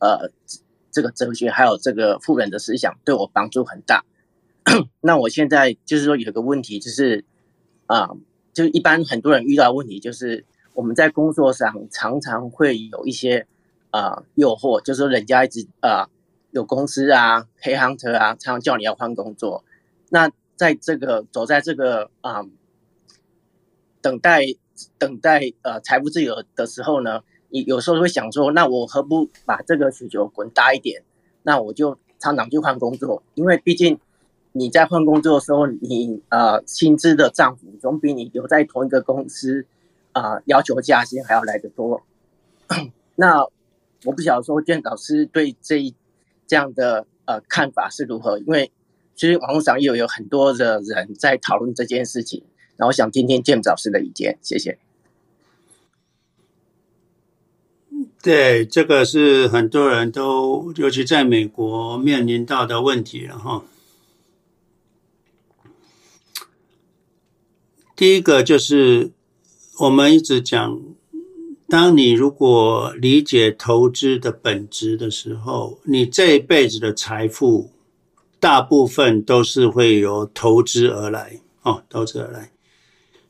[0.00, 0.28] 呃
[0.92, 4.04] 这个哲学还有这个富人的思想对我帮助很大。
[5.02, 7.24] 那我现在就是说有个问题就是
[7.86, 8.10] 啊、
[8.52, 10.44] 就一般很多人遇到问题就是
[10.74, 13.46] 我们在工作上常常会有一些。
[13.94, 16.08] 啊，诱惑就是说，人家一直啊
[16.50, 19.66] 有公司啊黑 hunter 啊，常常叫你要换工作。
[20.08, 22.42] 那在这个走在这个啊
[24.00, 24.46] 等待
[24.96, 27.20] 等待呃财富自由的时候呢，
[27.52, 31.02] 你有时候会想说，那我何不把这个雪球滚大一点？
[31.42, 33.98] 那我就常常去换工作，因为毕竟
[34.52, 39.66] 你在换工作的时候，你呃薪资的涨幅总比你留在同一个公司
[40.12, 42.02] 啊、要求加薪还要来得多。
[43.16, 43.42] 那
[44.04, 45.94] 我不晓得说，James 老师对这一
[46.46, 48.38] 这样的呃看法是如何？
[48.38, 48.70] 因为
[49.14, 52.42] 其实网络上又有很多的人在讨论这件事情，
[52.76, 54.78] 那我想听听 James 老师的意见，谢谢。
[58.22, 63.64] 对，这个是很多人都，尤其在美国面临到的问题了哈。
[67.96, 69.10] 第一个就是
[69.80, 70.80] 我们一直讲，
[71.68, 77.72] 当你如果理解投资的本质的时候，你这一辈子的财富
[78.38, 82.52] 大部分都是会由投资而来哦，投资而来，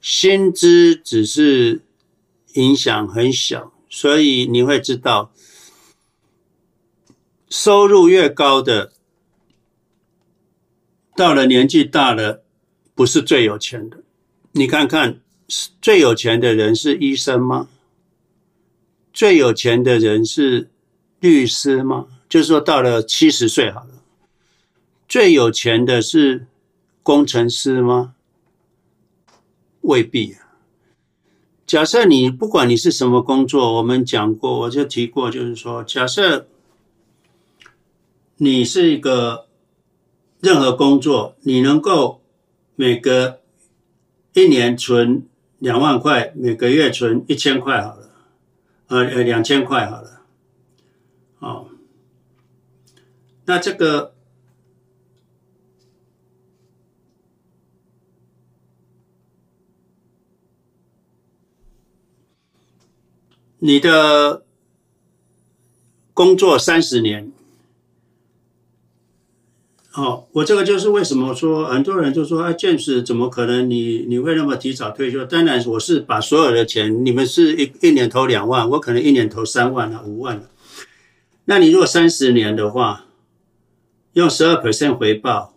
[0.03, 1.81] 薪资只是
[2.53, 3.73] 影响很小。
[3.95, 5.31] 所以你会知道，
[7.51, 8.91] 收入越高的，
[11.15, 12.43] 到了年纪大了，
[12.95, 14.03] 不是最有钱的。
[14.53, 15.21] 你看看，
[15.83, 17.69] 最有钱的人是医生吗？
[19.13, 20.71] 最有钱的人是
[21.21, 22.09] 律师吗？
[22.31, 24.03] 就是说，到了七十岁好了，
[25.07, 26.47] 最有钱的是
[27.03, 28.15] 工程师吗？
[29.83, 30.37] 未必。
[31.73, 36.47] 假设你不管你是什么工作，我们讲过，我就提过，就是说，假设
[38.37, 39.47] 你是一个
[40.41, 42.21] 任何工作，你能够
[42.75, 43.41] 每个
[44.35, 45.27] 一年存
[45.61, 48.11] 两万块，每个月存一千块好了，
[48.89, 50.21] 呃呃两千块好了，
[51.39, 51.69] 哦，
[53.47, 54.12] 那这个。
[63.65, 64.43] 你的
[66.13, 67.31] 工作三十年，
[69.95, 75.25] 哦，我这个就是为什么说很多人就说啊，James 怎么可能你你会那么提早退休？
[75.25, 80.43] 当然我是把所有的钱，你们是一一年投两万，我可能一年投三万啊五万啊。
[81.45, 83.05] 那你如果三十年的话，
[84.15, 85.55] 用十二 percent 回报，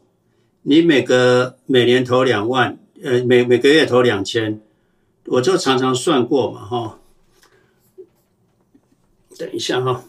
[0.61, 4.61] 你每个每年投两万，呃，每每个月投两千，
[5.25, 6.99] 我就常常算过嘛，哈、哦。
[9.37, 10.05] 等一下哈，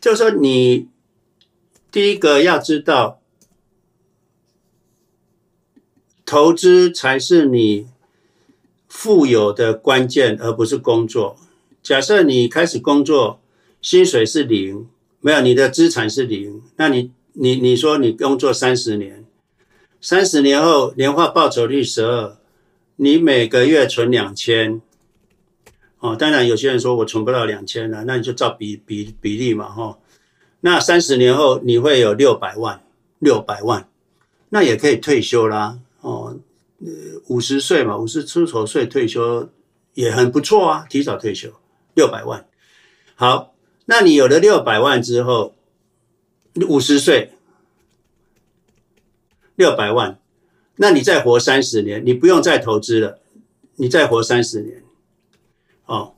[0.00, 0.88] 就说你
[1.90, 3.20] 第一个要知道，
[6.24, 7.86] 投资才是你
[8.88, 11.36] 富有的关键，而不是工作。
[11.82, 13.40] 假设你开始工作，
[13.82, 14.88] 薪水是零，
[15.20, 19.26] 没有你的资产是零，那你你你说你工作三十年，
[20.00, 22.38] 三十年后年化报酬率十二，
[22.96, 24.80] 你每个月存两千。
[26.00, 29.98] 哦，当然有些人说我存不到两千了，那你就照比比比例嘛，哈、哦。
[30.60, 32.80] 那三十年后你会有六百万，
[33.18, 33.88] 六百万，
[34.50, 36.36] 那也可以退休啦，哦，
[36.80, 36.86] 呃，
[37.28, 39.48] 五十岁嘛，五十出头岁退休
[39.94, 41.52] 也很不错啊，提早退休，
[41.94, 42.46] 六百万。
[43.16, 43.54] 好，
[43.86, 45.54] 那你有了六百万之后，
[46.68, 47.32] 五十岁，
[49.56, 50.20] 六百万，
[50.76, 53.18] 那你再活三十年，你不用再投资了，
[53.74, 54.84] 你再活三十年。
[55.88, 56.16] 哦，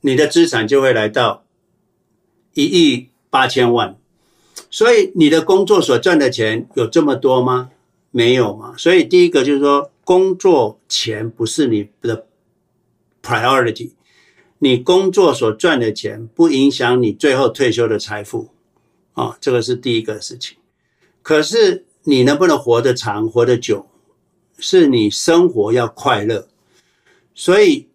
[0.00, 1.44] 你的资产就会来到
[2.54, 3.96] 一亿八千万，
[4.68, 7.70] 所以你的工作所赚的钱有这么多吗？
[8.10, 8.74] 没有嘛。
[8.76, 12.26] 所以第一个就是说，工作钱不是你的
[13.22, 13.92] priority，
[14.58, 18.48] 你工作所赚的钱不影响你最后退休的财富
[19.12, 20.58] 啊，这个是第一个事情。
[21.22, 23.86] 可是你能不能活得长、活得久，
[24.58, 26.48] 是你生活要快乐，
[27.36, 27.86] 所以。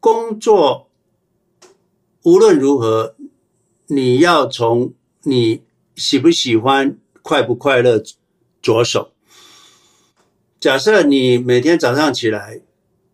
[0.00, 0.88] 工作
[2.22, 3.14] 无论如何，
[3.86, 4.92] 你要从
[5.22, 5.62] 你
[5.96, 8.02] 喜不喜欢、快不快乐
[8.62, 9.12] 着手。
[10.60, 12.60] 假设你每天早上起来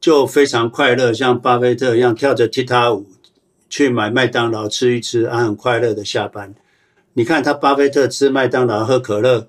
[0.00, 3.06] 就非常快乐，像巴菲特一样跳着踢踏舞
[3.68, 6.54] 去买麦当劳吃一吃，啊，很快乐的下班。
[7.14, 9.48] 你看他巴菲特吃麦当劳、喝可乐，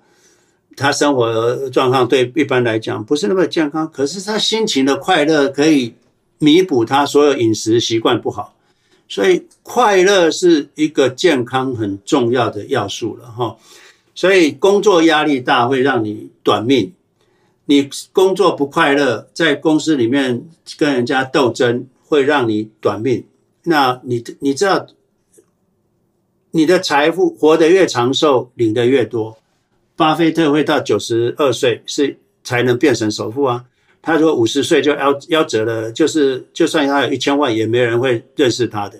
[0.77, 5.95] 他生活状况对一般来讲不是那么健康，可是他心情的快乐可以。
[6.37, 8.55] 弥补他所有饮食习惯不好，
[9.07, 13.57] 所以快乐是一个健康很重要的要素了哈。
[14.13, 16.93] 所以工作压力大会让你短命，
[17.65, 20.47] 你工作不快乐，在公司里面
[20.77, 23.23] 跟人家斗争会让你短命。
[23.63, 24.87] 那你你知道，
[26.51, 29.37] 你的财富活得越长寿，领得越多。
[29.95, 33.65] 巴菲特会到九十二岁是才能变成首富啊。
[34.05, 38.99] 他说五十岁就夭夭折了，就是就算他有一千万，也没人会认识他的，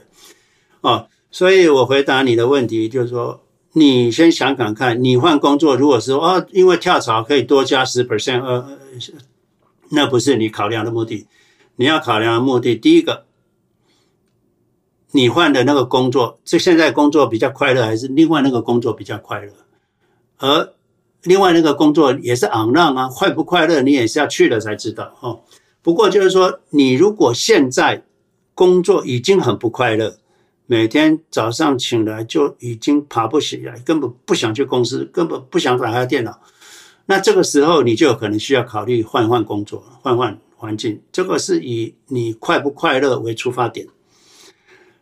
[0.82, 3.40] 哦，所以我回答你的问题就是说，
[3.74, 8.80] 你先想想看，你换工作，如果是哦，因为跳槽可以多加十 percent，呃，
[9.92, 11.28] 那不是你考量的目的。
[11.76, 13.26] 你要考量的目的，第一个，
[15.12, 19.52] 你换的那个工作，是现在工作比较快乐，还是另外那个工作比较快乐？
[20.38, 20.74] 而
[21.26, 25.42] 另外那个工作也是 unknown 啊，快不快乐，你也是要去了才知道哦。
[25.82, 28.04] 不过就是说，你如果现在
[28.54, 30.18] 工作已经很不快乐，
[30.66, 36.40] 每天早上醒来就已经爬不起来，根本不想去公司，根本不想打开电脑，
[37.06, 41.02] 那这个时候你就有可能需要考虑换换工作，换换环境。
[41.12, 43.88] 这个是以你快不快乐为出发点。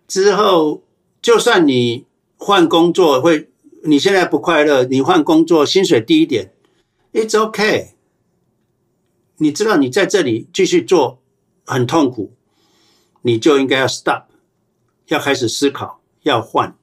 [0.08, 0.84] 之后，
[1.22, 2.06] 就算你
[2.36, 3.50] 换工作会，
[3.86, 6.54] 你现在不快乐，你换工作薪水低一点
[7.12, 7.96] ，It's OK。
[9.38, 11.22] 你知道你在这里继续做
[11.66, 12.34] 很痛苦，
[13.24, 14.24] 你就应该要 stop，
[15.08, 16.78] 要开始思考，要换。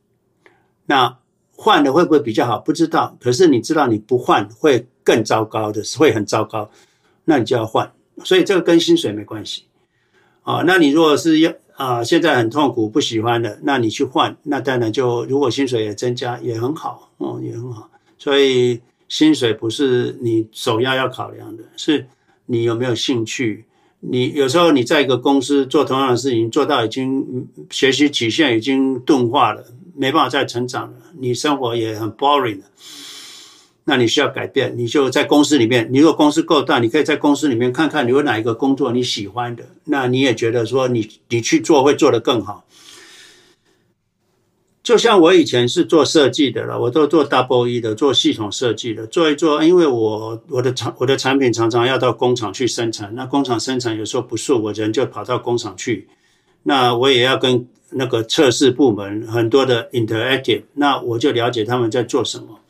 [0.87, 1.19] 那
[1.53, 2.59] 换了会不会比较好？
[2.59, 3.17] 不知道。
[3.19, 6.71] 可是你知道你不换会更糟糕的，会很糟糕。
[7.25, 7.91] 那你就要换。
[8.25, 9.65] 所以这个跟薪水没关系。
[10.43, 17.89] 啊，那你如果是要啊，现在很痛苦不喜欢的，那你去换，那当然就如果薪水也增加也很好，哦，也很好。
[18.19, 18.79] 所以
[19.09, 22.07] 薪水不是你首要要考量的，是。
[22.45, 23.65] 你有没有兴趣？
[24.01, 32.65] 你有时候你在一个公司做同样的事情，做到已经学习曲线已经钝化了，没办法再成长了，你生活也很 boring 了。
[33.91, 35.89] 那你需要改变，你就在公司里面。
[35.91, 42.65] 你如果公司够大，你可以在公司里面看看你有哪一个工作你喜欢的，那你也觉得说你你去做会做得更好。
[44.81, 56.07] 就像我以前是做设计的了，我都做 Double E 的，做系统设计的，做一做，因为我我的产我的产品常常要到工厂去生产，那工厂生产有时候不顺，我人就跑到工厂去，
[56.63, 62.61] 那我也要跟那个测试部门很多的 interactive，那我就了解他们在做什么。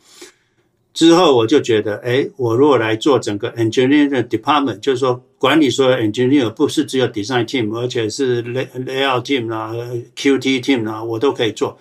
[0.92, 9.72] 之后我就觉得，哎，我如果来做整个 engineering department，就是说管理所有 engineer，不是只有 design team，而且是 layout team 啦、
[10.16, 11.78] QT team 啦，我都可以做。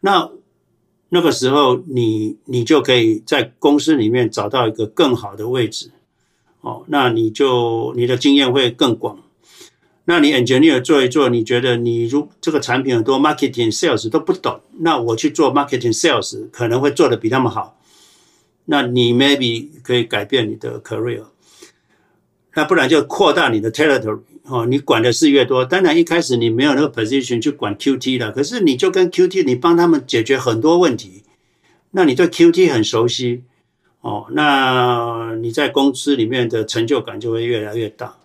[0.00, 0.30] 那
[1.10, 5.90] 那个时候你，你你就可以在公司里面找到一个更好的位置，
[6.62, 9.18] 哦，那你就你的经验会更广。
[10.06, 17.76] 那你 engineer 做一做，你觉得你如这个产品很多 marketing sales 都不懂，那我去做 marketing sales 可能会做得比他们好。
[18.70, 21.24] 那你 maybe 可以改变你的 career，
[22.54, 24.20] 那不然就扩大你的 territory。
[24.44, 28.30] 哦，你管的事越多，当然一开始你没有那个 position 去管 QT 了。
[28.30, 31.24] 可是你就跟 QT，你帮他们解决很多问题，
[31.90, 33.42] 那你对 QT 很熟悉
[34.02, 34.26] 哦。
[34.30, 38.16] 那你在公司里面的成就感就会越来越大。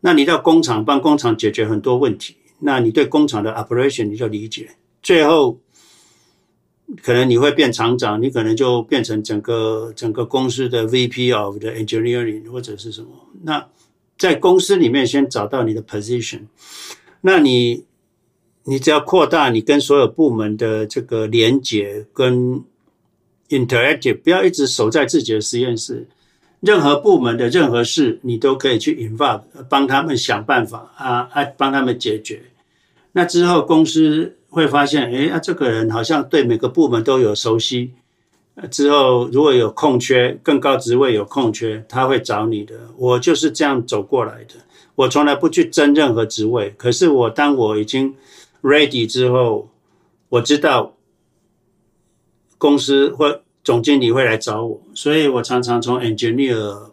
[0.00, 4.68] 那你到工厂帮工厂解决很多问题，那你对工厂的 operation 你就理解。
[5.02, 5.58] 最后
[7.02, 13.08] 可能你会变厂长，你可能就变成整个整个公司的 VP of the engineering 或者是什么
[13.42, 13.66] 那。
[14.16, 16.42] 在公司里面先找到你的 position，
[17.22, 17.84] 那你
[18.62, 22.62] 你只要扩大你跟所有部门的这个连接跟
[23.48, 26.06] interactive，不要一直守在自己的实验室。
[26.60, 32.40] 任何部门的任何事，你都可以去 involve，帮他们想办法啊，啊，帮他们解决。
[33.10, 37.92] 那之后公司会发现，哎，啊，这个人好像对每个部门都有熟悉。
[38.70, 42.74] 之后，如果有空缺，更高职位有空缺，他会找你的。
[42.96, 44.54] 我就是这样走过来的。
[44.94, 48.14] 我从来不去争任何职位，可是我当我已经
[48.62, 49.68] ready 之后，
[50.28, 50.94] 我知道
[52.56, 56.92] 公司或总经理会来找我，所以我常常从 engineer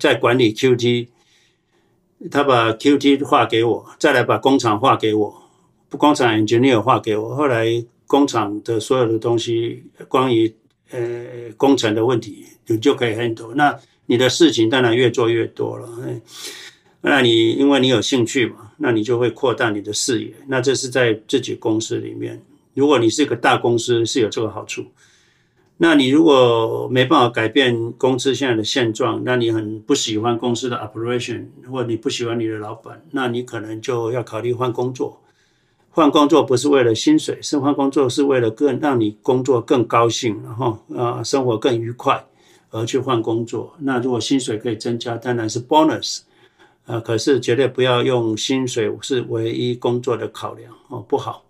[0.00, 1.08] 在管理 QT，
[2.30, 5.41] 他把 QT 划给我，再来把工厂划给我，
[5.96, 7.66] 工厂 engineer 划给我，后来
[8.06, 10.54] 工厂的所有的东西关于
[10.90, 15.88] 呃，工程的问题你就可以 handle，那你的事情当然越做越多了。
[17.00, 20.32] 那你因为你有兴趣嘛，那你就会扩大你的视野。
[20.46, 22.40] 那这是在自己公司里面，
[22.74, 24.84] 如果你是一个大公司，是有这个好处。
[25.78, 35.20] 那你如果没办法改变公司现在的现状，那你很不喜欢公司的 operation，或你不喜欢你的老板，那你可能就要考虑换工作。
[35.94, 42.24] 换工作不是为了薪水，是换工作是为了更让你工作更高兴，然后啊生活更愉快
[42.70, 43.74] 而去换工作。
[43.80, 46.20] 那如果薪水可以增加，当然是 bonus，
[46.86, 51.44] 啊，可是绝对不要用薪水是唯一工作的考量哦，不好。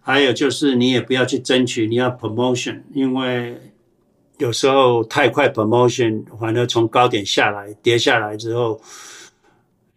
[0.00, 3.60] 还有就是你也不要去争取你要 promotion，因为
[4.38, 8.80] 有时候太快 promotion，反而从高点下来跌下来之后，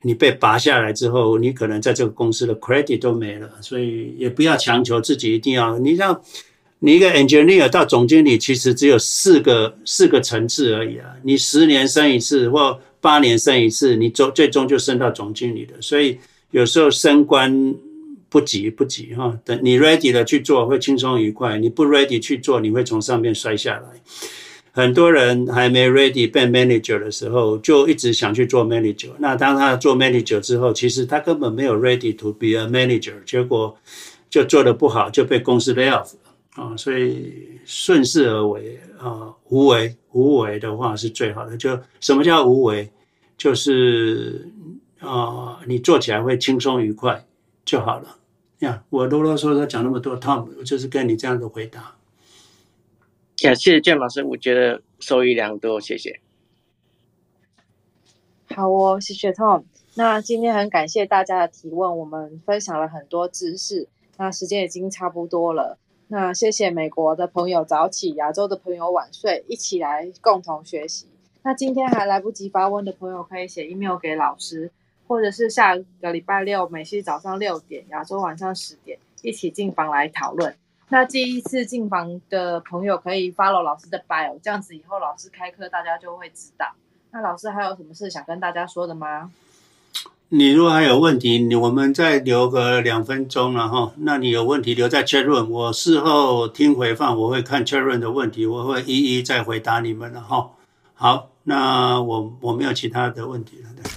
[0.02, 5.78] 你被拔下来之后，你可能在这个公司的 credit 都没了，所以也不要强求自己一定要。
[5.80, 6.22] 你像
[6.80, 11.08] 你一个 engineer 到总经理，其实只有四个四个层次而已啊。
[11.24, 15.74] 你十年升一次，或八年升一次，你终最终就升到总经理的。
[15.82, 16.18] 所以
[16.52, 17.76] 有时候升官
[18.30, 24.02] 不急不急哈，等你 ready 了去做会轻松愉快，你不 ready 去做，你会从上面摔下来。
[24.72, 29.10] 很多人还没 ready 变 manager 的时候，就一直想去做 manager。
[29.18, 33.78] 那当他做 manager 之后，其实他根本没有 ready to be a manager，结果
[34.30, 36.78] 就做得不好，就被公司 lay off 了啊。
[36.78, 41.58] 所以顺势而为啊，无为无为的话是最好的。
[41.58, 42.90] 就什么叫无为？
[43.38, 44.50] 就是
[45.00, 47.26] 啊，你做起来会轻松愉快
[47.66, 48.18] 就好了。
[48.60, 51.96] 呀，我啰啰嗦嗦讲那么多，Tom 我就是跟你这样的回答。
[53.42, 56.20] 感谢 James 老师，我觉得受益良多，谢谢。
[58.56, 59.64] 好哦，谢谢 Tom。
[59.96, 63.88] 那今天很感谢大家的提问，我们分享了很多知识。
[64.18, 71.08] 那时间已经差不多了，那谢谢美国的朋友早起，亚洲的朋友晚睡，一起来共同学习。
[71.44, 74.72] 那今天还来不及发问的朋友，可以写 email 给老师，
[75.08, 80.56] 或者是下个礼拜六美西早上六点，亚洲晚上十点，一起进房来讨论。
[80.92, 86.66] 那第一次进房的朋友可以 follow 老师的 bio，这样子以后老师开课大家就会知道。
[87.12, 89.32] 那老师还有什么事想跟大家说的吗？
[90.30, 93.94] 你如果还有问题，你我们再留个两分钟了哈。
[93.98, 100.52] 那你有问题留在 chat room，我事后听回放，我会看 chat room 的问题，我会一一再回答你们了哈。
[100.94, 103.70] 好，那我我没有其他的问题了。
[103.76, 103.92] 对。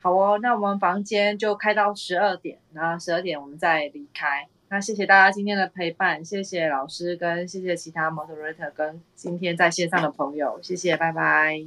[0.00, 4.48] 好哦，那我们房间就开到十二点，然后十二点我们再离开。
[4.68, 11.64] 那谢谢大家今天的陪伴，谢谢老师跟谢谢其他 moderator 跟今天在线上的朋友，谢谢，拜拜。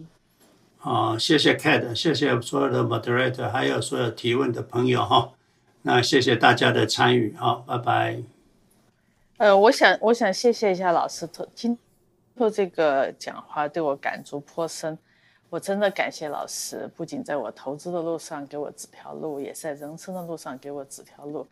[0.77, 5.31] 好，谢谢 Kate，谢谢所有的 moderator，还有所有提问的朋友哈。
[5.83, 8.19] 那谢谢大家的参与，好，拜拜。
[9.37, 11.77] 呃，我想我想谢谢一下老师，今
[12.35, 14.97] 做这个讲话对我感触颇深，
[15.49, 21.47] 我真的感谢老师，不仅在我投资的路上给我指条路，也在人生的路上给我指条路。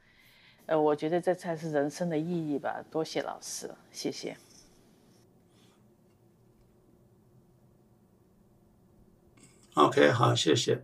[0.68, 2.84] 呃，我觉得这才是人生的意义吧。
[2.90, 4.36] 多谢老师，谢谢。
[9.76, 10.84] OK，好，谢谢。